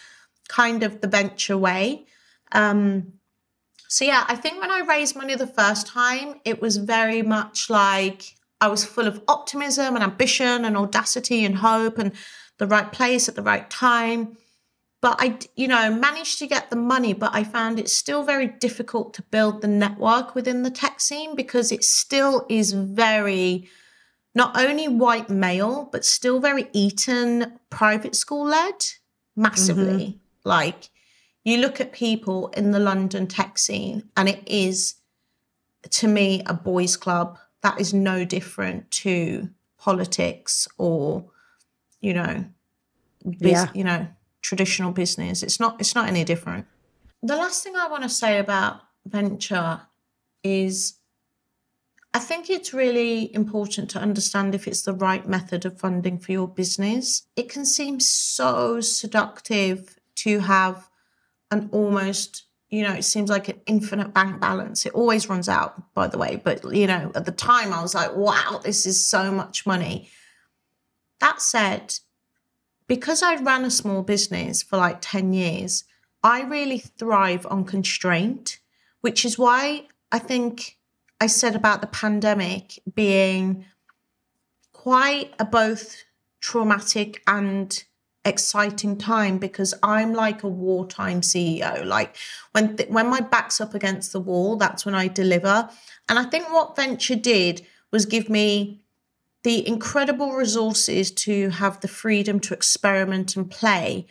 kind 0.47 0.84
of 0.84 1.01
the 1.01 1.08
venture 1.08 1.58
way. 1.58 2.06
Um, 2.56 3.14
so, 3.88 4.06
yeah, 4.06 4.26
I 4.28 4.36
think 4.36 4.60
when 4.60 4.72
I 4.72 4.80
raised 4.80 5.16
money 5.16 5.36
the 5.36 5.47
first 5.47 5.88
time, 5.88 6.41
it 6.43 6.62
was 6.62 6.78
very 6.78 7.22
much 7.22 7.70
like 7.70 8.36
I 8.60 8.68
was 8.68 8.84
full 8.84 9.08
of 9.08 9.22
optimism 9.28 9.95
and 9.95 10.03
ambition 10.03 10.66
and 10.66 10.76
audacity 10.76 11.45
and 11.45 11.58
hope 11.58 11.99
and 11.99 12.12
the 12.58 12.68
right 12.68 12.91
place 12.91 13.30
at 13.30 13.36
the 13.36 13.43
right 13.43 13.70
time 13.70 14.38
but 15.06 15.18
I, 15.20 15.38
you 15.56 15.68
know, 15.68 15.93
managed 15.93 16.39
to 16.39 16.47
get 16.47 16.72
the 16.72 16.76
money, 16.76 17.14
but 17.14 17.30
I 17.32 17.43
found 17.43 17.78
it 17.78 17.91
still 17.91 18.24
very 18.24 18.47
difficult 18.47 19.14
to 19.14 19.22
build 19.22 19.62
the 19.62 19.68
network 19.68 20.34
within 20.34 20.64
the 20.64 20.72
tech 20.72 20.99
scene 20.99 21.36
because 21.36 21.72
it 21.72 21.84
still 21.84 22.43
is 22.49 22.74
very 22.74 23.70
not 24.34 24.58
only 24.60 24.88
white 24.88 25.30
male, 25.30 25.89
but 25.91 26.06
still 26.06 26.39
very 26.39 26.70
Eton 26.74 27.60
private 27.70 28.16
school 28.16 28.45
led 28.45 28.84
massively. 29.36 30.06
Mm-hmm. 30.06 30.49
Like 30.49 30.89
you 31.45 31.59
look 31.59 31.79
at 31.79 31.93
people 31.93 32.49
in 32.49 32.71
the 32.71 32.79
London 32.79 33.27
tech 33.27 33.57
scene, 33.57 34.09
and 34.17 34.27
it 34.27 34.41
is 34.47 34.95
to 35.91 36.07
me 36.07 36.41
a 36.47 36.53
boys' 36.53 36.97
club 36.97 37.37
that 37.61 37.79
is 37.79 37.93
no 37.93 38.25
different 38.25 38.89
to 38.91 39.49
politics 39.77 40.67
or, 40.77 41.25
you 42.01 42.13
know, 42.13 42.45
biz- 43.23 43.51
yeah. 43.51 43.69
you 43.73 43.83
know, 43.83 44.07
traditional 44.41 44.91
business. 44.91 45.43
It's 45.43 45.59
not 45.59 45.79
it's 45.79 45.95
not 45.95 46.07
any 46.07 46.23
different. 46.23 46.65
The 47.21 47.35
last 47.35 47.63
thing 47.63 47.75
I 47.75 47.87
want 47.87 48.03
to 48.03 48.09
say 48.09 48.39
about 48.39 48.81
venture 49.05 49.81
is 50.43 50.95
I 52.13 52.19
think 52.19 52.49
it's 52.49 52.73
really 52.73 53.33
important 53.35 53.89
to 53.91 53.99
understand 53.99 54.55
if 54.55 54.67
it's 54.67 54.83
the 54.83 54.93
right 54.93 55.27
method 55.27 55.65
of 55.65 55.79
funding 55.79 56.17
for 56.17 56.31
your 56.31 56.47
business. 56.47 57.27
It 57.35 57.49
can 57.49 57.65
seem 57.65 57.99
so 57.99 58.81
seductive 58.81 59.99
to 60.15 60.39
have 60.39 60.89
an 61.51 61.69
almost, 61.71 62.43
you 62.69 62.83
know, 62.83 62.93
it 62.93 63.03
seems 63.03 63.29
like 63.29 63.49
an 63.49 63.61
infinite 63.65 64.13
bank 64.13 64.39
balance. 64.39 64.85
It 64.85 64.93
always 64.93 65.29
runs 65.29 65.47
out, 65.49 65.93
by 65.93 66.07
the 66.07 66.17
way. 66.17 66.41
But, 66.43 66.73
you 66.73 66.87
know, 66.87 67.11
at 67.15 67.25
the 67.25 67.31
time 67.31 67.73
I 67.73 67.81
was 67.81 67.95
like, 67.95 68.15
wow, 68.15 68.59
this 68.63 68.85
is 68.85 69.05
so 69.05 69.31
much 69.31 69.65
money. 69.65 70.09
That 71.19 71.41
said, 71.41 71.95
because 72.87 73.23
I 73.23 73.35
ran 73.35 73.65
a 73.65 73.71
small 73.71 74.03
business 74.03 74.61
for 74.61 74.77
like 74.77 74.97
10 75.01 75.33
years, 75.33 75.83
I 76.23 76.41
really 76.43 76.79
thrive 76.79 77.45
on 77.49 77.65
constraint, 77.65 78.59
which 79.01 79.25
is 79.25 79.37
why 79.37 79.87
I 80.11 80.19
think 80.19 80.77
I 81.21 81.27
said 81.27 81.55
about 81.55 81.81
the 81.81 81.87
pandemic 81.87 82.79
being 82.93 83.65
quite 84.73 85.33
a 85.39 85.45
both 85.45 86.03
traumatic 86.39 87.23
and 87.25 87.83
exciting 88.26 88.97
time 88.97 89.38
because 89.38 89.73
I'm 89.84 90.13
like 90.13 90.43
a 90.43 90.47
wartime 90.47 91.21
CEO. 91.21 91.86
Like 91.86 92.15
when 92.51 92.78
th- 92.78 92.89
when 92.89 93.07
my 93.07 93.21
back's 93.21 93.61
up 93.61 93.73
against 93.73 94.11
the 94.11 94.19
wall, 94.19 94.57
that's 94.57 94.86
when 94.86 94.95
I 94.95 95.07
deliver. 95.07 95.69
And 96.09 96.19
I 96.19 96.23
think 96.23 96.51
what 96.51 96.76
venture 96.76 97.15
did 97.15 97.65
was 97.91 98.05
give 98.05 98.30
me 98.30 98.82
the 99.43 99.67
incredible 99.67 100.34
resources 100.34 101.11
to 101.11 101.49
have 101.49 101.80
the 101.80 101.88
freedom 101.88 102.39
to 102.41 102.53
experiment 102.53 103.36
and 103.36 103.49
play, 103.49 104.07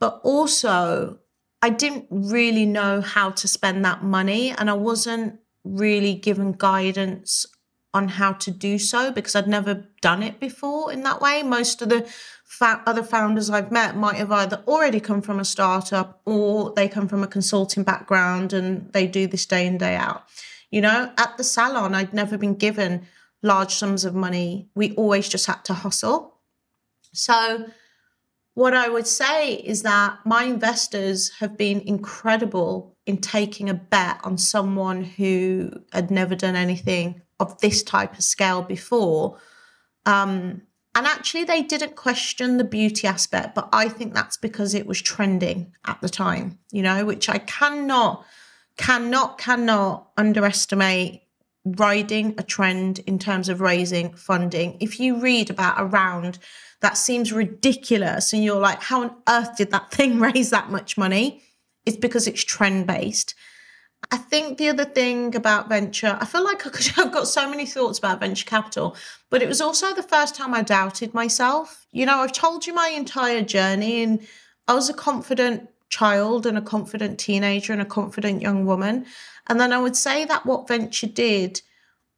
but 0.00 0.20
also 0.24 1.20
I 1.62 1.70
didn't 1.70 2.06
really 2.10 2.66
know 2.66 3.00
how 3.00 3.30
to 3.30 3.48
spend 3.48 3.84
that 3.84 4.02
money 4.02 4.50
and 4.50 4.68
I 4.68 4.74
wasn't 4.74 5.38
really 5.64 6.14
given 6.14 6.52
guidance 6.52 7.46
on 7.94 8.08
how 8.08 8.32
to 8.32 8.50
do 8.50 8.78
so 8.78 9.12
because 9.12 9.36
I'd 9.36 9.46
never 9.46 9.86
done 10.02 10.22
it 10.22 10.40
before 10.40 10.92
in 10.92 11.04
that 11.04 11.22
way. 11.22 11.42
Most 11.42 11.80
of 11.80 11.88
the 11.88 12.12
fa- 12.44 12.82
other 12.86 13.02
founders 13.02 13.50
I've 13.50 13.72
met 13.72 13.96
might 13.96 14.16
have 14.16 14.30
either 14.30 14.62
already 14.68 15.00
come 15.00 15.22
from 15.22 15.40
a 15.40 15.44
startup 15.44 16.20
or 16.24 16.72
they 16.74 16.88
come 16.88 17.08
from 17.08 17.22
a 17.22 17.26
consulting 17.26 17.82
background 17.82 18.52
and 18.52 18.92
they 18.92 19.06
do 19.06 19.26
this 19.26 19.46
day 19.46 19.66
in, 19.66 19.78
day 19.78 19.96
out. 19.96 20.24
You 20.70 20.82
know, 20.82 21.12
at 21.18 21.36
the 21.36 21.44
salon, 21.44 21.94
I'd 21.94 22.14
never 22.14 22.38
been 22.38 22.54
given 22.54 23.06
large 23.42 23.74
sums 23.74 24.04
of 24.04 24.14
money. 24.14 24.68
We 24.74 24.92
always 24.94 25.28
just 25.28 25.46
had 25.46 25.64
to 25.64 25.74
hustle. 25.74 26.34
So, 27.12 27.66
what 28.54 28.74
I 28.74 28.88
would 28.88 29.06
say 29.06 29.54
is 29.54 29.82
that 29.82 30.18
my 30.24 30.44
investors 30.44 31.30
have 31.40 31.56
been 31.56 31.80
incredible 31.80 32.96
in 33.04 33.18
taking 33.18 33.68
a 33.68 33.74
bet 33.74 34.20
on 34.22 34.38
someone 34.38 35.02
who 35.02 35.70
had 35.92 36.10
never 36.10 36.36
done 36.36 36.54
anything 36.54 37.20
of 37.40 37.60
this 37.60 37.82
type 37.82 38.14
of 38.14 38.22
scale 38.22 38.62
before. 38.62 39.38
Um, 40.06 40.62
and 40.94 41.06
actually, 41.06 41.44
they 41.44 41.62
didn't 41.62 41.96
question 41.96 42.56
the 42.56 42.64
beauty 42.64 43.06
aspect, 43.06 43.54
but 43.54 43.68
I 43.72 43.88
think 43.88 44.14
that's 44.14 44.36
because 44.36 44.74
it 44.74 44.86
was 44.86 45.02
trending 45.02 45.72
at 45.86 46.00
the 46.00 46.08
time, 46.08 46.58
you 46.70 46.82
know, 46.82 47.04
which 47.04 47.28
I 47.28 47.38
cannot, 47.38 48.24
cannot, 48.76 49.38
cannot 49.38 50.10
underestimate 50.16 51.22
riding 51.64 52.34
a 52.38 52.42
trend 52.42 53.00
in 53.00 53.18
terms 53.18 53.48
of 53.48 53.60
raising 53.60 54.14
funding. 54.14 54.76
If 54.80 55.00
you 55.00 55.16
read 55.18 55.50
about 55.50 55.80
a 55.80 55.84
round 55.84 56.38
that 56.80 56.96
seems 56.96 57.32
ridiculous 57.32 58.32
and 58.32 58.44
you're 58.44 58.60
like, 58.60 58.82
how 58.82 59.02
on 59.02 59.16
earth 59.28 59.56
did 59.56 59.70
that 59.72 59.90
thing 59.92 60.20
raise 60.20 60.50
that 60.50 60.70
much 60.70 60.96
money? 60.96 61.42
It's 61.86 61.96
because 61.96 62.28
it's 62.28 62.44
trend 62.44 62.86
based. 62.86 63.34
I 64.10 64.16
think 64.16 64.58
the 64.58 64.68
other 64.68 64.84
thing 64.84 65.34
about 65.34 65.68
venture, 65.68 66.16
I 66.20 66.26
feel 66.26 66.44
like 66.44 66.66
I've 66.98 67.12
got 67.12 67.28
so 67.28 67.48
many 67.48 67.66
thoughts 67.66 67.98
about 67.98 68.20
venture 68.20 68.46
capital, 68.46 68.96
but 69.30 69.42
it 69.42 69.48
was 69.48 69.60
also 69.60 69.94
the 69.94 70.02
first 70.02 70.34
time 70.34 70.54
I 70.54 70.62
doubted 70.62 71.14
myself. 71.14 71.86
You 71.92 72.06
know, 72.06 72.18
I've 72.18 72.32
told 72.32 72.66
you 72.66 72.74
my 72.74 72.88
entire 72.88 73.42
journey, 73.42 74.02
and 74.02 74.26
I 74.68 74.74
was 74.74 74.88
a 74.88 74.94
confident 74.94 75.68
child 75.88 76.46
and 76.46 76.58
a 76.58 76.62
confident 76.62 77.18
teenager 77.18 77.72
and 77.72 77.82
a 77.82 77.86
confident 77.86 78.42
young 78.42 78.66
woman. 78.66 79.06
And 79.46 79.60
then 79.60 79.72
I 79.72 79.78
would 79.78 79.96
say 79.96 80.24
that 80.24 80.46
what 80.46 80.66
venture 80.66 81.06
did 81.06 81.60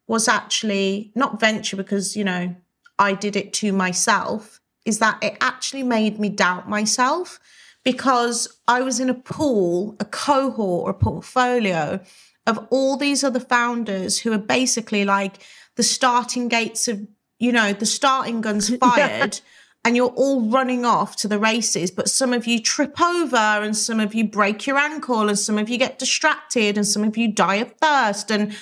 was 0.06 0.28
actually 0.28 1.12
not 1.14 1.40
venture 1.40 1.76
because, 1.76 2.16
you 2.16 2.24
know, 2.24 2.54
I 2.98 3.12
did 3.12 3.36
it 3.36 3.52
to 3.54 3.72
myself, 3.72 4.60
is 4.84 5.00
that 5.00 5.22
it 5.22 5.36
actually 5.40 5.82
made 5.82 6.18
me 6.18 6.28
doubt 6.28 6.68
myself 6.68 7.38
because 7.86 8.58
I 8.66 8.82
was 8.82 8.98
in 8.98 9.08
a 9.08 9.14
pool, 9.14 9.94
a 10.00 10.04
cohort, 10.04 10.86
or 10.86 10.90
a 10.90 10.94
portfolio 10.94 12.00
of 12.44 12.66
all 12.70 12.96
these 12.96 13.22
other 13.22 13.38
founders 13.38 14.18
who 14.18 14.32
are 14.32 14.38
basically 14.38 15.04
like 15.04 15.34
the 15.76 15.84
starting 15.84 16.48
gates 16.48 16.88
of, 16.88 17.06
you 17.38 17.52
know, 17.52 17.72
the 17.72 17.86
starting 17.86 18.40
guns 18.40 18.76
fired 18.80 19.40
and 19.84 19.94
you're 19.94 20.08
all 20.16 20.50
running 20.50 20.84
off 20.84 21.14
to 21.14 21.28
the 21.28 21.38
races, 21.38 21.92
but 21.92 22.08
some 22.08 22.32
of 22.32 22.44
you 22.44 22.60
trip 22.60 23.00
over 23.00 23.36
and 23.36 23.76
some 23.76 24.00
of 24.00 24.16
you 24.16 24.26
break 24.26 24.66
your 24.66 24.78
ankle 24.78 25.28
and 25.28 25.38
some 25.38 25.56
of 25.56 25.68
you 25.68 25.78
get 25.78 26.00
distracted 26.00 26.76
and 26.76 26.84
some 26.84 27.04
of 27.04 27.16
you 27.16 27.32
die 27.32 27.56
of 27.56 27.72
thirst. 27.74 28.32
And 28.32 28.56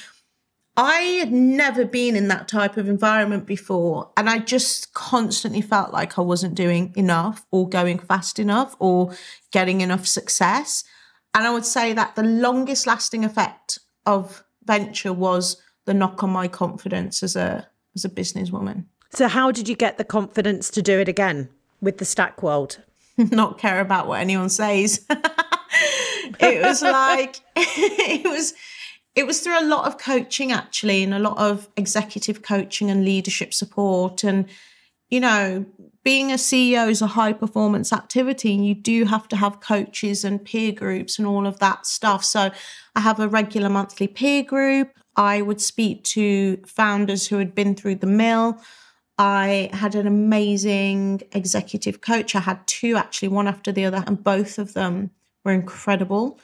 I 0.76 1.00
had 1.20 1.32
never 1.32 1.84
been 1.84 2.16
in 2.16 2.28
that 2.28 2.48
type 2.48 2.76
of 2.76 2.88
environment 2.88 3.46
before. 3.46 4.10
And 4.16 4.28
I 4.28 4.38
just 4.38 4.92
constantly 4.92 5.60
felt 5.60 5.92
like 5.92 6.18
I 6.18 6.22
wasn't 6.22 6.56
doing 6.56 6.92
enough 6.96 7.46
or 7.52 7.68
going 7.68 7.98
fast 7.98 8.38
enough 8.38 8.74
or 8.80 9.14
getting 9.52 9.82
enough 9.82 10.06
success. 10.06 10.82
And 11.32 11.46
I 11.46 11.50
would 11.50 11.64
say 11.64 11.92
that 11.92 12.16
the 12.16 12.24
longest 12.24 12.86
lasting 12.86 13.24
effect 13.24 13.78
of 14.04 14.44
venture 14.64 15.12
was 15.12 15.60
the 15.84 15.94
knock 15.94 16.22
on 16.22 16.30
my 16.30 16.48
confidence 16.48 17.22
as 17.22 17.36
a 17.36 17.68
as 17.94 18.04
a 18.04 18.08
businesswoman. 18.08 18.84
So, 19.10 19.28
how 19.28 19.52
did 19.52 19.68
you 19.68 19.76
get 19.76 19.98
the 19.98 20.04
confidence 20.04 20.70
to 20.70 20.82
do 20.82 20.98
it 20.98 21.08
again 21.08 21.48
with 21.80 21.98
the 21.98 22.04
stack 22.04 22.42
world? 22.42 22.82
Not 23.16 23.58
care 23.58 23.80
about 23.80 24.08
what 24.08 24.20
anyone 24.20 24.48
says. 24.48 25.06
it 26.40 26.62
was 26.62 26.82
like, 26.82 27.40
it 27.56 28.28
was, 28.28 28.54
it 29.14 29.26
was 29.26 29.40
through 29.40 29.60
a 29.60 29.64
lot 29.64 29.86
of 29.86 29.98
coaching 29.98 30.50
actually 30.50 31.02
and 31.02 31.14
a 31.14 31.18
lot 31.18 31.38
of 31.38 31.68
executive 31.76 32.42
coaching 32.42 32.90
and 32.90 33.04
leadership 33.04 33.54
support. 33.54 34.24
And 34.24 34.46
you 35.10 35.20
know 35.20 35.64
being 36.02 36.32
a 36.32 36.36
ceo 36.36 36.88
is 36.88 37.00
a 37.00 37.06
high 37.06 37.32
performance 37.32 37.92
activity 37.92 38.54
and 38.54 38.66
you 38.66 38.74
do 38.74 39.04
have 39.04 39.28
to 39.28 39.36
have 39.36 39.60
coaches 39.60 40.24
and 40.24 40.44
peer 40.44 40.72
groups 40.72 41.18
and 41.18 41.26
all 41.26 41.46
of 41.46 41.58
that 41.60 41.86
stuff. 41.86 42.24
So 42.24 42.50
i 42.96 43.00
have 43.00 43.20
a 43.20 43.28
regular 43.28 43.68
monthly 43.68 44.08
peer 44.08 44.42
group. 44.42 44.90
I 45.16 45.42
would 45.42 45.60
speak 45.60 46.02
to 46.04 46.56
founders 46.66 47.28
who 47.28 47.38
had 47.38 47.54
been 47.54 47.76
through 47.76 47.96
the 47.96 48.06
mill. 48.06 48.60
I 49.16 49.70
had 49.72 49.94
an 49.94 50.08
amazing 50.08 51.22
executive 51.30 52.00
coach. 52.00 52.34
I 52.34 52.40
had 52.40 52.66
two 52.66 52.96
actually 52.96 53.28
one 53.28 53.46
after 53.46 53.70
the 53.70 53.84
other 53.84 54.02
and 54.06 54.22
both 54.22 54.58
of 54.58 54.74
them 54.74 55.12
were 55.44 55.52
incredible 55.52 56.40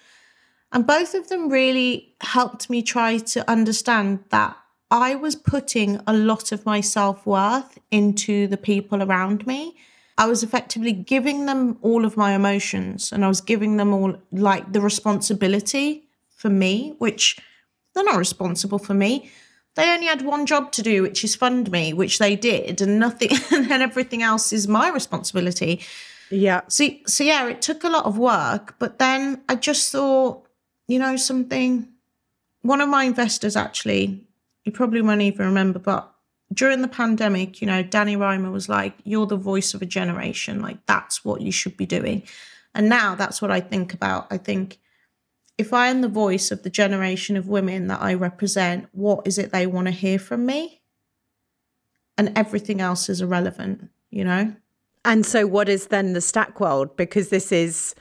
and 0.72 0.86
both 0.86 1.14
of 1.14 1.28
them 1.28 1.48
really 1.48 2.14
helped 2.20 2.70
me 2.70 2.82
try 2.82 3.18
to 3.18 3.48
understand 3.50 4.20
that 4.30 4.56
I 4.90 5.14
was 5.14 5.36
putting 5.36 6.00
a 6.06 6.12
lot 6.12 6.52
of 6.52 6.66
my 6.66 6.80
self 6.80 7.26
worth 7.26 7.78
into 7.90 8.46
the 8.46 8.56
people 8.56 9.02
around 9.02 9.46
me. 9.46 9.76
I 10.18 10.26
was 10.26 10.42
effectively 10.42 10.92
giving 10.92 11.46
them 11.46 11.78
all 11.80 12.04
of 12.04 12.16
my 12.16 12.34
emotions 12.34 13.10
and 13.12 13.24
I 13.24 13.28
was 13.28 13.40
giving 13.40 13.76
them 13.76 13.92
all 13.94 14.16
like 14.32 14.72
the 14.72 14.80
responsibility 14.80 16.04
for 16.28 16.50
me, 16.50 16.94
which 16.98 17.38
they're 17.94 18.04
not 18.04 18.18
responsible 18.18 18.78
for 18.78 18.94
me. 18.94 19.30
They 19.76 19.88
only 19.88 20.06
had 20.06 20.22
one 20.22 20.46
job 20.46 20.72
to 20.72 20.82
do, 20.82 21.02
which 21.02 21.22
is 21.22 21.36
fund 21.36 21.70
me, 21.70 21.92
which 21.92 22.18
they 22.18 22.34
did, 22.34 22.82
and 22.82 22.98
nothing, 22.98 23.30
and 23.52 23.70
everything 23.70 24.22
else 24.22 24.52
is 24.52 24.66
my 24.66 24.90
responsibility. 24.90 25.80
Yeah. 26.30 26.62
So, 26.68 26.88
so 27.06 27.24
yeah, 27.24 27.48
it 27.48 27.62
took 27.62 27.84
a 27.84 27.88
lot 27.88 28.04
of 28.04 28.18
work, 28.18 28.74
but 28.78 28.98
then 28.98 29.42
I 29.48 29.54
just 29.54 29.90
thought, 29.92 30.46
you 30.92 30.98
know 30.98 31.16
something? 31.16 31.88
One 32.62 32.80
of 32.80 32.88
my 32.88 33.04
investors 33.04 33.56
actually, 33.56 34.26
you 34.64 34.72
probably 34.72 35.02
won't 35.02 35.22
even 35.22 35.46
remember, 35.46 35.78
but 35.78 36.12
during 36.52 36.82
the 36.82 36.88
pandemic, 36.88 37.60
you 37.60 37.66
know, 37.66 37.82
Danny 37.82 38.16
Rimer 38.16 38.50
was 38.50 38.68
like, 38.68 38.94
You're 39.04 39.26
the 39.26 39.36
voice 39.36 39.74
of 39.74 39.82
a 39.82 39.86
generation. 39.86 40.60
Like, 40.60 40.84
that's 40.86 41.24
what 41.24 41.40
you 41.40 41.52
should 41.52 41.76
be 41.76 41.86
doing. 41.86 42.22
And 42.74 42.88
now 42.88 43.14
that's 43.14 43.40
what 43.40 43.50
I 43.50 43.60
think 43.60 43.94
about. 43.94 44.26
I 44.30 44.36
think 44.36 44.78
if 45.58 45.72
I 45.72 45.88
am 45.88 46.00
the 46.00 46.08
voice 46.08 46.50
of 46.50 46.62
the 46.62 46.70
generation 46.70 47.36
of 47.36 47.48
women 47.48 47.88
that 47.88 48.00
I 48.00 48.14
represent, 48.14 48.88
what 48.92 49.26
is 49.26 49.38
it 49.38 49.52
they 49.52 49.66
want 49.66 49.88
to 49.88 49.92
hear 49.92 50.18
from 50.18 50.46
me? 50.46 50.80
And 52.16 52.32
everything 52.36 52.80
else 52.80 53.08
is 53.08 53.20
irrelevant, 53.20 53.90
you 54.10 54.24
know? 54.24 54.54
And 55.04 55.24
so, 55.24 55.46
what 55.46 55.68
is 55.68 55.86
then 55.86 56.12
the 56.12 56.20
stack 56.20 56.60
world? 56.60 56.96
Because 56.96 57.30
this 57.30 57.52
is 57.52 57.94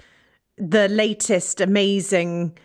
the 0.57 0.87
latest 0.89 1.61
amazing 1.61 2.57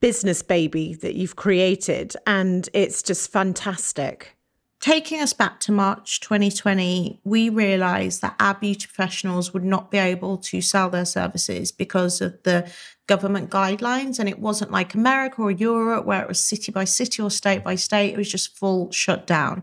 business 0.00 0.42
baby 0.42 0.94
that 0.94 1.14
you've 1.14 1.36
created, 1.36 2.14
and 2.26 2.68
it's 2.72 3.02
just 3.02 3.30
fantastic. 3.30 4.36
Taking 4.80 5.20
us 5.20 5.34
back 5.34 5.60
to 5.60 5.72
March 5.72 6.20
2020, 6.20 7.20
we 7.22 7.50
realized 7.50 8.22
that 8.22 8.34
our 8.40 8.54
beauty 8.54 8.86
professionals 8.86 9.52
would 9.52 9.62
not 9.62 9.90
be 9.90 9.98
able 9.98 10.38
to 10.38 10.62
sell 10.62 10.88
their 10.88 11.04
services 11.04 11.70
because 11.70 12.22
of 12.22 12.42
the 12.44 12.66
government 13.06 13.50
guidelines. 13.50 14.18
And 14.18 14.26
it 14.26 14.38
wasn't 14.38 14.70
like 14.70 14.94
America 14.94 15.42
or 15.42 15.50
Europe 15.50 16.06
where 16.06 16.22
it 16.22 16.28
was 16.28 16.40
city 16.40 16.72
by 16.72 16.84
city 16.84 17.20
or 17.20 17.30
state 17.30 17.62
by 17.62 17.74
state, 17.74 18.14
it 18.14 18.16
was 18.16 18.32
just 18.32 18.56
full 18.56 18.90
shutdown. 18.90 19.62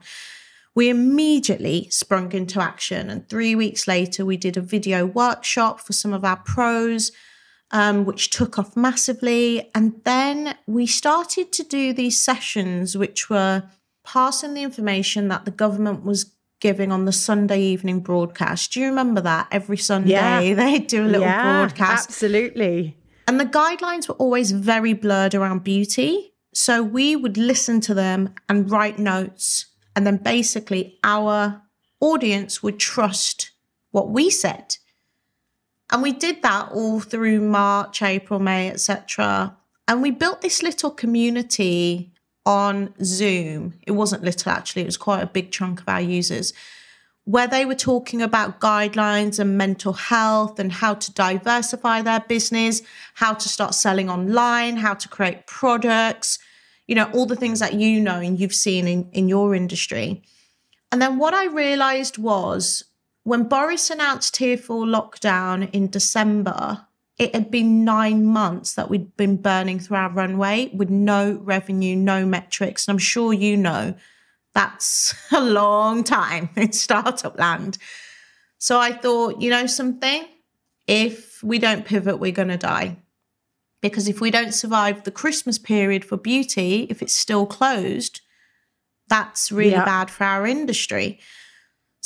We 0.76 0.90
immediately 0.90 1.90
sprung 1.90 2.32
into 2.34 2.62
action. 2.62 3.10
And 3.10 3.28
three 3.28 3.56
weeks 3.56 3.88
later, 3.88 4.24
we 4.24 4.38
did 4.38 4.56
a 4.56 4.62
video 4.62 5.08
workshop 5.08 5.80
for 5.80 5.94
some 5.94 6.14
of 6.14 6.24
our 6.24 6.38
pros 6.38 7.12
um, 7.72 8.06
which 8.06 8.30
took 8.30 8.58
off 8.58 8.76
massively. 8.76 9.70
And 9.76 10.02
then 10.04 10.56
we 10.68 10.88
started 10.88 11.52
to 11.54 11.64
do 11.64 11.94
these 11.94 12.20
sessions, 12.20 12.98
which 12.98 13.30
were 13.30 13.64
passing 14.04 14.54
the 14.54 14.64
information 14.64 15.28
that 15.28 15.46
the 15.46 15.52
government 15.52 16.04
was 16.04 16.34
giving 16.60 16.92
on 16.92 17.06
the 17.06 17.12
Sunday 17.12 17.62
evening 17.62 18.00
broadcast. 18.00 18.74
Do 18.74 18.80
you 18.80 18.88
remember 18.88 19.22
that? 19.22 19.48
Every 19.52 19.78
Sunday 19.78 20.12
yeah. 20.12 20.54
they 20.56 20.80
do 20.80 21.06
a 21.06 21.08
little 21.08 21.22
yeah, 21.22 21.44
broadcast. 21.44 22.10
Absolutely. 22.10 22.98
And 23.28 23.40
the 23.40 23.46
guidelines 23.46 24.08
were 24.08 24.16
always 24.16 24.52
very 24.52 24.94
blurred 24.94 25.36
around 25.36 25.64
beauty. 25.64 26.34
So 26.54 26.82
we 26.82 27.16
would 27.16 27.38
listen 27.38 27.82
to 27.82 27.94
them 27.94 28.34
and 28.50 28.72
write 28.72 28.98
notes. 28.98 29.68
And 29.96 30.08
then 30.08 30.18
basically 30.18 30.98
our 31.04 31.62
audience 32.00 32.64
would 32.64 32.80
trust 32.80 33.52
what 33.92 34.10
we 34.10 34.30
said. 34.30 34.78
And 35.90 36.02
we 36.02 36.12
did 36.12 36.42
that 36.42 36.70
all 36.72 37.00
through 37.00 37.40
March, 37.42 38.02
April, 38.02 38.40
May, 38.40 38.70
etc. 38.70 39.56
And 39.88 40.02
we 40.02 40.12
built 40.12 40.42
this 40.42 40.62
little 40.62 40.92
community 40.92 42.12
on 42.46 42.94
Zoom. 43.04 43.74
It 43.86 43.92
wasn't 43.92 44.24
little 44.24 44.52
actually, 44.52 44.84
it 44.84 44.86
was 44.86 44.98
quite 44.98 45.22
a 45.22 45.28
big 45.28 45.52
chunk 45.52 45.82
of 45.82 45.90
our 45.90 46.02
users 46.02 46.54
where 47.28 47.48
they 47.48 47.66
were 47.66 47.76
talking 47.76 48.22
about 48.22 48.62
guidelines 48.62 49.38
and 49.38 49.58
mental 49.58 49.92
health 49.92 50.60
and 50.60 50.72
how 50.72 50.94
to 50.94 51.14
diversify 51.14 52.02
their 52.02 52.22
business, 52.22 52.82
how 53.16 53.34
to 53.34 53.50
start 53.50 53.76
selling 53.76 54.10
online, 54.10 54.78
how 54.78 54.94
to 54.94 55.10
create 55.10 55.46
products, 55.46 56.40
you 56.88 56.96
know, 56.96 57.12
all 57.12 57.26
the 57.26 57.36
things 57.36 57.60
that 57.60 57.74
you 57.74 58.00
know 58.00 58.22
and 58.22 58.40
you've 58.40 58.54
seen 58.54 58.88
in, 58.88 59.10
in 59.12 59.28
your 59.28 59.54
industry. 59.54 60.24
And 60.90 61.02
then 61.02 61.18
what 61.18 61.34
I 61.34 61.48
realized 61.48 62.18
was 62.18 62.86
when 63.28 63.44
Boris 63.44 63.90
announced 63.90 64.36
tier 64.36 64.56
four 64.56 64.86
lockdown 64.86 65.70
in 65.74 65.90
December, 65.90 66.88
it 67.18 67.36
had 67.36 67.52
been 67.52 67.84
nine 67.84 68.24
months 68.24 68.76
that 68.76 68.90
we'd 68.90 69.18
been 69.18 69.36
burning 69.36 69.80
through 69.80 69.98
our 69.98 70.10
runway 70.10 70.70
with 70.74 70.90
no 70.90 71.34
revenue, 71.44 71.94
no 71.94 72.26
metrics. 72.26 72.88
And 72.88 72.94
I'm 72.94 73.00
sure 73.00 73.34
you 73.34 73.58
know 73.58 73.96
that's 74.54 75.14
a 75.34 75.42
long 75.42 76.06
time 76.06 76.52
in 76.56 76.72
startup 76.72 77.38
land. 77.38 77.78
So 78.60 78.80
I 78.80 78.94
thought, 78.94 79.42
you 79.42 79.50
know, 79.50 79.66
something, 79.66 80.26
if 80.88 81.44
we 81.44 81.60
don't 81.60 81.84
pivot, 81.84 82.22
we're 82.22 82.32
going 82.32 82.48
to 82.48 82.58
die. 82.58 82.96
Because 83.82 84.08
if 84.08 84.22
we 84.22 84.32
don't 84.32 84.54
survive 84.54 85.04
the 85.04 85.12
Christmas 85.12 85.60
period 85.60 86.06
for 86.06 86.16
beauty, 86.16 86.88
if 86.90 87.02
it's 87.02 87.14
still 87.14 87.46
closed, 87.46 88.22
that's 89.10 89.52
really 89.52 89.72
yeah. 89.72 89.84
bad 89.84 90.10
for 90.10 90.24
our 90.24 90.48
industry. 90.48 91.20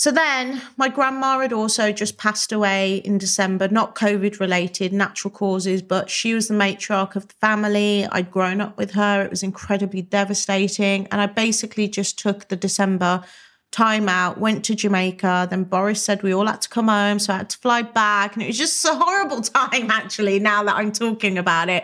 So 0.02 0.10
then 0.10 0.64
my 0.78 0.89
grandma 0.89 1.38
had 1.38 1.54
also 1.54 1.91
just 1.91 2.18
passed 2.18 2.52
away 2.52 2.95
in 3.06 3.20
December, 3.20 3.68
not 3.68 3.93
COVID 3.93 4.39
related, 4.39 4.91
natural 4.91 5.30
causes, 5.30 5.84
but 5.84 6.10
she 6.10 6.34
was 6.34 6.47
the 6.47 6.56
matriarch 6.56 7.16
of 7.16 7.28
the 7.28 7.36
family. 7.36 8.08
I'd 8.12 8.32
grown 8.32 8.62
up 8.62 8.76
with 8.80 8.93
her. 8.93 9.22
It 9.22 9.30
was 9.30 9.43
incredibly 9.43 10.02
devastating. 10.02 11.06
And 11.12 11.22
I 11.22 11.28
basically 11.28 11.88
just 11.88 12.18
took 12.18 12.47
the 12.47 12.56
December 12.56 13.24
time 13.70 14.10
out, 14.10 14.39
went 14.39 14.66
to 14.66 14.76
Jamaica. 14.76 15.45
Then 15.52 15.66
Boris 15.66 16.04
said 16.04 16.24
we 16.24 16.34
all 16.34 16.47
had 16.47 16.62
to 16.62 16.70
come 16.70 16.88
home. 16.88 17.20
So 17.20 17.34
I 17.34 17.38
had 17.38 17.52
to 17.52 17.60
fly 17.60 17.84
back. 17.84 18.34
And 18.34 18.41
it 18.41 18.47
was 18.47 18.58
just 18.58 18.84
a 18.86 18.95
horrible 18.95 19.41
time, 19.41 19.91
actually, 19.91 20.39
now 20.39 20.64
that 20.64 20.78
I'm 20.78 20.91
talking 20.91 21.38
about 21.38 21.70
it. 21.70 21.84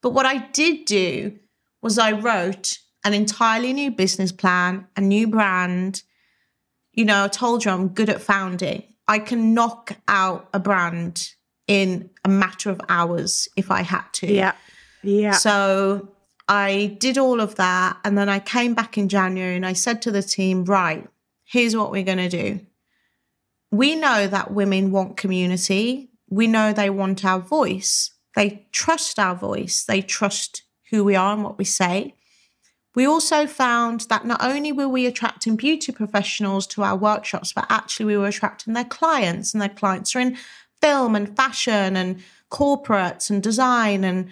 But 0.00 0.14
what 0.14 0.24
I 0.24 0.46
did 0.46 0.86
do 0.86 1.38
was 1.82 1.98
I 1.98 2.12
wrote 2.12 2.78
an 3.04 3.12
entirely 3.12 3.74
new 3.74 3.90
business 3.90 4.32
plan, 4.32 4.86
a 4.96 5.02
new 5.02 5.26
brand 5.26 6.04
you 6.92 7.04
know, 7.04 7.24
I 7.24 7.28
told 7.28 7.64
you 7.64 7.70
I'm 7.70 7.88
good 7.88 8.10
at 8.10 8.20
founding. 8.20 8.82
I 9.06 9.18
can 9.18 9.54
knock 9.54 9.96
out 10.08 10.48
a 10.52 10.58
brand 10.58 11.34
in 11.66 12.10
a 12.24 12.28
matter 12.28 12.70
of 12.70 12.80
hours 12.88 13.48
if 13.56 13.70
I 13.70 13.82
had 13.82 14.04
to. 14.14 14.32
Yeah. 14.32 14.52
Yeah. 15.02 15.32
So 15.32 16.08
I 16.48 16.96
did 16.98 17.16
all 17.16 17.40
of 17.40 17.54
that. 17.56 17.96
And 18.04 18.18
then 18.18 18.28
I 18.28 18.38
came 18.40 18.74
back 18.74 18.98
in 18.98 19.08
January 19.08 19.56
and 19.56 19.66
I 19.66 19.72
said 19.72 20.02
to 20.02 20.10
the 20.10 20.22
team, 20.22 20.64
right, 20.64 21.08
here's 21.44 21.76
what 21.76 21.90
we're 21.90 22.04
going 22.04 22.18
to 22.18 22.28
do. 22.28 22.60
We 23.70 23.94
know 23.94 24.26
that 24.26 24.52
women 24.52 24.90
want 24.90 25.16
community. 25.16 26.10
We 26.28 26.46
know 26.46 26.72
they 26.72 26.90
want 26.90 27.24
our 27.24 27.38
voice. 27.38 28.10
They 28.34 28.66
trust 28.72 29.18
our 29.18 29.34
voice. 29.34 29.84
They 29.84 30.02
trust 30.02 30.62
who 30.90 31.04
we 31.04 31.14
are 31.14 31.34
and 31.34 31.44
what 31.44 31.58
we 31.58 31.64
say. 31.64 32.14
We 33.00 33.06
also 33.06 33.46
found 33.46 34.02
that 34.10 34.26
not 34.26 34.44
only 34.44 34.72
were 34.72 34.86
we 34.86 35.06
attracting 35.06 35.56
beauty 35.56 35.90
professionals 35.90 36.66
to 36.66 36.82
our 36.82 36.94
workshops, 36.94 37.50
but 37.50 37.64
actually 37.70 38.04
we 38.04 38.18
were 38.18 38.26
attracting 38.26 38.74
their 38.74 38.84
clients, 38.84 39.54
and 39.54 39.62
their 39.62 39.70
clients 39.70 40.14
are 40.14 40.20
in 40.20 40.36
film 40.82 41.16
and 41.16 41.34
fashion 41.34 41.96
and 41.96 42.22
corporates 42.50 43.30
and 43.30 43.42
design. 43.42 44.04
And 44.04 44.28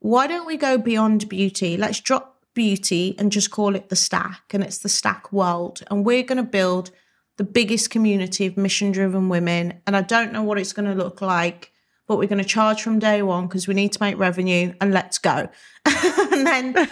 why 0.00 0.26
don't 0.26 0.46
we 0.46 0.58
go 0.58 0.76
beyond 0.76 1.26
beauty? 1.30 1.78
Let's 1.78 2.00
drop 2.00 2.44
beauty 2.52 3.14
and 3.18 3.32
just 3.32 3.50
call 3.50 3.74
it 3.74 3.88
the 3.88 3.96
stack, 3.96 4.42
and 4.52 4.62
it's 4.62 4.76
the 4.76 4.90
stack 4.90 5.32
world. 5.32 5.82
And 5.90 6.04
we're 6.04 6.22
going 6.22 6.36
to 6.36 6.42
build 6.42 6.90
the 7.38 7.44
biggest 7.44 7.88
community 7.88 8.44
of 8.44 8.58
mission 8.58 8.92
driven 8.92 9.30
women. 9.30 9.80
And 9.86 9.96
I 9.96 10.02
don't 10.02 10.34
know 10.34 10.42
what 10.42 10.58
it's 10.58 10.74
going 10.74 10.84
to 10.86 11.02
look 11.02 11.22
like 11.22 11.72
but 12.08 12.18
we're 12.18 12.28
going 12.28 12.42
to 12.42 12.44
charge 12.44 12.82
from 12.82 12.98
day 12.98 13.22
one 13.22 13.46
because 13.46 13.66
we 13.66 13.72
need 13.72 13.92
to 13.92 14.02
make 14.02 14.18
revenue 14.18 14.74
and 14.82 14.92
let's 14.92 15.16
go. 15.16 15.48
and 15.86 16.46
then 16.46 16.74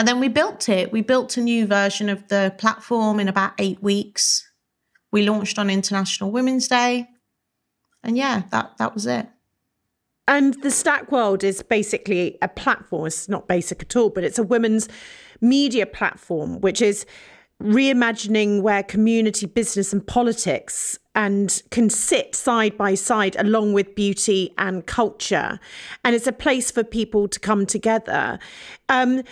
and 0.00 0.08
then 0.08 0.18
we 0.18 0.28
built 0.28 0.70
it. 0.70 0.92
We 0.92 1.02
built 1.02 1.36
a 1.36 1.42
new 1.42 1.66
version 1.66 2.08
of 2.08 2.26
the 2.28 2.54
platform 2.56 3.20
in 3.20 3.28
about 3.28 3.52
8 3.58 3.82
weeks. 3.82 4.50
We 5.12 5.28
launched 5.28 5.58
on 5.58 5.68
International 5.68 6.30
Women's 6.30 6.68
Day. 6.68 7.06
And 8.02 8.16
yeah, 8.16 8.44
that 8.50 8.78
that 8.78 8.94
was 8.94 9.04
it. 9.04 9.28
And 10.26 10.54
the 10.62 10.70
Stack 10.70 11.12
World 11.12 11.44
is 11.44 11.62
basically 11.62 12.38
a 12.40 12.48
platform. 12.48 13.08
It's 13.08 13.28
not 13.28 13.46
basic 13.46 13.82
at 13.82 13.94
all, 13.94 14.08
but 14.08 14.24
it's 14.24 14.38
a 14.38 14.42
women's 14.42 14.88
media 15.42 15.84
platform, 15.84 16.62
which 16.62 16.80
is 16.80 17.04
reimagining 17.62 18.62
where 18.62 18.82
community, 18.82 19.44
business, 19.44 19.92
and 19.92 20.06
politics 20.06 20.98
and 21.14 21.62
can 21.70 21.90
sit 21.90 22.34
side 22.34 22.78
by 22.78 22.94
side 22.94 23.36
along 23.36 23.74
with 23.74 23.94
beauty 23.94 24.54
and 24.56 24.86
culture. 24.86 25.60
And 26.06 26.16
it's 26.16 26.26
a 26.26 26.32
place 26.32 26.70
for 26.70 26.84
people 26.84 27.28
to 27.28 27.38
come 27.38 27.66
together. 27.66 28.38
Um, 28.88 29.24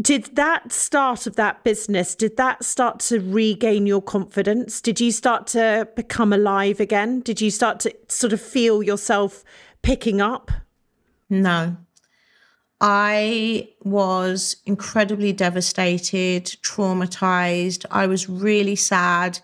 did 0.00 0.36
that 0.36 0.72
start 0.72 1.26
of 1.26 1.36
that 1.36 1.64
business 1.64 2.14
did 2.14 2.36
that 2.36 2.64
start 2.64 3.00
to 3.00 3.20
regain 3.20 3.86
your 3.86 4.00
confidence? 4.00 4.80
Did 4.80 5.00
you 5.00 5.12
start 5.12 5.46
to 5.48 5.88
become 5.96 6.32
alive 6.32 6.80
again? 6.80 7.20
Did 7.20 7.40
you 7.40 7.50
start 7.50 7.80
to 7.80 7.94
sort 8.08 8.32
of 8.32 8.40
feel 8.40 8.82
yourself 8.82 9.44
picking 9.82 10.20
up? 10.20 10.50
No. 11.28 11.76
I 12.80 13.68
was 13.82 14.56
incredibly 14.64 15.32
devastated 15.32 16.44
traumatized. 16.62 17.84
I 17.90 18.06
was 18.06 18.28
really 18.28 18.76
sad 18.76 19.38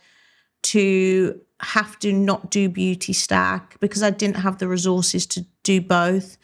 to 0.63 1.41
have 1.61 1.99
to 1.99 2.13
not 2.13 2.51
do 2.51 2.69
Beautystack 2.69 3.81
because 3.81 4.03
i 4.03 4.11
didn't 4.11 4.37
have 4.37 4.59
the 4.59 4.69
resources 4.69 5.25
to 5.25 5.47
do 5.63 5.81
both 5.81 6.37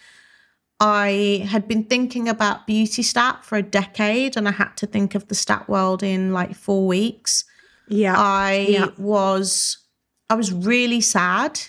I 0.85 1.47
had 1.49 1.69
been 1.69 1.85
thinking 1.85 2.29
about 2.29 2.67
Beautystack 2.67 3.45
for 3.45 3.57
a 3.57 3.63
decade 3.63 4.37
and 4.37 4.49
I 4.49 4.51
had 4.51 4.77
to 4.79 4.87
think 4.87 5.15
of 5.15 5.29
the 5.29 5.35
stack 5.37 5.69
world 5.69 6.03
in 6.03 6.33
like 6.33 6.57
four 6.57 6.89
weeks. 6.89 7.45
Yeah. 7.87 8.17
I 8.19 8.67
yeah. 8.69 8.89
was 8.99 9.79
I 10.29 10.35
was 10.35 10.53
really 10.53 11.01
sad, 11.01 11.61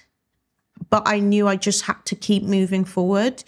but 0.90 1.04
I 1.06 1.20
knew 1.20 1.48
I 1.48 1.58
just 1.58 1.84
had 1.84 2.04
to 2.06 2.16
keep 2.16 2.42
moving 2.42 2.86
forward. 2.86 3.44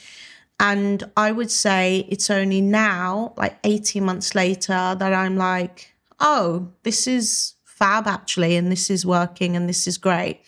And 0.59 1.03
I 1.18 1.32
would 1.32 1.49
say 1.49 2.05
it's 2.09 2.30
only 2.30 2.61
now, 2.61 3.34
like 3.36 3.57
18 3.63 4.03
months 4.05 4.36
later, 4.36 4.95
that 4.99 5.13
I'm 5.13 5.36
like, 5.36 5.95
oh, 6.20 6.70
this 6.84 7.07
is 7.07 7.55
fab 7.63 8.05
actually, 8.05 8.55
and 8.55 8.72
this 8.72 8.91
is 8.91 9.03
working 9.03 9.55
and 9.55 9.68
this 9.68 9.88
is 9.88 9.97
great. 9.97 10.41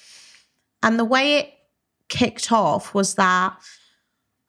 And 0.83 0.99
the 0.99 1.05
way 1.05 1.37
it 1.37 1.53
kicked 2.07 2.51
off 2.51 2.93
was 2.93 3.15
that 3.15 3.57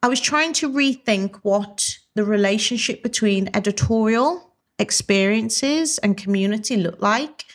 I 0.01 0.07
was 0.07 0.21
trying 0.21 0.53
to 0.53 0.69
rethink 0.69 1.39
what 1.43 1.97
the 2.15 2.23
relationship 2.23 3.03
between 3.03 3.49
editorial 3.53 4.53
experiences 4.77 5.97
and 5.97 6.17
community 6.17 6.77
looked 6.77 7.01
like. 7.01 7.45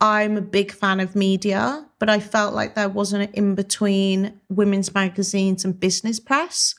I'm 0.00 0.36
a 0.36 0.42
big 0.42 0.72
fan 0.72 1.00
of 1.00 1.16
media, 1.16 1.86
but 1.98 2.10
I 2.10 2.20
felt 2.20 2.54
like 2.54 2.74
there 2.74 2.88
wasn't 2.88 3.30
an 3.30 3.34
in 3.34 3.54
between 3.54 4.40
women's 4.50 4.94
magazines 4.94 5.64
and 5.64 5.78
business 5.80 6.20
press. 6.20 6.74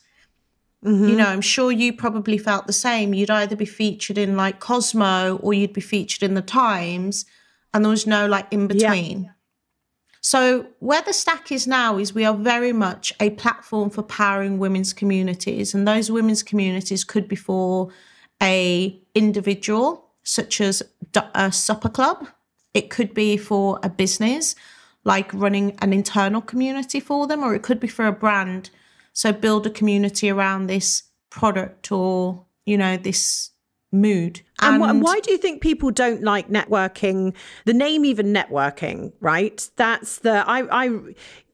Mm-hmm. 0.85 1.07
You 1.09 1.15
know, 1.15 1.25
I'm 1.25 1.41
sure 1.41 1.71
you 1.71 1.93
probably 1.93 2.37
felt 2.37 2.67
the 2.67 2.73
same. 2.73 3.15
You'd 3.15 3.31
either 3.31 3.55
be 3.55 3.65
featured 3.65 4.19
in 4.19 4.37
like 4.37 4.59
Cosmo 4.59 5.37
or 5.37 5.53
you'd 5.53 5.73
be 5.73 5.81
featured 5.81 6.21
in 6.21 6.35
the 6.35 6.43
Times, 6.43 7.25
and 7.73 7.83
there 7.83 7.89
was 7.89 8.05
no 8.05 8.27
like 8.27 8.47
in 8.51 8.67
between. 8.67 9.23
Yeah. 9.23 9.29
So, 10.21 10.67
where 10.79 11.01
the 11.01 11.13
stack 11.13 11.51
is 11.51 11.67
now 11.67 11.97
is 11.97 12.13
we 12.13 12.25
are 12.25 12.35
very 12.35 12.73
much 12.73 13.13
a 13.19 13.29
platform 13.31 13.89
for 13.89 14.03
powering 14.03 14.57
women's 14.57 14.93
communities, 14.93 15.73
and 15.73 15.87
those 15.87 16.11
women's 16.11 16.43
communities 16.43 17.03
could 17.03 17.27
be 17.27 17.35
for 17.35 17.89
a 18.41 18.99
individual, 19.15 20.09
such 20.23 20.59
as 20.61 20.83
a 21.33 21.51
supper 21.51 21.89
club. 21.89 22.27
It 22.73 22.89
could 22.89 23.13
be 23.13 23.37
for 23.37 23.79
a 23.83 23.89
business, 23.89 24.55
like 25.03 25.33
running 25.33 25.77
an 25.81 25.93
internal 25.93 26.41
community 26.41 26.99
for 26.99 27.27
them, 27.27 27.43
or 27.43 27.55
it 27.55 27.63
could 27.63 27.79
be 27.79 27.87
for 27.87 28.05
a 28.05 28.11
brand. 28.11 28.69
So, 29.13 29.31
build 29.31 29.65
a 29.65 29.71
community 29.71 30.29
around 30.29 30.67
this 30.67 31.03
product 31.29 31.91
or 31.91 32.45
you 32.65 32.77
know 32.77 32.97
this 32.97 33.51
mood. 33.91 34.41
And, 34.61 34.83
and, 34.83 35.01
why 35.01 35.19
do 35.19 35.31
you 35.31 35.37
think 35.37 35.61
people 35.61 35.91
don't 35.91 36.23
like 36.23 36.49
networking? 36.49 37.33
The 37.65 37.73
name 37.73 38.05
even 38.05 38.33
networking, 38.33 39.13
right? 39.19 39.69
That's 39.75 40.19
the 40.19 40.43
I 40.47 40.85
I 40.85 40.99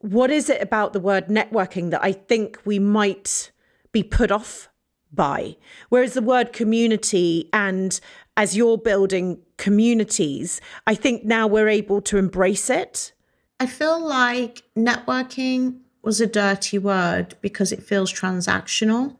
what 0.00 0.30
is 0.30 0.50
it 0.50 0.60
about 0.60 0.92
the 0.92 1.00
word 1.00 1.28
networking 1.28 1.90
that 1.90 2.02
I 2.02 2.12
think 2.12 2.58
we 2.64 2.78
might 2.78 3.52
be 3.92 4.02
put 4.02 4.30
off 4.30 4.68
by? 5.12 5.56
Whereas 5.88 6.14
the 6.14 6.22
word 6.22 6.52
community 6.52 7.48
and 7.52 8.00
as 8.36 8.56
you're 8.56 8.78
building 8.78 9.38
communities, 9.56 10.60
I 10.86 10.94
think 10.94 11.24
now 11.24 11.46
we're 11.46 11.68
able 11.68 12.00
to 12.02 12.18
embrace 12.18 12.68
it. 12.68 13.12
I 13.60 13.66
feel 13.66 14.04
like 14.04 14.62
networking 14.76 15.80
was 16.02 16.20
a 16.20 16.26
dirty 16.26 16.78
word 16.78 17.36
because 17.40 17.70
it 17.72 17.82
feels 17.82 18.12
transactional. 18.12 19.16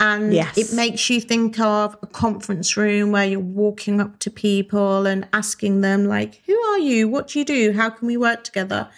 And 0.00 0.32
yes. 0.32 0.56
it 0.56 0.72
makes 0.74 1.10
you 1.10 1.20
think 1.20 1.58
of 1.58 1.96
a 2.02 2.06
conference 2.06 2.76
room 2.76 3.10
where 3.10 3.24
you're 3.26 3.40
walking 3.40 4.00
up 4.00 4.20
to 4.20 4.30
people 4.30 5.06
and 5.06 5.26
asking 5.32 5.80
them, 5.80 6.04
like, 6.04 6.40
who 6.46 6.56
are 6.56 6.78
you? 6.78 7.08
What 7.08 7.28
do 7.28 7.40
you 7.40 7.44
do? 7.44 7.72
How 7.72 7.90
can 7.90 8.06
we 8.06 8.16
work 8.16 8.44
together? 8.44 8.88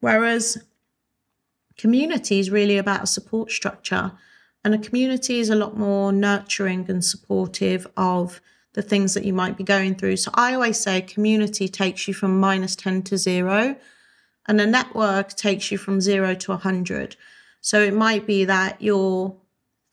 Whereas 0.00 0.56
community 1.76 2.38
is 2.40 2.50
really 2.50 2.78
about 2.78 3.02
a 3.02 3.06
support 3.06 3.50
structure. 3.50 4.12
And 4.64 4.74
a 4.74 4.78
community 4.78 5.38
is 5.38 5.50
a 5.50 5.54
lot 5.54 5.76
more 5.76 6.12
nurturing 6.12 6.86
and 6.88 7.04
supportive 7.04 7.86
of 7.96 8.40
the 8.72 8.82
things 8.82 9.14
that 9.14 9.24
you 9.24 9.32
might 9.32 9.56
be 9.56 9.64
going 9.64 9.94
through. 9.94 10.16
So 10.16 10.30
I 10.34 10.54
always 10.54 10.78
say 10.78 11.00
community 11.00 11.68
takes 11.68 12.08
you 12.08 12.14
from 12.14 12.40
minus 12.40 12.76
10 12.76 13.02
to 13.04 13.16
zero, 13.18 13.76
and 14.46 14.60
a 14.60 14.66
network 14.66 15.34
takes 15.34 15.70
you 15.70 15.78
from 15.78 16.00
zero 16.00 16.34
to 16.34 16.52
100. 16.52 17.16
So 17.60 17.80
it 17.80 17.94
might 17.94 18.26
be 18.26 18.44
that 18.44 18.80
you're 18.80 19.36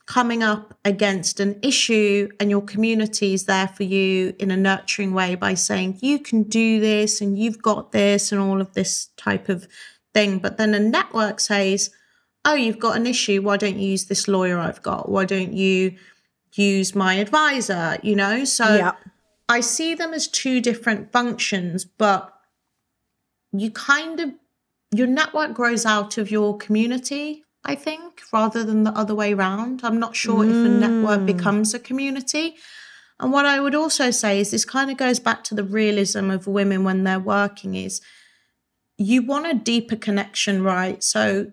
coming 0.06 0.44
up 0.44 0.78
against 0.86 1.40
an 1.40 1.60
issue 1.64 2.30
and 2.40 2.50
your 2.50 2.62
community 2.62 3.34
is 3.34 3.46
there 3.46 3.68
for 3.68 3.84
you 3.84 4.36
in 4.38 4.52
a 4.52 4.58
nurturing 4.58 5.14
way 5.14 5.34
by 5.34 5.56
saying 5.56 5.98
you 6.02 6.20
can 6.20 6.44
do 6.44 6.80
this 6.80 7.22
and 7.22 7.40
you've 7.40 7.62
got 7.62 7.92
this 7.92 8.32
and 8.32 8.40
all 8.40 8.62
of 8.62 8.74
this 8.74 9.10
type 9.18 9.50
of 9.50 9.68
thing. 10.14 10.38
But 10.38 10.58
then 10.58 10.74
a 10.74 10.80
network 10.80 11.40
says 11.40 11.90
oh 12.46 12.54
you've 12.54 12.80
got 12.80 12.96
an 12.96 13.08
issue. 13.08 13.42
Why 13.42 13.58
don't 13.58 13.80
you 13.80 13.90
use 13.90 14.06
this 14.06 14.28
lawyer 14.28 14.60
i've 14.60 14.84
got? 14.84 15.10
Why 15.10 15.26
don't 15.26 15.54
you 15.54 15.96
use 16.54 16.94
my 16.94 17.16
advisor? 17.16 17.98
You 18.04 18.16
know? 18.16 18.44
So 18.44 18.76
yeah. 18.76 18.92
i 19.50 19.60
see 19.60 19.96
them 19.96 20.14
as 20.14 20.28
two 20.28 20.62
different 20.62 21.12
functions 21.12 21.84
but 21.84 22.32
you 23.52 23.72
kind 23.72 24.20
of 24.20 24.30
your 24.94 25.08
network 25.08 25.54
grows 25.54 25.86
out 25.86 26.18
of 26.18 26.30
your 26.30 26.58
community 26.58 27.45
I 27.66 27.76
think, 27.76 28.22
rather 28.32 28.64
than 28.64 28.84
the 28.84 28.92
other 28.92 29.16
way 29.16 29.34
around. 29.34 29.82
I'm 29.84 30.00
not 30.00 30.16
sure 30.16 30.44
mm. 30.44 30.50
if 30.50 30.66
a 30.66 30.70
network 30.70 31.22
mm. 31.22 31.26
becomes 31.26 31.74
a 31.74 31.80
community. 31.80 32.56
And 33.20 33.32
what 33.32 33.46
I 33.46 33.60
would 33.60 33.76
also 33.76 34.12
say 34.12 34.40
is 34.40 34.52
this 34.52 34.66
kind 34.66 34.92
of 34.92 34.98
goes 34.98 35.20
back 35.20 35.44
to 35.46 35.56
the 35.56 35.64
realism 35.64 36.30
of 36.30 36.48
women 36.48 36.84
when 36.84 37.04
they're 37.04 37.20
working 37.20 37.76
is 37.76 38.02
you 38.98 39.22
want 39.24 39.48
a 39.48 39.54
deeper 39.54 39.96
connection, 39.96 40.64
right? 40.64 41.04
So 41.04 41.52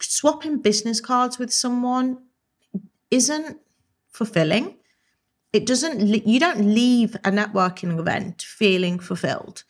swapping 0.00 0.58
business 0.58 1.00
cards 1.00 1.38
with 1.38 1.52
someone 1.52 2.18
isn't 3.10 3.58
fulfilling. 4.08 4.76
It 5.52 5.66
doesn't 5.66 6.00
you 6.26 6.38
don't 6.38 6.74
leave 6.74 7.16
a 7.16 7.30
networking 7.30 7.98
event 7.98 8.42
feeling 8.42 8.98
fulfilled. 8.98 9.64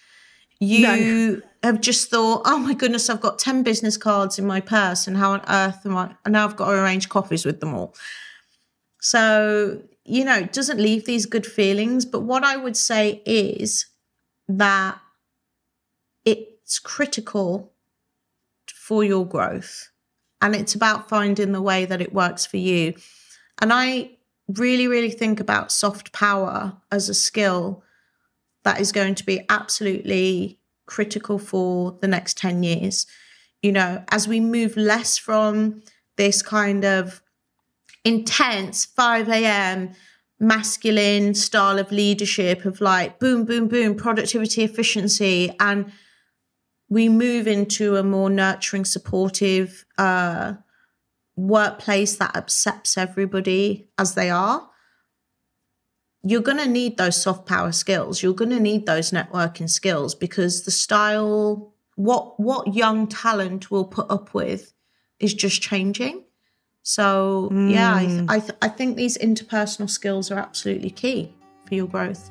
You 0.58 0.86
no 0.86 1.42
have 1.62 1.80
just 1.80 2.10
thought, 2.10 2.42
oh 2.44 2.58
my 2.58 2.74
goodness, 2.74 3.10
I've 3.10 3.20
got 3.20 3.38
10 3.38 3.62
business 3.62 3.96
cards 3.96 4.38
in 4.38 4.46
my 4.46 4.60
purse 4.60 5.06
and 5.06 5.16
how 5.16 5.32
on 5.32 5.42
earth 5.48 5.84
am 5.84 5.96
I? 5.96 6.14
And 6.24 6.32
now 6.32 6.44
I've 6.44 6.56
got 6.56 6.70
to 6.70 6.82
arrange 6.82 7.08
coffees 7.08 7.44
with 7.44 7.60
them 7.60 7.74
all. 7.74 7.94
So, 9.00 9.82
you 10.04 10.24
know, 10.24 10.38
it 10.38 10.52
doesn't 10.52 10.80
leave 10.80 11.04
these 11.04 11.26
good 11.26 11.46
feelings. 11.46 12.06
But 12.06 12.20
what 12.20 12.44
I 12.44 12.56
would 12.56 12.76
say 12.76 13.22
is 13.26 13.86
that 14.48 14.98
it's 16.24 16.78
critical 16.78 17.72
for 18.66 19.04
your 19.04 19.26
growth 19.26 19.90
and 20.40 20.54
it's 20.54 20.74
about 20.74 21.08
finding 21.08 21.52
the 21.52 21.62
way 21.62 21.84
that 21.84 22.00
it 22.00 22.14
works 22.14 22.46
for 22.46 22.56
you. 22.56 22.94
And 23.60 23.72
I 23.72 24.12
really, 24.48 24.88
really 24.88 25.10
think 25.10 25.40
about 25.40 25.70
soft 25.70 26.12
power 26.12 26.76
as 26.90 27.08
a 27.08 27.14
skill 27.14 27.82
that 28.64 28.80
is 28.80 28.92
going 28.92 29.14
to 29.16 29.24
be 29.24 29.44
absolutely 29.48 30.59
critical 30.90 31.38
for 31.38 31.96
the 32.00 32.08
next 32.08 32.36
10 32.36 32.62
years. 32.62 33.06
You 33.62 33.72
know, 33.72 34.04
as 34.08 34.26
we 34.26 34.40
move 34.40 34.76
less 34.76 35.16
from 35.16 35.82
this 36.16 36.42
kind 36.42 36.84
of 36.84 37.22
intense 38.04 38.84
5 38.84 39.28
a.m. 39.28 39.92
masculine 40.38 41.34
style 41.34 41.78
of 41.78 41.92
leadership 41.92 42.64
of 42.64 42.80
like 42.80 43.18
boom, 43.18 43.44
boom, 43.44 43.68
boom, 43.68 43.94
productivity, 43.94 44.64
efficiency, 44.64 45.54
and 45.60 45.92
we 46.88 47.08
move 47.08 47.46
into 47.46 47.96
a 47.96 48.02
more 48.02 48.28
nurturing, 48.28 48.84
supportive 48.84 49.84
uh, 49.96 50.54
workplace 51.36 52.16
that 52.16 52.36
accepts 52.36 52.98
everybody 52.98 53.88
as 53.96 54.14
they 54.14 54.28
are 54.28 54.69
you're 56.22 56.42
going 56.42 56.58
to 56.58 56.68
need 56.68 56.96
those 56.96 57.20
soft 57.20 57.46
power 57.46 57.72
skills. 57.72 58.22
You're 58.22 58.34
going 58.34 58.50
to 58.50 58.60
need 58.60 58.86
those 58.86 59.10
networking 59.10 59.70
skills 59.70 60.14
because 60.14 60.64
the 60.64 60.70
style 60.70 61.72
what 61.96 62.40
what 62.40 62.74
young 62.74 63.06
talent 63.06 63.70
will 63.70 63.84
put 63.84 64.10
up 64.10 64.32
with 64.32 64.72
is 65.18 65.34
just 65.34 65.60
changing. 65.60 66.24
So 66.82 67.50
yeah, 67.52 67.94
I, 67.94 68.06
th- 68.06 68.20
mm. 68.20 68.30
I, 68.30 68.40
th- 68.40 68.58
I 68.62 68.68
think 68.68 68.96
these 68.96 69.18
interpersonal 69.18 69.88
skills 69.88 70.30
are 70.30 70.38
absolutely 70.38 70.90
key 70.90 71.34
for 71.66 71.74
your 71.74 71.86
growth. 71.86 72.30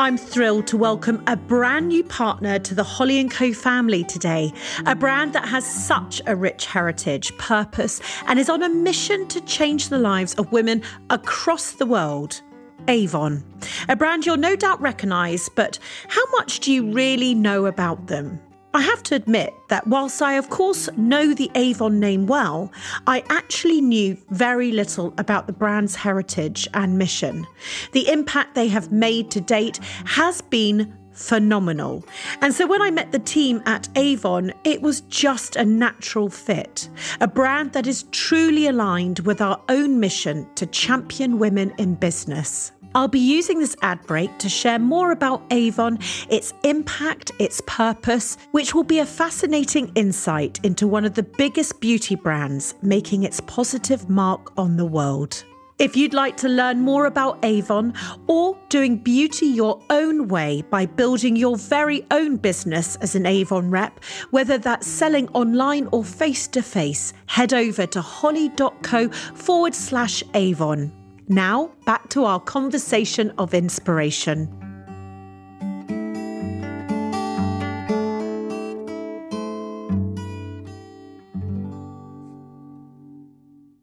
I'm 0.00 0.16
thrilled 0.16 0.66
to 0.68 0.78
welcome 0.78 1.22
a 1.26 1.36
brand 1.36 1.88
new 1.88 2.02
partner 2.02 2.58
to 2.58 2.74
the 2.74 2.82
Holly 2.82 3.22
& 3.28 3.28
Co 3.28 3.52
family 3.52 4.02
today, 4.02 4.50
a 4.86 4.94
brand 4.94 5.34
that 5.34 5.46
has 5.46 5.66
such 5.66 6.22
a 6.26 6.34
rich 6.34 6.64
heritage, 6.64 7.36
purpose, 7.36 8.00
and 8.26 8.38
is 8.38 8.48
on 8.48 8.62
a 8.62 8.68
mission 8.70 9.28
to 9.28 9.42
change 9.42 9.90
the 9.90 9.98
lives 9.98 10.32
of 10.36 10.50
women 10.52 10.82
across 11.10 11.72
the 11.72 11.84
world. 11.84 12.40
Avon, 12.88 13.44
a 13.90 13.94
brand 13.94 14.24
you'll 14.24 14.38
no 14.38 14.56
doubt 14.56 14.80
recognise, 14.80 15.50
but 15.50 15.78
how 16.08 16.24
much 16.30 16.60
do 16.60 16.72
you 16.72 16.90
really 16.90 17.34
know 17.34 17.66
about 17.66 18.06
them? 18.06 18.40
I 18.72 18.82
have 18.82 19.02
to 19.04 19.16
admit 19.16 19.52
that 19.68 19.86
whilst 19.88 20.22
I, 20.22 20.34
of 20.34 20.48
course, 20.48 20.88
know 20.96 21.34
the 21.34 21.50
Avon 21.56 21.98
name 21.98 22.26
well, 22.26 22.70
I 23.06 23.24
actually 23.28 23.80
knew 23.80 24.16
very 24.30 24.70
little 24.70 25.12
about 25.18 25.48
the 25.48 25.52
brand's 25.52 25.96
heritage 25.96 26.68
and 26.72 26.96
mission. 26.96 27.46
The 27.92 28.08
impact 28.08 28.54
they 28.54 28.68
have 28.68 28.92
made 28.92 29.30
to 29.32 29.40
date 29.40 29.80
has 30.04 30.40
been 30.40 30.96
phenomenal. 31.12 32.04
And 32.40 32.54
so 32.54 32.66
when 32.66 32.80
I 32.80 32.92
met 32.92 33.10
the 33.10 33.18
team 33.18 33.60
at 33.66 33.88
Avon, 33.96 34.52
it 34.62 34.80
was 34.80 35.00
just 35.02 35.56
a 35.56 35.64
natural 35.64 36.30
fit. 36.30 36.88
A 37.20 37.26
brand 37.26 37.72
that 37.72 37.88
is 37.88 38.04
truly 38.12 38.68
aligned 38.68 39.18
with 39.20 39.40
our 39.40 39.60
own 39.68 39.98
mission 39.98 40.48
to 40.54 40.66
champion 40.66 41.40
women 41.40 41.74
in 41.76 41.96
business. 41.96 42.70
I'll 42.94 43.08
be 43.08 43.20
using 43.20 43.60
this 43.60 43.76
ad 43.82 44.04
break 44.06 44.36
to 44.38 44.48
share 44.48 44.78
more 44.78 45.12
about 45.12 45.42
Avon, 45.50 45.98
its 46.28 46.52
impact, 46.64 47.30
its 47.38 47.60
purpose, 47.66 48.36
which 48.50 48.74
will 48.74 48.84
be 48.84 48.98
a 48.98 49.06
fascinating 49.06 49.92
insight 49.94 50.58
into 50.64 50.88
one 50.88 51.04
of 51.04 51.14
the 51.14 51.22
biggest 51.22 51.80
beauty 51.80 52.16
brands 52.16 52.74
making 52.82 53.22
its 53.22 53.40
positive 53.40 54.10
mark 54.10 54.52
on 54.58 54.76
the 54.76 54.84
world. 54.84 55.44
If 55.78 55.96
you'd 55.96 56.12
like 56.12 56.36
to 56.38 56.48
learn 56.48 56.80
more 56.80 57.06
about 57.06 57.42
Avon 57.42 57.94
or 58.26 58.58
doing 58.68 58.98
beauty 58.98 59.46
your 59.46 59.80
own 59.88 60.28
way 60.28 60.62
by 60.68 60.84
building 60.84 61.36
your 61.36 61.56
very 61.56 62.04
own 62.10 62.36
business 62.36 62.96
as 62.96 63.14
an 63.14 63.24
Avon 63.24 63.70
rep, 63.70 64.04
whether 64.30 64.58
that's 64.58 64.86
selling 64.86 65.28
online 65.28 65.88
or 65.90 66.04
face 66.04 66.46
to 66.48 66.60
face, 66.60 67.14
head 67.26 67.54
over 67.54 67.86
to 67.86 68.02
holly.co 68.02 69.08
forward 69.08 69.74
slash 69.74 70.22
Avon. 70.34 70.99
Now, 71.30 71.70
back 71.86 72.08
to 72.08 72.24
our 72.24 72.40
conversation 72.40 73.32
of 73.38 73.54
inspiration. 73.54 74.48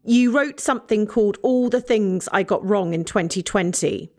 You 0.03 0.31
wrote 0.35 0.59
something 0.59 1.07
called 1.07 1.37
All 1.41 1.69
the 1.69 1.79
Things 1.79 2.27
I 2.33 2.43
Got 2.43 2.67
Wrong 2.67 2.93
in 2.93 3.05
2020 3.05 4.11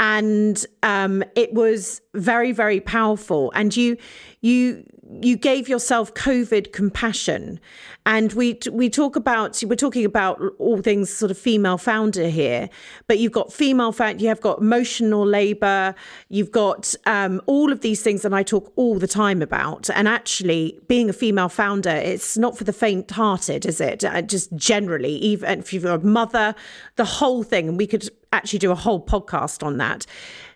and 0.00 0.66
um, 0.82 1.22
it 1.36 1.54
was 1.54 2.00
very 2.14 2.50
very 2.50 2.80
powerful 2.80 3.52
and 3.54 3.76
you 3.76 3.96
you 4.40 4.84
you 5.22 5.36
gave 5.36 5.68
yourself 5.68 6.14
covid 6.14 6.72
compassion. 6.72 7.60
And 8.06 8.34
we 8.34 8.58
we 8.70 8.90
talk 8.90 9.16
about 9.16 9.62
we're 9.64 9.76
talking 9.76 10.04
about 10.04 10.40
all 10.58 10.82
things 10.82 11.08
sort 11.10 11.30
of 11.30 11.38
female 11.38 11.78
founder 11.78 12.28
here 12.28 12.68
but 13.06 13.18
you've 13.18 13.32
got 13.32 13.50
female 13.50 13.92
founder 13.92 14.20
you 14.20 14.28
have 14.28 14.42
got 14.42 14.58
emotional 14.58 15.26
labor 15.26 15.94
you've 16.28 16.50
got 16.50 16.94
um, 17.06 17.40
all 17.46 17.72
of 17.72 17.80
these 17.80 18.02
things 18.02 18.20
that 18.20 18.34
i 18.34 18.42
talk 18.42 18.72
all 18.76 18.98
the 18.98 19.06
time 19.06 19.40
about. 19.40 19.88
And 19.90 20.06
actually 20.06 20.78
being 20.86 21.08
a 21.08 21.14
female 21.14 21.48
founder 21.48 21.90
it's 21.90 22.36
not 22.36 22.58
for 22.58 22.64
the 22.64 22.74
faint 22.74 23.10
hearted 23.10 23.64
is 23.64 23.80
it? 23.80 24.04
Uh, 24.04 24.20
just 24.20 24.54
generally 24.54 25.14
even 25.16 25.60
if 25.60 25.72
you're 25.72 25.88
a 25.88 26.04
mother 26.04 26.54
the 26.96 27.06
whole 27.06 27.42
thing 27.42 27.68
and 27.68 27.78
we 27.78 27.86
could 27.86 28.08
actually 28.32 28.58
do 28.58 28.70
a 28.70 28.74
whole 28.74 29.04
podcast 29.04 29.62
on 29.62 29.78
that. 29.78 30.04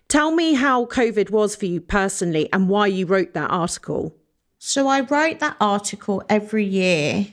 Tell 0.08 0.32
me 0.32 0.52
how 0.52 0.84
covid 0.84 1.30
was 1.30 1.56
for 1.56 1.64
you 1.64 1.80
personally 1.80 2.52
and 2.52 2.68
why 2.68 2.88
you 2.88 3.06
wrote 3.06 3.32
that 3.32 3.50
article 3.50 4.14
so 4.58 4.88
I 4.88 5.00
write 5.00 5.40
that 5.40 5.56
article 5.60 6.22
every 6.28 6.64
year 6.64 7.28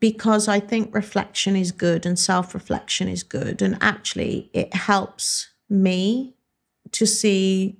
because 0.00 0.48
I 0.48 0.60
think 0.60 0.94
reflection 0.94 1.56
is 1.56 1.72
good 1.72 2.06
and 2.06 2.18
self 2.18 2.54
reflection 2.54 3.08
is 3.08 3.22
good. 3.22 3.60
And 3.60 3.76
actually, 3.80 4.50
it 4.52 4.74
helps 4.74 5.50
me 5.68 6.34
to 6.92 7.06
see 7.06 7.76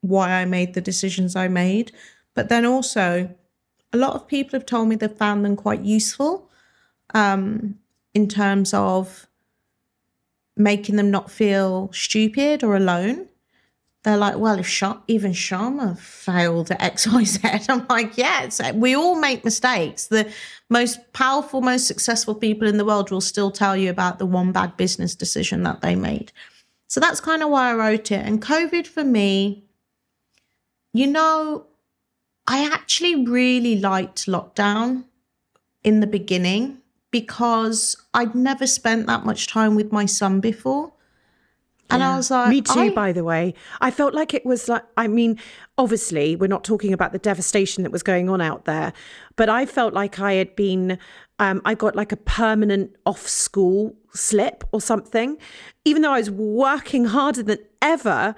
why 0.00 0.30
I 0.30 0.44
made 0.44 0.74
the 0.74 0.80
decisions 0.80 1.34
I 1.34 1.48
made. 1.48 1.92
But 2.34 2.48
then 2.48 2.64
also, 2.64 3.34
a 3.92 3.96
lot 3.96 4.14
of 4.14 4.28
people 4.28 4.58
have 4.58 4.66
told 4.66 4.88
me 4.88 4.96
they've 4.96 5.10
found 5.10 5.44
them 5.44 5.56
quite 5.56 5.82
useful 5.82 6.48
um, 7.14 7.78
in 8.14 8.28
terms 8.28 8.72
of 8.72 9.26
making 10.56 10.96
them 10.96 11.10
not 11.10 11.30
feel 11.30 11.90
stupid 11.92 12.62
or 12.62 12.76
alone 12.76 13.28
they're 14.02 14.16
like, 14.16 14.36
well, 14.36 14.58
if 14.58 14.66
Sh- 14.66 14.84
even 15.06 15.32
Sharma 15.32 15.96
failed 15.98 16.70
at 16.72 16.82
X, 16.82 17.06
Y, 17.06 17.24
Z, 17.24 17.40
I'm 17.68 17.86
like, 17.88 18.18
yeah, 18.18 18.48
uh, 18.60 18.72
we 18.74 18.96
all 18.96 19.14
make 19.14 19.44
mistakes. 19.44 20.08
The 20.08 20.30
most 20.68 21.12
powerful, 21.12 21.60
most 21.60 21.86
successful 21.86 22.34
people 22.34 22.66
in 22.66 22.78
the 22.78 22.84
world 22.84 23.10
will 23.10 23.20
still 23.20 23.50
tell 23.50 23.76
you 23.76 23.90
about 23.90 24.18
the 24.18 24.26
one 24.26 24.50
bad 24.50 24.76
business 24.76 25.14
decision 25.14 25.62
that 25.62 25.82
they 25.82 25.94
made. 25.94 26.32
So 26.88 27.00
that's 27.00 27.20
kind 27.20 27.42
of 27.42 27.50
why 27.50 27.70
I 27.70 27.74
wrote 27.74 28.10
it. 28.10 28.26
And 28.26 28.42
COVID 28.42 28.86
for 28.86 29.04
me, 29.04 29.64
you 30.92 31.06
know, 31.06 31.66
I 32.46 32.68
actually 32.70 33.24
really 33.24 33.78
liked 33.78 34.26
lockdown 34.26 35.04
in 35.84 36.00
the 36.00 36.06
beginning 36.06 36.78
because 37.10 37.96
I'd 38.12 38.34
never 38.34 38.66
spent 38.66 39.06
that 39.06 39.24
much 39.24 39.46
time 39.46 39.74
with 39.74 39.92
my 39.92 40.06
son 40.06 40.40
before. 40.40 40.92
And 41.92 42.00
yeah. 42.00 42.14
I 42.14 42.16
was 42.16 42.30
like, 42.30 42.48
Me 42.48 42.62
too, 42.62 42.80
I... 42.80 42.88
by 42.90 43.12
the 43.12 43.22
way. 43.22 43.52
I 43.82 43.90
felt 43.90 44.14
like 44.14 44.32
it 44.32 44.46
was 44.46 44.66
like, 44.66 44.82
I 44.96 45.08
mean, 45.08 45.38
obviously, 45.76 46.36
we're 46.36 46.46
not 46.46 46.64
talking 46.64 46.94
about 46.94 47.12
the 47.12 47.18
devastation 47.18 47.82
that 47.82 47.92
was 47.92 48.02
going 48.02 48.30
on 48.30 48.40
out 48.40 48.64
there, 48.64 48.94
but 49.36 49.50
I 49.50 49.66
felt 49.66 49.92
like 49.92 50.18
I 50.18 50.32
had 50.32 50.56
been, 50.56 50.98
um, 51.38 51.60
I 51.66 51.74
got 51.74 51.94
like 51.94 52.10
a 52.10 52.16
permanent 52.16 52.96
off 53.04 53.28
school 53.28 53.94
slip 54.14 54.64
or 54.72 54.80
something. 54.80 55.36
Even 55.84 56.00
though 56.00 56.12
I 56.12 56.18
was 56.18 56.30
working 56.30 57.04
harder 57.04 57.42
than 57.42 57.58
ever, 57.82 58.34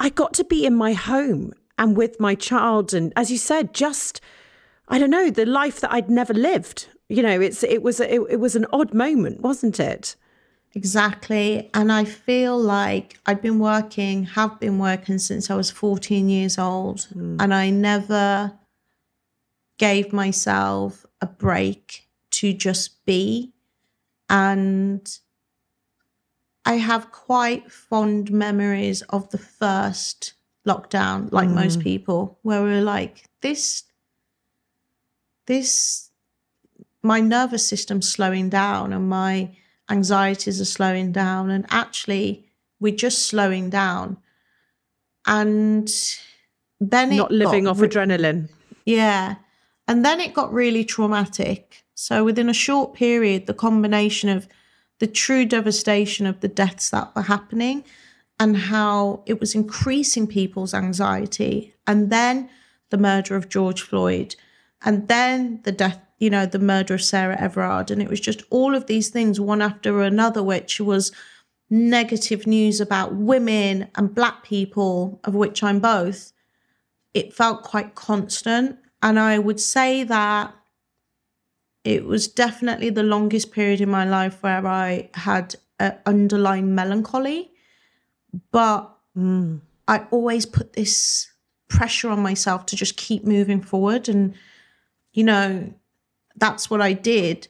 I 0.00 0.08
got 0.08 0.34
to 0.34 0.44
be 0.44 0.66
in 0.66 0.74
my 0.74 0.92
home 0.92 1.52
and 1.78 1.96
with 1.96 2.18
my 2.18 2.34
child. 2.34 2.92
And 2.92 3.12
as 3.14 3.30
you 3.30 3.38
said, 3.38 3.72
just, 3.72 4.20
I 4.88 4.98
don't 4.98 5.10
know, 5.10 5.30
the 5.30 5.46
life 5.46 5.80
that 5.80 5.92
I'd 5.92 6.10
never 6.10 6.34
lived. 6.34 6.88
You 7.08 7.22
know, 7.22 7.40
it's 7.40 7.62
it 7.62 7.82
was 7.82 8.00
it, 8.00 8.20
it 8.28 8.40
was 8.40 8.56
an 8.56 8.66
odd 8.72 8.92
moment, 8.92 9.40
wasn't 9.40 9.78
it? 9.78 10.16
Exactly. 10.74 11.70
And 11.74 11.90
I 11.90 12.04
feel 12.04 12.58
like 12.58 13.18
I've 13.26 13.42
been 13.42 13.58
working, 13.58 14.24
have 14.24 14.60
been 14.60 14.78
working 14.78 15.18
since 15.18 15.50
I 15.50 15.54
was 15.54 15.70
14 15.70 16.28
years 16.28 16.58
old. 16.58 17.08
Mm. 17.14 17.36
And 17.40 17.54
I 17.54 17.70
never 17.70 18.52
gave 19.78 20.12
myself 20.12 21.06
a 21.20 21.26
break 21.26 22.08
to 22.30 22.52
just 22.52 23.04
be. 23.06 23.52
And 24.28 25.08
I 26.64 26.74
have 26.74 27.12
quite 27.12 27.72
fond 27.72 28.30
memories 28.30 29.00
of 29.02 29.30
the 29.30 29.38
first 29.38 30.34
lockdown, 30.66 31.32
like 31.32 31.48
mm. 31.48 31.54
most 31.54 31.80
people, 31.80 32.38
where 32.42 32.62
we 32.62 32.72
are 32.72 32.82
like, 32.82 33.24
this, 33.40 33.84
this, 35.46 36.10
my 37.02 37.20
nervous 37.20 37.66
system 37.66 38.02
slowing 38.02 38.50
down 38.50 38.92
and 38.92 39.08
my, 39.08 39.56
anxieties 39.90 40.60
are 40.60 40.66
slowing 40.66 41.12
down 41.12 41.50
and 41.50 41.66
actually 41.70 42.46
we're 42.80 42.94
just 42.94 43.26
slowing 43.26 43.70
down. 43.70 44.18
And 45.26 45.90
then 46.80 47.16
not 47.16 47.30
living 47.30 47.66
off 47.66 47.80
re- 47.80 47.88
adrenaline. 47.88 48.48
Yeah. 48.84 49.36
And 49.86 50.04
then 50.04 50.20
it 50.20 50.32
got 50.32 50.52
really 50.52 50.84
traumatic. 50.84 51.84
So 51.94 52.24
within 52.24 52.48
a 52.48 52.54
short 52.54 52.94
period 52.94 53.46
the 53.46 53.54
combination 53.54 54.28
of 54.28 54.48
the 54.98 55.06
true 55.06 55.44
devastation 55.44 56.26
of 56.26 56.40
the 56.40 56.48
deaths 56.48 56.90
that 56.90 57.14
were 57.14 57.22
happening 57.22 57.84
and 58.40 58.56
how 58.56 59.22
it 59.26 59.40
was 59.40 59.54
increasing 59.54 60.26
people's 60.26 60.74
anxiety 60.74 61.74
and 61.86 62.10
then 62.10 62.48
the 62.90 62.98
murder 62.98 63.36
of 63.36 63.48
george 63.48 63.82
floyd 63.82 64.34
and 64.82 65.08
then 65.08 65.60
the 65.64 65.72
death 65.72 66.00
you 66.18 66.30
know, 66.30 66.46
the 66.46 66.58
murder 66.58 66.94
of 66.94 67.02
Sarah 67.02 67.40
Everard. 67.40 67.90
And 67.90 68.02
it 68.02 68.08
was 68.08 68.20
just 68.20 68.42
all 68.50 68.74
of 68.74 68.86
these 68.86 69.08
things, 69.08 69.40
one 69.40 69.62
after 69.62 70.02
another, 70.02 70.42
which 70.42 70.80
was 70.80 71.12
negative 71.70 72.46
news 72.46 72.80
about 72.80 73.14
women 73.14 73.88
and 73.94 74.14
black 74.14 74.42
people, 74.42 75.20
of 75.24 75.34
which 75.34 75.62
I'm 75.62 75.80
both. 75.80 76.32
It 77.14 77.32
felt 77.32 77.62
quite 77.62 77.94
constant. 77.94 78.78
And 79.02 79.18
I 79.18 79.38
would 79.38 79.60
say 79.60 80.02
that 80.04 80.54
it 81.84 82.04
was 82.04 82.26
definitely 82.26 82.90
the 82.90 83.02
longest 83.02 83.52
period 83.52 83.80
in 83.80 83.88
my 83.88 84.04
life 84.04 84.42
where 84.42 84.66
I 84.66 85.10
had 85.14 85.54
an 85.78 85.96
underlying 86.04 86.74
melancholy. 86.74 87.52
But 88.50 88.92
mm. 89.16 89.60
I 89.86 90.06
always 90.10 90.46
put 90.46 90.72
this 90.72 91.30
pressure 91.68 92.08
on 92.08 92.20
myself 92.20 92.66
to 92.66 92.76
just 92.76 92.96
keep 92.96 93.24
moving 93.24 93.60
forward 93.60 94.08
and 94.08 94.34
you 95.12 95.24
know, 95.24 95.74
that's 96.38 96.70
what 96.70 96.80
I 96.80 96.92
did. 96.92 97.48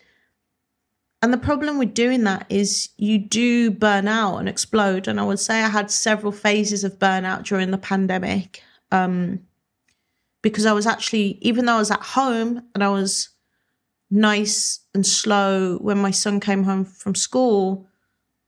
And 1.20 1.32
the 1.32 1.38
problem 1.38 1.78
with 1.78 1.94
doing 1.94 2.24
that 2.24 2.46
is 2.48 2.90
you 2.96 3.18
do 3.18 3.70
burn 3.70 4.06
out 4.06 4.38
and 4.38 4.48
explode. 4.48 5.08
And 5.08 5.18
I 5.18 5.24
would 5.24 5.40
say 5.40 5.62
I 5.62 5.68
had 5.68 5.90
several 5.90 6.30
phases 6.30 6.84
of 6.84 6.98
burnout 6.98 7.44
during 7.44 7.70
the 7.70 7.78
pandemic. 7.78 8.62
Um, 8.92 9.40
because 10.42 10.66
I 10.66 10.72
was 10.72 10.86
actually, 10.86 11.38
even 11.42 11.64
though 11.64 11.74
I 11.74 11.78
was 11.78 11.90
at 11.90 12.00
home 12.00 12.62
and 12.74 12.84
I 12.84 12.88
was 12.88 13.30
nice 14.10 14.80
and 14.94 15.04
slow 15.04 15.78
when 15.78 15.98
my 15.98 16.12
son 16.12 16.38
came 16.38 16.62
home 16.62 16.84
from 16.84 17.16
school, 17.16 17.86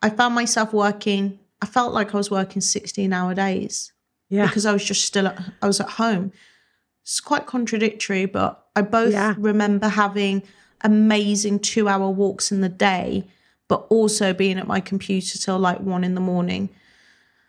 I 0.00 0.10
found 0.10 0.34
myself 0.34 0.72
working. 0.72 1.38
I 1.60 1.66
felt 1.66 1.92
like 1.92 2.14
I 2.14 2.16
was 2.16 2.30
working 2.30 2.62
16 2.62 3.12
hour 3.12 3.34
days. 3.34 3.92
Yeah. 4.28 4.46
Because 4.46 4.64
I 4.64 4.72
was 4.72 4.84
just 4.84 5.04
still 5.04 5.26
at, 5.26 5.42
I 5.60 5.66
was 5.66 5.80
at 5.80 5.90
home. 5.90 6.32
It's 7.10 7.18
quite 7.18 7.44
contradictory, 7.44 8.24
but 8.26 8.64
I 8.76 8.82
both 8.82 9.12
Yeah. 9.12 9.34
remember 9.36 9.88
having 9.88 10.44
amazing 10.82 11.58
two 11.58 11.88
hour 11.88 12.08
walks 12.08 12.52
in 12.52 12.60
the 12.60 12.68
day, 12.68 13.26
but 13.66 13.84
also 13.90 14.32
being 14.32 14.58
at 14.60 14.68
my 14.68 14.78
computer 14.78 15.36
till 15.36 15.58
like 15.58 15.80
one 15.80 16.04
in 16.04 16.14
the 16.14 16.20
morning. 16.20 16.68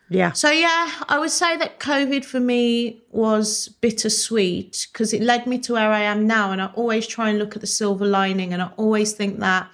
Yeah. 0.09 0.32
So 0.32 0.49
yeah, 0.49 0.89
I 1.07 1.20
would 1.20 1.30
say 1.30 1.57
that 1.57 1.80
COVID 1.80 2.26
for 2.26 2.39
me 2.39 3.03
was 3.12 3.68
bittersweet 3.82 4.88
because 4.91 5.14
it 5.14 5.22
led 5.22 5.45
me 5.45 5.59
to 5.59 5.74
where 5.74 5.91
I 5.91 6.01
am 6.01 6.26
now, 6.26 6.51
and 6.51 6.59
I 6.59 6.66
always 6.74 7.05
try 7.05 7.30
and 7.30 7.38
look 7.38 7.55
at 7.55 7.62
the 7.62 7.68
silver 7.68 8.07
lining, 8.07 8.53
and 8.53 8.64
I 8.64 8.72
always 8.78 9.14
think 9.14 9.39
that 9.41 9.70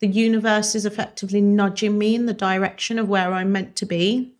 the 0.00 0.08
universe 0.08 0.74
is 0.74 0.84
effectively 0.84 1.40
nudging 1.40 1.96
me 1.96 2.14
in 2.14 2.26
the 2.26 2.34
direction 2.34 2.98
of 2.98 3.08
where 3.08 3.32
I'm 3.32 3.50
meant 3.50 3.76
to 3.76 3.86
be. 3.86 4.34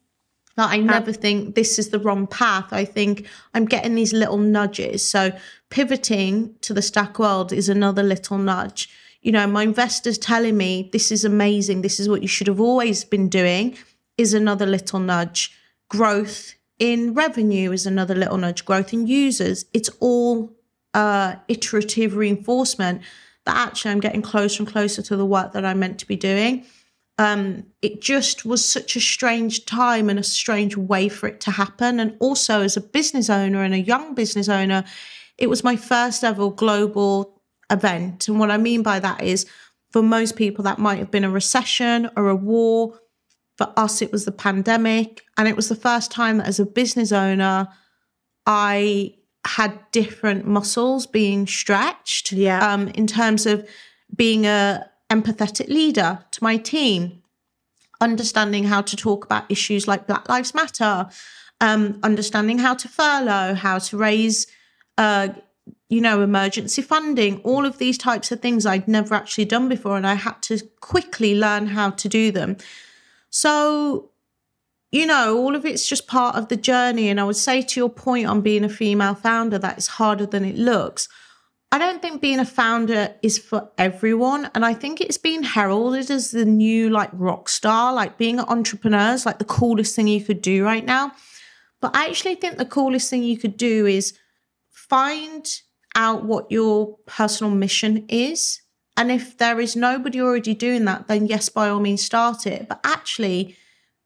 That 0.57 0.70
I 0.70 0.78
never 0.78 1.12
think 1.12 1.55
this 1.55 1.78
is 1.78 1.90
the 1.90 1.98
wrong 1.98 2.26
path. 2.26 2.72
I 2.72 2.84
think 2.84 3.26
I'm 3.55 3.64
getting 3.64 3.94
these 3.94 4.12
little 4.12 4.36
nudges. 4.36 5.09
So 5.09 5.32
pivoting 5.70 6.55
to 6.62 6.74
the 6.74 6.82
stack 6.82 7.18
world 7.18 7.53
is 7.53 7.68
another 7.68 8.03
little 8.03 8.36
nudge. 8.36 8.88
You 9.22 9.32
know, 9.32 9.46
my 9.46 9.62
investors 9.62 10.18
telling 10.18 10.57
me 10.57 10.90
this 10.92 11.12
is 11.12 11.24
amazing, 11.24 11.82
this 11.82 12.01
is 12.01 12.09
what 12.09 12.22
you 12.22 12.28
should 12.28 12.46
have 12.46 12.61
always 12.61 13.05
been 13.05 13.28
doing 13.28 13.76
is 14.18 14.34
another 14.34 14.66
little 14.66 14.98
nudge. 14.98 15.53
Growth 15.88 16.55
in 16.78 17.14
revenue 17.14 17.72
is 17.72 17.86
another 17.86 18.14
little 18.14 18.36
nudge. 18.36 18.64
Growth 18.64 18.92
in 18.92 19.07
users. 19.07 19.64
It's 19.72 19.90
all 20.01 20.53
uh, 20.94 21.36
iterative 21.48 22.16
reinforcement 22.16 23.03
that 23.44 23.57
actually 23.57 23.92
I'm 23.92 24.01
getting 24.01 24.22
closer 24.22 24.62
and 24.62 24.70
closer 24.70 25.03
to 25.03 25.16
the 25.16 25.26
work 25.26 25.53
that 25.53 25.64
I'm 25.64 25.78
meant 25.78 25.98
to 26.01 26.07
be 26.07 26.16
doing. 26.16 26.64
Um, 27.20 27.66
it 27.82 28.00
just 28.00 28.46
was 28.46 28.66
such 28.66 28.96
a 28.96 29.00
strange 29.00 29.66
time 29.66 30.08
and 30.08 30.18
a 30.18 30.22
strange 30.22 30.74
way 30.74 31.10
for 31.10 31.28
it 31.28 31.38
to 31.40 31.50
happen. 31.50 32.00
And 32.00 32.16
also, 32.18 32.62
as 32.62 32.76
a 32.78 32.80
business 32.80 33.28
owner 33.28 33.62
and 33.62 33.74
a 33.74 33.78
young 33.78 34.14
business 34.14 34.48
owner, 34.48 34.84
it 35.36 35.50
was 35.50 35.62
my 35.62 35.76
first 35.76 36.24
ever 36.24 36.50
global 36.50 37.42
event. 37.68 38.28
And 38.28 38.40
what 38.40 38.50
I 38.50 38.56
mean 38.56 38.82
by 38.82 39.00
that 39.00 39.22
is, 39.22 39.46
for 39.92 40.02
most 40.02 40.34
people, 40.36 40.64
that 40.64 40.78
might 40.78 40.98
have 40.98 41.10
been 41.10 41.24
a 41.24 41.30
recession 41.30 42.08
or 42.16 42.30
a 42.30 42.36
war. 42.36 42.98
For 43.58 43.70
us, 43.76 44.00
it 44.00 44.12
was 44.12 44.24
the 44.24 44.32
pandemic. 44.32 45.22
And 45.36 45.46
it 45.46 45.56
was 45.56 45.68
the 45.68 45.82
first 45.88 46.10
time 46.10 46.38
that, 46.38 46.48
as 46.48 46.58
a 46.58 46.64
business 46.64 47.12
owner, 47.12 47.68
I 48.46 49.14
had 49.46 49.78
different 49.92 50.46
muscles 50.46 51.06
being 51.06 51.46
stretched 51.46 52.32
Yeah. 52.32 52.72
um, 52.72 52.88
in 52.88 53.06
terms 53.06 53.44
of 53.46 53.68
being 54.16 54.46
a 54.46 54.89
empathetic 55.11 55.68
leader 55.68 56.24
to 56.30 56.42
my 56.42 56.56
team, 56.56 57.22
understanding 58.00 58.64
how 58.64 58.80
to 58.80 58.96
talk 58.96 59.24
about 59.24 59.50
issues 59.50 59.86
like 59.86 60.06
Black 60.06 60.28
Lives 60.28 60.54
Matter, 60.54 61.08
um, 61.61 61.98
understanding 62.02 62.58
how 62.58 62.74
to 62.74 62.88
furlough, 62.88 63.54
how 63.54 63.78
to 63.78 63.96
raise, 63.96 64.46
uh, 64.96 65.28
you 65.88 66.00
know, 66.00 66.22
emergency 66.22 66.80
funding, 66.80 67.40
all 67.42 67.66
of 67.66 67.78
these 67.78 67.98
types 67.98 68.32
of 68.32 68.40
things 68.40 68.64
I'd 68.64 68.88
never 68.88 69.14
actually 69.14 69.44
done 69.44 69.68
before, 69.68 69.96
and 69.96 70.06
I 70.06 70.14
had 70.14 70.40
to 70.42 70.58
quickly 70.80 71.34
learn 71.34 71.66
how 71.66 71.90
to 71.90 72.08
do 72.08 72.30
them. 72.30 72.56
So, 73.28 74.11
you 74.90 75.06
know, 75.06 75.36
all 75.38 75.54
of 75.54 75.64
it's 75.64 75.86
just 75.86 76.08
part 76.08 76.36
of 76.36 76.48
the 76.48 76.56
journey. 76.56 77.08
And 77.08 77.20
I 77.20 77.24
would 77.24 77.36
say 77.36 77.62
to 77.62 77.80
your 77.80 77.90
point 77.90 78.26
on 78.26 78.40
being 78.40 78.64
a 78.64 78.68
female 78.68 79.14
founder, 79.14 79.58
that 79.58 79.78
it's 79.78 79.86
harder 79.86 80.26
than 80.26 80.44
it 80.44 80.56
looks. 80.56 81.08
I 81.72 81.78
don't 81.78 82.02
think 82.02 82.20
being 82.20 82.40
a 82.40 82.44
founder 82.44 83.14
is 83.22 83.38
for 83.38 83.70
everyone. 83.78 84.50
And 84.54 84.64
I 84.64 84.74
think 84.74 85.00
it's 85.00 85.18
being 85.18 85.44
heralded 85.44 86.10
as 86.10 86.32
the 86.32 86.44
new 86.44 86.90
like 86.90 87.10
rock 87.12 87.48
star, 87.48 87.92
like 87.92 88.18
being 88.18 88.40
an 88.40 88.46
entrepreneur 88.48 89.12
is 89.12 89.24
like 89.24 89.38
the 89.38 89.44
coolest 89.44 89.94
thing 89.94 90.08
you 90.08 90.24
could 90.24 90.42
do 90.42 90.64
right 90.64 90.84
now. 90.84 91.12
But 91.80 91.96
I 91.96 92.08
actually 92.08 92.34
think 92.34 92.58
the 92.58 92.64
coolest 92.64 93.08
thing 93.08 93.22
you 93.22 93.38
could 93.38 93.56
do 93.56 93.86
is 93.86 94.18
find 94.68 95.46
out 95.94 96.24
what 96.24 96.50
your 96.50 96.98
personal 97.06 97.52
mission 97.52 98.04
is. 98.08 98.60
And 98.96 99.10
if 99.10 99.38
there 99.38 99.60
is 99.60 99.76
nobody 99.76 100.20
already 100.20 100.54
doing 100.54 100.84
that, 100.86 101.06
then 101.06 101.26
yes, 101.26 101.48
by 101.48 101.68
all 101.68 101.80
means, 101.80 102.04
start 102.04 102.46
it. 102.46 102.68
But 102.68 102.80
actually, 102.84 103.56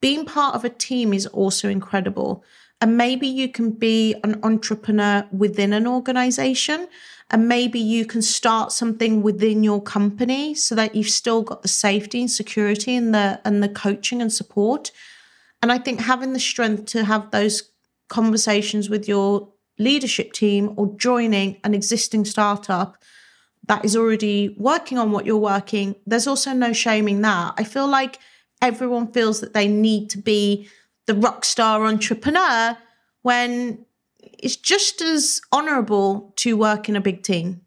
being 0.00 0.26
part 0.26 0.54
of 0.54 0.64
a 0.64 0.68
team 0.68 1.14
is 1.14 1.26
also 1.26 1.68
incredible. 1.68 2.44
And 2.80 2.98
maybe 2.98 3.26
you 3.26 3.48
can 3.48 3.70
be 3.70 4.14
an 4.22 4.38
entrepreneur 4.42 5.26
within 5.32 5.72
an 5.72 5.86
organization, 5.86 6.88
and 7.30 7.48
maybe 7.48 7.78
you 7.78 8.04
can 8.04 8.22
start 8.22 8.72
something 8.72 9.22
within 9.22 9.64
your 9.64 9.82
company 9.82 10.54
so 10.54 10.74
that 10.74 10.94
you've 10.94 11.08
still 11.08 11.42
got 11.42 11.62
the 11.62 11.68
safety 11.68 12.20
and 12.20 12.30
security 12.30 12.94
and 12.94 13.14
the 13.14 13.40
and 13.44 13.62
the 13.62 13.68
coaching 13.68 14.20
and 14.20 14.32
support. 14.32 14.90
And 15.62 15.72
I 15.72 15.78
think 15.78 16.00
having 16.00 16.32
the 16.32 16.38
strength 16.38 16.86
to 16.86 17.04
have 17.04 17.30
those 17.30 17.70
conversations 18.08 18.90
with 18.90 19.08
your 19.08 19.48
leadership 19.78 20.32
team 20.32 20.74
or 20.76 20.94
joining 20.96 21.58
an 21.64 21.74
existing 21.74 22.24
startup 22.26 23.02
that 23.66 23.84
is 23.84 23.96
already 23.96 24.54
working 24.58 24.98
on 24.98 25.10
what 25.10 25.24
you're 25.24 25.36
working, 25.38 25.96
there's 26.06 26.26
also 26.26 26.52
no 26.52 26.72
shaming 26.72 27.22
that. 27.22 27.54
I 27.56 27.64
feel 27.64 27.88
like 27.88 28.18
everyone 28.60 29.12
feels 29.12 29.40
that 29.40 29.54
they 29.54 29.66
need 29.66 30.10
to 30.10 30.18
be 30.18 30.68
the 31.06 31.14
rock 31.14 31.44
star 31.44 31.84
entrepreneur 31.86 32.76
when 33.22 33.84
it's 34.38 34.56
just 34.56 35.00
as 35.00 35.40
honorable 35.52 36.32
to 36.36 36.56
work 36.56 36.88
in 36.88 36.96
a 36.96 37.00
big 37.00 37.22
team. 37.22 37.62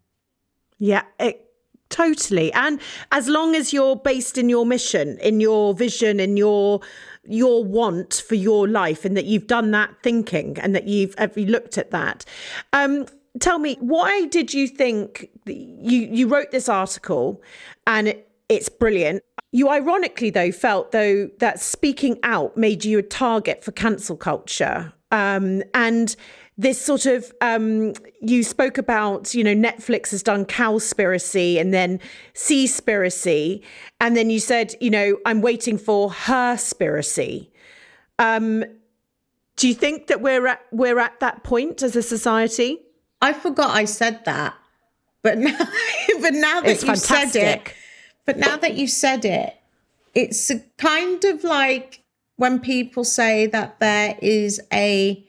Yeah, 0.78 1.02
it, 1.18 1.44
totally. 1.88 2.52
And 2.52 2.80
as 3.12 3.28
long 3.28 3.54
as 3.54 3.72
you're 3.72 3.96
based 3.96 4.38
in 4.38 4.48
your 4.48 4.64
mission, 4.64 5.18
in 5.18 5.40
your 5.40 5.74
vision, 5.74 6.20
in 6.20 6.36
your 6.36 6.80
your 7.30 7.62
want 7.62 8.22
for 8.26 8.36
your 8.36 8.66
life, 8.66 9.04
and 9.04 9.16
that 9.16 9.26
you've 9.26 9.46
done 9.46 9.70
that 9.72 9.94
thinking, 10.02 10.58
and 10.60 10.74
that 10.74 10.86
you've 10.86 11.14
have 11.18 11.36
you 11.36 11.46
looked 11.46 11.76
at 11.76 11.90
that. 11.90 12.24
Um, 12.72 13.06
tell 13.40 13.58
me, 13.58 13.76
why 13.80 14.26
did 14.26 14.54
you 14.54 14.68
think 14.68 15.28
you 15.46 16.08
you 16.10 16.28
wrote 16.28 16.50
this 16.50 16.68
article, 16.68 17.42
and 17.86 18.08
it, 18.08 18.30
it's 18.48 18.68
brilliant. 18.68 19.22
You 19.50 19.68
ironically 19.68 20.30
though 20.30 20.52
felt 20.52 20.92
though 20.92 21.28
that 21.38 21.60
speaking 21.60 22.18
out 22.22 22.56
made 22.56 22.84
you 22.84 22.98
a 22.98 23.02
target 23.02 23.64
for 23.64 23.72
cancel 23.72 24.16
culture, 24.16 24.92
um, 25.10 25.62
and 25.74 26.14
this 26.60 26.80
sort 26.80 27.06
of 27.06 27.32
um, 27.40 27.94
you 28.20 28.42
spoke 28.42 28.78
about 28.78 29.32
you 29.32 29.44
know 29.44 29.54
netflix 29.54 30.10
has 30.10 30.22
done 30.22 30.44
cowspiracy 30.44 31.60
and 31.60 31.72
then 31.72 32.00
seaspiracy 32.34 33.62
and 34.00 34.16
then 34.16 34.28
you 34.28 34.40
said 34.40 34.74
you 34.80 34.90
know 34.90 35.16
i'm 35.24 35.40
waiting 35.40 35.78
for 35.78 36.10
her 36.10 36.56
spiracy 36.56 37.48
um, 38.18 38.64
do 39.56 39.68
you 39.68 39.74
think 39.74 40.06
that 40.06 40.20
we're 40.20 40.46
at 40.46 40.60
we're 40.70 40.98
at 40.98 41.20
that 41.20 41.42
point 41.42 41.82
as 41.82 41.96
a 41.96 42.02
society? 42.02 42.80
I 43.20 43.32
forgot 43.32 43.70
I 43.70 43.84
said 43.84 44.24
that, 44.24 44.54
but 45.22 45.38
now, 45.38 45.58
but 46.20 46.34
now 46.34 46.60
that 46.60 46.70
It's 46.70 46.84
you 46.84 46.96
said 46.96 47.36
it, 47.36 47.74
but 48.24 48.38
now 48.38 48.56
that 48.56 48.74
you 48.74 48.86
said 48.86 49.24
it, 49.24 49.56
it's 50.14 50.50
kind 50.78 51.24
of 51.24 51.44
like 51.44 52.02
when 52.36 52.60
people 52.60 53.04
say 53.04 53.46
that 53.46 53.80
there 53.80 54.16
is 54.22 54.60
a 54.72 55.24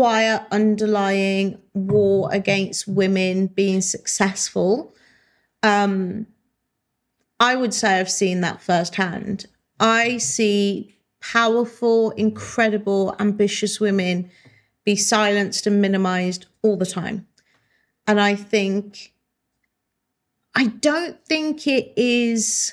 quiet 0.00 0.40
underlying 0.50 1.60
war 1.74 2.30
against 2.32 2.88
women 2.88 3.48
being 3.48 3.82
successful. 3.82 4.94
Um, 5.62 6.26
I 7.38 7.54
would 7.54 7.74
say 7.74 8.00
I've 8.00 8.10
seen 8.10 8.40
that 8.40 8.62
firsthand. 8.62 9.44
I 9.78 10.16
see 10.16 10.96
powerful, 11.20 12.12
incredible, 12.12 13.14
ambitious 13.18 13.78
women 13.78 14.30
be 14.86 14.96
silenced 14.96 15.66
and 15.66 15.82
minimized 15.82 16.46
all 16.62 16.78
the 16.78 16.86
time. 16.86 17.26
And 18.06 18.18
I 18.18 18.36
think, 18.36 19.12
I 20.54 20.68
don't 20.68 21.22
think 21.26 21.66
it 21.66 21.92
is, 21.98 22.72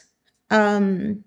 um, 0.49 1.25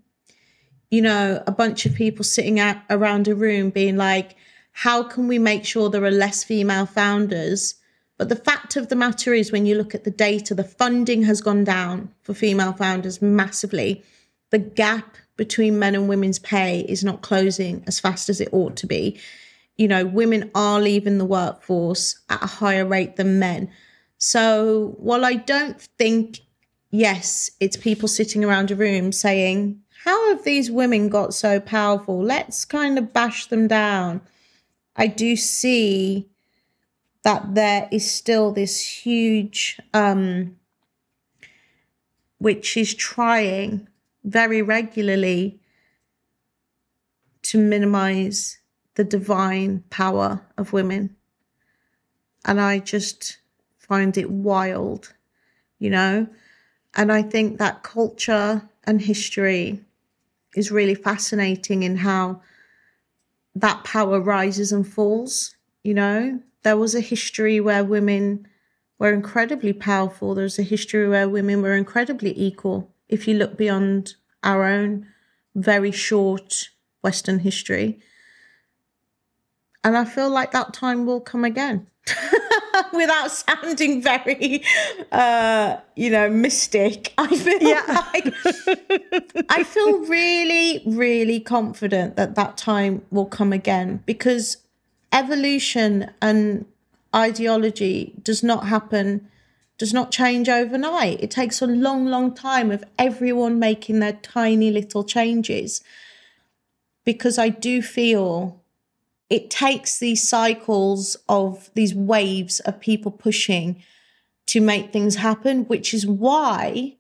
you 0.91 1.03
know, 1.03 1.43
a 1.47 1.53
bunch 1.53 1.85
of 1.85 1.95
people 1.95 2.25
sitting 2.25 2.59
out 2.59 2.79
around 2.89 3.29
a 3.29 3.35
room 3.35 3.69
being 3.69 3.99
like, 3.99 4.35
how 4.81 5.03
can 5.03 5.29
we 5.29 5.39
make 5.39 5.67
sure 5.67 5.91
there 5.91 6.05
are 6.05 6.11
less 6.11 6.43
female 6.43 6.87
founders? 6.87 7.75
But 8.17 8.31
the 8.31 8.35
fact 8.37 8.77
of 8.77 8.89
the 8.89 8.97
matter 8.97 9.35
is, 9.35 9.53
when 9.53 9.67
you 9.67 9.75
look 9.75 9.95
at 9.95 10.05
the 10.05 10.11
data, 10.11 10.55
the 10.55 10.65
funding 10.65 11.23
has 11.25 11.43
gone 11.43 11.65
down 11.65 12.11
for 12.23 12.33
female 12.33 12.73
founders 12.73 13.21
massively. 13.21 14.03
The 14.49 14.59
gap 14.59 15.19
between 15.37 15.79
men 15.79 15.95
and 15.95 16.09
women's 16.09 16.39
pay 16.39 16.81
is 16.89 17.05
not 17.05 17.21
closing 17.21 17.85
as 17.87 18.01
fast 18.01 18.31
as 18.31 18.41
it 18.41 18.49
ought 18.53 18.75
to 18.77 18.87
be. 18.87 19.21
You 19.77 19.87
know, 19.87 20.07
women 20.07 20.51
are 20.55 20.81
leaving 20.81 21.19
the 21.19 21.27
workforce 21.27 22.19
at 22.31 22.43
a 22.43 22.47
higher 22.47 22.87
rate 22.87 23.17
than 23.17 23.39
men. 23.39 23.71
So 24.17 24.95
while 24.97 25.27
I 25.27 25.35
don't 25.35 25.79
think, 25.99 26.41
yes, 26.91 27.51
it's 27.61 27.77
people 27.77 28.09
sitting 28.09 28.43
around 28.43 28.71
a 28.71 28.77
room 28.77 29.13
saying, 29.13 29.83
How 30.05 30.31
have 30.31 30.45
these 30.45 30.71
women 30.71 31.11
got 31.11 31.35
so 31.35 31.61
powerful? 31.61 32.19
Let's 32.19 32.65
kind 32.65 32.97
of 32.97 33.13
bash 33.13 33.49
them 33.49 33.69
down. 33.69 34.23
I 35.01 35.07
do 35.07 35.35
see 35.35 36.29
that 37.23 37.55
there 37.55 37.89
is 37.91 38.11
still 38.11 38.53
this 38.53 38.79
huge, 38.87 39.81
um, 39.95 40.57
which 42.37 42.77
is 42.77 42.95
trying 42.95 43.89
very 44.25 44.61
regularly 44.61 45.59
to 47.45 47.57
minimize 47.57 48.59
the 48.97 49.05
divine 49.05 49.85
power 49.89 50.43
of 50.59 50.75
women. 50.75 51.17
And 52.45 52.61
I 52.61 52.79
just 52.79 53.39
find 53.79 54.19
it 54.19 54.31
wild, 54.31 55.15
you 55.79 55.89
know? 55.89 56.27
And 56.95 57.11
I 57.11 57.23
think 57.23 57.57
that 57.57 57.83
culture 57.83 58.69
and 58.85 59.01
history 59.01 59.81
is 60.55 60.71
really 60.71 60.95
fascinating 60.95 61.85
in 61.85 61.97
how 61.97 62.43
that 63.55 63.85
power 63.85 64.21
rises 64.21 64.73
and 64.73 64.87
falls, 64.87 65.57
you 65.83 65.95
know? 65.95 66.41
There 66.63 66.77
was 66.77 66.95
a 66.95 67.01
history 67.01 67.59
where 67.61 67.85
women 67.85 68.47
were 68.99 69.13
incredibly 69.13 69.73
powerful. 69.73 70.35
There's 70.35 70.59
a 70.59 70.63
history 70.63 71.09
where 71.09 71.29
women 71.29 71.63
were 71.63 71.75
incredibly 71.75 72.39
equal. 72.39 72.93
If 73.09 73.27
you 73.27 73.35
look 73.35 73.57
beyond 73.57 74.15
our 74.43 74.65
own 74.65 75.07
very 75.55 75.91
short 75.91 76.71
Western 77.03 77.41
history. 77.41 77.99
And 79.83 79.97
I 79.97 80.05
feel 80.05 80.31
like 80.31 80.53
that 80.53 80.75
time 80.75 81.07
will 81.07 81.21
come 81.21 81.45
again. 81.45 81.87
Without 82.93 83.31
sounding 83.31 84.03
very, 84.03 84.63
uh, 85.13 85.77
you 85.97 86.11
know, 86.11 86.29
mystic, 86.29 87.13
I 87.19 87.37
feel 87.37 87.63
yeah. 87.63 88.05
like 88.15 88.35
I 89.49 89.63
feel 89.65 90.01
really, 90.01 90.83
really 90.87 91.41
confident 91.41 92.17
that 92.17 92.35
that 92.35 92.57
time 92.57 93.03
will 93.11 93.27
come 93.27 93.53
again 93.53 94.03
because 94.07 94.57
evolution 95.13 96.11
and 96.21 96.65
ideology 97.15 98.15
does 98.23 98.43
not 98.43 98.67
happen 98.67 99.29
does 99.81 99.95
not 99.95 100.13
change 100.13 100.47
overnight. 100.47 101.19
It 101.23 101.31
takes 101.31 101.63
a 101.63 101.67
long, 101.67 102.05
long 102.05 102.35
time 102.35 102.71
of 102.71 102.85
everyone 102.99 103.59
making 103.59 104.01
their 104.01 104.13
tiny 104.13 104.71
little 104.71 105.03
changes. 105.03 105.83
Because 107.07 107.39
I 107.39 107.49
do 107.49 107.81
feel 107.81 108.60
it 109.31 109.49
takes 109.49 109.99
these 109.99 110.29
cycles 110.29 111.17
of 111.29 111.71
these 111.75 111.95
waves 111.95 112.59
of 112.61 112.81
people 112.81 113.13
pushing 113.13 113.83
to 114.47 114.61
make 114.61 114.93
things 114.93 115.15
happen, 115.15 115.65
which 115.67 115.95
is 115.95 116.05
why 116.05 116.97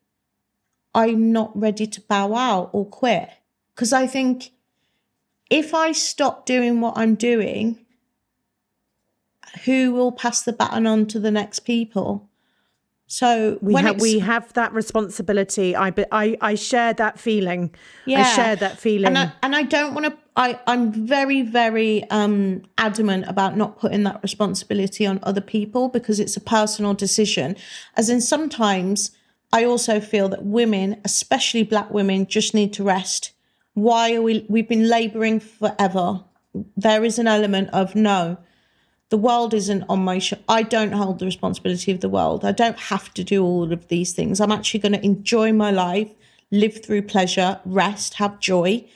I'm 0.94 1.32
not 1.32 1.58
ready 1.58 1.88
to 1.88 2.00
bow 2.00 2.34
out 2.34 2.70
or 2.72 2.86
quit. 2.86 3.28
Because 3.74 3.92
I 3.92 4.06
think 4.06 4.52
if 5.50 5.74
I 5.74 5.90
stop 5.90 6.46
doing 6.46 6.80
what 6.80 6.96
I'm 6.96 7.16
doing, 7.16 7.84
who 9.64 9.92
will 9.92 10.12
pass 10.12 10.42
the 10.42 10.52
baton 10.52 10.86
on 10.86 11.06
to 11.06 11.18
the 11.18 11.32
next 11.32 11.60
people? 11.60 12.29
So 13.12 13.58
we 13.60 13.74
have 13.74 14.00
we 14.00 14.20
have 14.20 14.52
that 14.52 14.72
responsibility. 14.72 15.74
I 15.74 15.92
I 16.12 16.36
I 16.40 16.54
share 16.54 16.94
that 16.94 17.18
feeling. 17.18 17.74
Yeah, 18.06 18.20
I 18.20 18.22
share 18.22 18.54
that 18.54 18.78
feeling, 18.78 19.08
and 19.08 19.18
I, 19.18 19.32
and 19.42 19.56
I 19.56 19.64
don't 19.64 19.94
want 19.94 20.06
to. 20.06 20.16
I 20.36 20.60
I'm 20.68 20.92
very 20.92 21.42
very 21.42 22.08
um 22.10 22.62
adamant 22.78 23.24
about 23.26 23.56
not 23.56 23.80
putting 23.80 24.04
that 24.04 24.22
responsibility 24.22 25.06
on 25.06 25.18
other 25.24 25.40
people 25.40 25.88
because 25.88 26.20
it's 26.20 26.36
a 26.36 26.40
personal 26.40 26.94
decision. 26.94 27.56
As 27.96 28.08
in 28.10 28.20
sometimes 28.20 29.10
I 29.52 29.64
also 29.64 29.98
feel 29.98 30.28
that 30.28 30.44
women, 30.44 31.00
especially 31.04 31.64
black 31.64 31.90
women, 31.90 32.28
just 32.28 32.54
need 32.54 32.72
to 32.74 32.84
rest. 32.84 33.32
Why 33.74 34.14
are 34.14 34.22
we? 34.22 34.46
We've 34.48 34.68
been 34.68 34.88
labouring 34.88 35.40
forever. 35.40 36.22
There 36.76 37.04
is 37.04 37.18
an 37.18 37.26
element 37.26 37.70
of 37.72 37.96
no 37.96 38.38
the 39.10 39.18
world 39.18 39.52
isn't 39.52 39.84
on 39.88 40.02
my 40.02 40.18
sh- 40.18 40.34
I 40.48 40.62
don't 40.62 40.92
hold 40.92 41.18
the 41.18 41.26
responsibility 41.26 41.92
of 41.92 42.00
the 42.00 42.08
world. 42.08 42.44
I 42.44 42.52
don't 42.52 42.78
have 42.78 43.12
to 43.14 43.24
do 43.24 43.44
all 43.44 43.72
of 43.72 43.88
these 43.88 44.12
things. 44.12 44.40
I'm 44.40 44.52
actually 44.52 44.80
going 44.80 44.92
to 44.92 45.04
enjoy 45.04 45.52
my 45.52 45.70
life, 45.70 46.10
live 46.50 46.82
through 46.82 47.02
pleasure, 47.02 47.60
rest, 47.64 48.14
have 48.14 48.38
joy. 48.38 48.88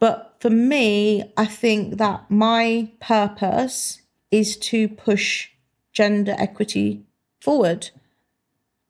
But 0.00 0.36
for 0.40 0.50
me, 0.50 1.32
I 1.36 1.46
think 1.46 1.98
that 1.98 2.28
my 2.30 2.90
purpose 3.00 4.02
is 4.30 4.56
to 4.56 4.88
push 4.88 5.48
gender 5.92 6.34
equity 6.36 7.04
forward. 7.40 7.90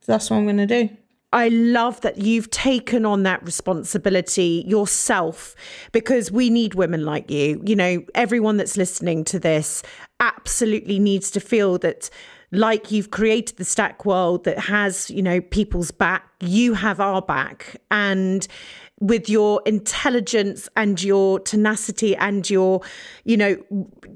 So 0.00 0.12
that's 0.12 0.30
what 0.30 0.38
I'm 0.38 0.44
going 0.44 0.56
to 0.56 0.66
do. 0.66 0.96
I 1.32 1.48
love 1.48 2.00
that 2.00 2.18
you've 2.18 2.50
taken 2.50 3.06
on 3.06 3.22
that 3.22 3.44
responsibility 3.44 4.64
yourself 4.66 5.54
because 5.92 6.32
we 6.32 6.50
need 6.50 6.74
women 6.74 7.04
like 7.04 7.30
you. 7.30 7.62
You 7.64 7.76
know, 7.76 8.04
everyone 8.14 8.56
that's 8.56 8.76
listening 8.76 9.24
to 9.24 9.38
this 9.38 9.82
absolutely 10.18 10.98
needs 10.98 11.30
to 11.32 11.40
feel 11.40 11.78
that 11.78 12.10
like 12.52 12.90
you've 12.90 13.10
created 13.10 13.58
the 13.58 13.64
stack 13.64 14.04
world 14.04 14.44
that 14.44 14.58
has, 14.58 15.08
you 15.10 15.22
know, 15.22 15.40
people's 15.40 15.92
back, 15.92 16.28
you 16.40 16.74
have 16.74 17.00
our 17.00 17.22
back. 17.22 17.76
And 17.90 18.46
with 18.98 19.28
your 19.28 19.62
intelligence 19.66 20.68
and 20.76 21.02
your 21.02 21.38
tenacity 21.40 22.16
and 22.16 22.48
your, 22.50 22.82
you 23.24 23.36
know, 23.36 23.56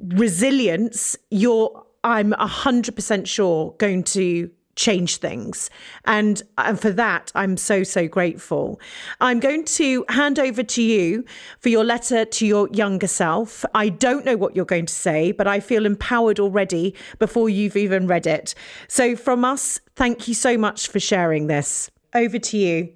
resilience, 0.09 1.17
you're, 1.31 1.85
I'm 2.03 2.33
100% 2.33 3.27
sure, 3.27 3.75
going 3.79 4.03
to 4.05 4.51
change 4.77 5.19
things. 5.19 5.71
And, 6.05 6.43
and 6.59 6.81
for 6.81 6.91
that, 6.91 7.31
I'm 7.35 7.57
so, 7.57 7.83
so 7.83 8.09
grateful. 8.09 8.81
I'm 9.21 9.41
going 9.41 9.65
to 9.65 10.05
hand 10.09 10.39
over 10.39 10.63
to 10.63 10.83
you 10.83 11.25
for 11.61 11.69
your 11.69 11.85
letter 11.85 12.25
to 12.25 12.47
your 12.47 12.69
younger 12.71 13.07
self. 13.07 13.65
I 13.75 13.89
don't 13.89 14.25
know 14.25 14.37
what 14.37 14.57
you're 14.57 14.65
going 14.65 14.87
to 14.87 14.95
say, 14.95 15.33
but 15.33 15.47
I 15.47 15.61
feel 15.61 15.87
empowered 15.87 16.41
already 16.41 16.95
before 17.19 17.49
you've 17.49 17.77
even 17.77 18.07
read 18.07 18.27
it. 18.27 18.55
So, 18.89 19.17
from 19.17 19.45
us, 19.45 19.81
thank 19.97 20.29
you 20.29 20.35
so 20.35 20.57
much 20.59 20.89
for 20.89 21.01
sharing 21.01 21.47
this. 21.47 21.91
Over 22.15 22.39
to 22.39 22.57
you. 22.57 22.93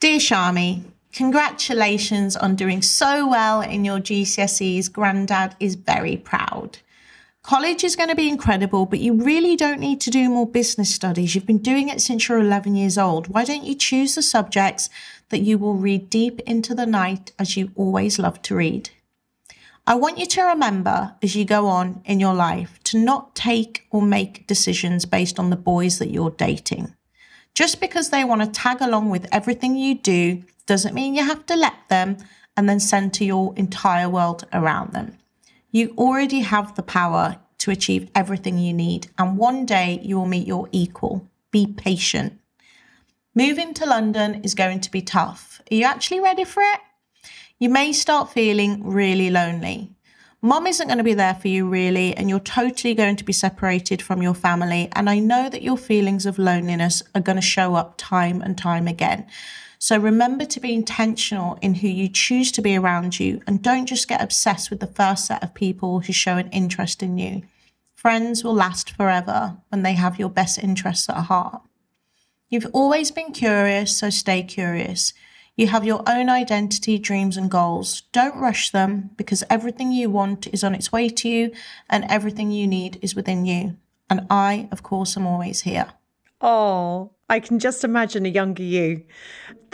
Dear 0.00 0.18
Shami, 0.18 0.84
congratulations 1.12 2.36
on 2.36 2.56
doing 2.56 2.82
so 2.82 3.26
well 3.26 3.62
in 3.62 3.84
your 3.84 3.98
GCSEs. 3.98 4.92
Grandad 4.92 5.56
is 5.60 5.76
very 5.76 6.18
proud. 6.18 6.78
College 7.44 7.84
is 7.84 7.94
going 7.94 8.08
to 8.08 8.14
be 8.14 8.30
incredible, 8.30 8.86
but 8.86 9.00
you 9.00 9.12
really 9.12 9.54
don't 9.54 9.78
need 9.78 10.00
to 10.00 10.10
do 10.10 10.30
more 10.30 10.46
business 10.46 10.94
studies. 10.94 11.34
You've 11.34 11.44
been 11.44 11.58
doing 11.58 11.90
it 11.90 12.00
since 12.00 12.26
you're 12.26 12.38
11 12.38 12.74
years 12.74 12.96
old. 12.96 13.28
Why 13.28 13.44
don't 13.44 13.64
you 13.64 13.74
choose 13.74 14.14
the 14.14 14.22
subjects 14.22 14.88
that 15.28 15.40
you 15.40 15.58
will 15.58 15.74
read 15.74 16.08
deep 16.08 16.40
into 16.46 16.74
the 16.74 16.86
night 16.86 17.32
as 17.38 17.54
you 17.54 17.70
always 17.76 18.18
love 18.18 18.40
to 18.44 18.56
read? 18.56 18.88
I 19.86 19.94
want 19.94 20.16
you 20.16 20.24
to 20.24 20.42
remember 20.42 21.16
as 21.22 21.36
you 21.36 21.44
go 21.44 21.66
on 21.66 22.00
in 22.06 22.18
your 22.18 22.32
life 22.32 22.80
to 22.84 22.98
not 22.98 23.34
take 23.34 23.86
or 23.90 24.00
make 24.00 24.46
decisions 24.46 25.04
based 25.04 25.38
on 25.38 25.50
the 25.50 25.56
boys 25.56 25.98
that 25.98 26.10
you're 26.10 26.30
dating. 26.30 26.94
Just 27.52 27.78
because 27.78 28.08
they 28.08 28.24
want 28.24 28.40
to 28.40 28.50
tag 28.58 28.80
along 28.80 29.10
with 29.10 29.28
everything 29.30 29.76
you 29.76 29.96
do 29.96 30.42
doesn't 30.64 30.94
mean 30.94 31.14
you 31.14 31.22
have 31.22 31.44
to 31.44 31.56
let 31.56 31.90
them 31.90 32.16
and 32.56 32.70
then 32.70 32.80
center 32.80 33.22
your 33.22 33.54
entire 33.54 34.08
world 34.08 34.46
around 34.54 34.94
them. 34.94 35.18
You 35.74 35.92
already 35.98 36.42
have 36.42 36.76
the 36.76 36.84
power 36.84 37.38
to 37.58 37.72
achieve 37.72 38.08
everything 38.14 38.58
you 38.58 38.72
need, 38.72 39.08
and 39.18 39.36
one 39.36 39.66
day 39.66 39.98
you 40.04 40.16
will 40.16 40.24
meet 40.24 40.46
your 40.46 40.68
equal. 40.70 41.28
Be 41.50 41.66
patient. 41.66 42.38
Moving 43.34 43.74
to 43.74 43.84
London 43.84 44.42
is 44.44 44.54
going 44.54 44.82
to 44.82 44.90
be 44.92 45.02
tough. 45.02 45.60
Are 45.68 45.74
you 45.74 45.82
actually 45.82 46.20
ready 46.20 46.44
for 46.44 46.62
it? 46.62 46.78
You 47.58 47.70
may 47.70 47.92
start 47.92 48.30
feeling 48.30 48.86
really 48.86 49.30
lonely. 49.30 49.90
Mom 50.40 50.68
isn't 50.68 50.86
going 50.86 50.98
to 50.98 51.02
be 51.02 51.14
there 51.14 51.34
for 51.34 51.48
you, 51.48 51.68
really, 51.68 52.16
and 52.16 52.30
you're 52.30 52.38
totally 52.38 52.94
going 52.94 53.16
to 53.16 53.24
be 53.24 53.32
separated 53.32 54.00
from 54.00 54.22
your 54.22 54.34
family. 54.34 54.88
And 54.92 55.10
I 55.10 55.18
know 55.18 55.48
that 55.50 55.62
your 55.62 55.76
feelings 55.76 56.24
of 56.24 56.38
loneliness 56.38 57.02
are 57.16 57.20
going 57.20 57.34
to 57.34 57.42
show 57.42 57.74
up 57.74 57.94
time 57.96 58.42
and 58.42 58.56
time 58.56 58.86
again. 58.86 59.26
So 59.84 59.98
remember 59.98 60.46
to 60.46 60.60
be 60.60 60.72
intentional 60.72 61.58
in 61.60 61.74
who 61.74 61.88
you 61.88 62.08
choose 62.08 62.50
to 62.52 62.62
be 62.62 62.74
around 62.74 63.20
you 63.20 63.42
and 63.46 63.62
don't 63.62 63.84
just 63.84 64.08
get 64.08 64.22
obsessed 64.22 64.70
with 64.70 64.80
the 64.80 64.86
first 64.86 65.26
set 65.26 65.42
of 65.44 65.52
people 65.52 66.00
who 66.00 66.12
show 66.14 66.38
an 66.38 66.48
interest 66.52 67.02
in 67.02 67.18
you. 67.18 67.42
Friends 67.94 68.42
will 68.42 68.54
last 68.54 68.96
forever 68.96 69.58
when 69.68 69.82
they 69.82 69.92
have 69.92 70.18
your 70.18 70.30
best 70.30 70.56
interests 70.58 71.10
at 71.10 71.24
heart. 71.24 71.60
You've 72.48 72.70
always 72.72 73.10
been 73.10 73.32
curious, 73.32 73.94
so 73.94 74.08
stay 74.08 74.42
curious. 74.42 75.12
You 75.54 75.66
have 75.66 75.84
your 75.84 76.02
own 76.08 76.30
identity, 76.30 76.98
dreams, 76.98 77.36
and 77.36 77.50
goals. 77.50 78.04
Don't 78.10 78.40
rush 78.40 78.70
them 78.70 79.10
because 79.18 79.44
everything 79.50 79.92
you 79.92 80.08
want 80.08 80.46
is 80.46 80.64
on 80.64 80.74
its 80.74 80.92
way 80.92 81.10
to 81.10 81.28
you 81.28 81.52
and 81.90 82.06
everything 82.08 82.50
you 82.50 82.66
need 82.66 82.98
is 83.02 83.14
within 83.14 83.44
you. 83.44 83.76
And 84.08 84.26
I, 84.30 84.66
of 84.72 84.82
course, 84.82 85.14
am 85.18 85.26
always 85.26 85.60
here. 85.60 85.88
Oh, 86.40 87.10
I 87.28 87.40
can 87.40 87.58
just 87.58 87.84
imagine 87.84 88.26
a 88.26 88.28
younger 88.28 88.62
you. 88.62 89.04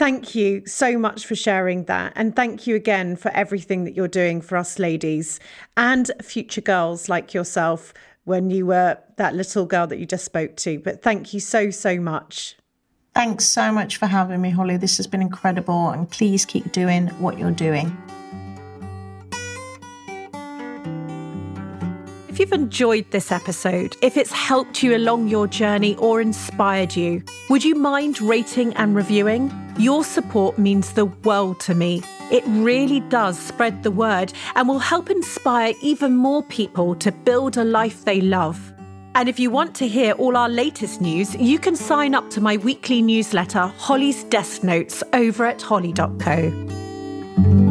Thank 0.01 0.35
you 0.35 0.65
so 0.65 0.97
much 0.97 1.27
for 1.27 1.35
sharing 1.35 1.85
that. 1.85 2.15
And 2.17 2.35
thank 2.35 2.67
you 2.67 2.75
again 2.75 3.17
for 3.17 3.31
everything 3.33 3.85
that 3.85 3.95
you're 3.95 4.09
doing 4.09 4.41
for 4.41 4.57
us 4.57 4.79
ladies 4.79 5.39
and 5.77 6.11
future 6.23 6.63
girls 6.63 7.11
like 7.11 7.35
yourself 7.35 7.93
when 8.25 8.49
you 8.49 8.65
were 8.65 8.97
that 9.19 9.35
little 9.35 9.67
girl 9.67 9.87
that 9.89 9.99
you 9.99 10.07
just 10.07 10.25
spoke 10.25 10.57
to. 10.57 10.79
But 10.79 11.03
thank 11.03 11.35
you 11.35 11.41
so, 11.41 11.69
so 11.69 12.01
much. 12.01 12.57
Thanks 13.15 13.45
so 13.45 13.71
much 13.71 13.99
for 13.99 14.07
having 14.07 14.41
me, 14.41 14.49
Holly. 14.49 14.79
This 14.79 14.97
has 14.97 15.07
been 15.07 15.21
incredible, 15.21 15.91
and 15.91 16.11
please 16.11 16.47
keep 16.47 16.73
doing 16.73 17.09
what 17.21 17.39
you're 17.39 17.51
doing. 17.51 17.95
If 22.41 22.49
you've 22.49 22.62
enjoyed 22.62 23.11
this 23.11 23.30
episode, 23.30 23.99
if 24.01 24.16
it's 24.16 24.32
helped 24.32 24.82
you 24.82 24.97
along 24.97 25.28
your 25.28 25.47
journey 25.47 25.95
or 25.97 26.22
inspired 26.22 26.97
you, 26.97 27.22
would 27.51 27.62
you 27.62 27.74
mind 27.74 28.18
rating 28.22 28.72
and 28.76 28.97
reviewing? 28.97 29.53
Your 29.78 30.05
support 30.05 30.57
means 30.57 30.95
the 30.95 31.05
world 31.05 31.61
to 31.61 31.74
me. 31.74 32.03
It 32.32 32.43
really 32.47 33.01
does 33.01 33.38
spread 33.38 33.82
the 33.82 33.91
word 33.91 34.32
and 34.55 34.66
will 34.66 34.78
help 34.78 35.11
inspire 35.11 35.74
even 35.82 36.16
more 36.16 36.43
people 36.43 36.95
to 36.95 37.12
build 37.12 37.59
a 37.59 37.64
life 37.64 38.07
they 38.07 38.22
love. 38.22 38.72
And 39.14 39.28
if 39.28 39.38
you 39.38 39.51
want 39.51 39.74
to 39.74 39.86
hear 39.86 40.12
all 40.12 40.34
our 40.34 40.49
latest 40.49 41.03
news, 41.03 41.34
you 41.34 41.59
can 41.59 41.76
sign 41.76 42.14
up 42.14 42.30
to 42.30 42.41
my 42.41 42.57
weekly 42.57 43.03
newsletter, 43.03 43.66
Holly's 43.76 44.24
Desk 44.24 44.64
Notes, 44.64 45.03
over 45.12 45.45
at 45.45 45.61
holly.co. 45.61 47.70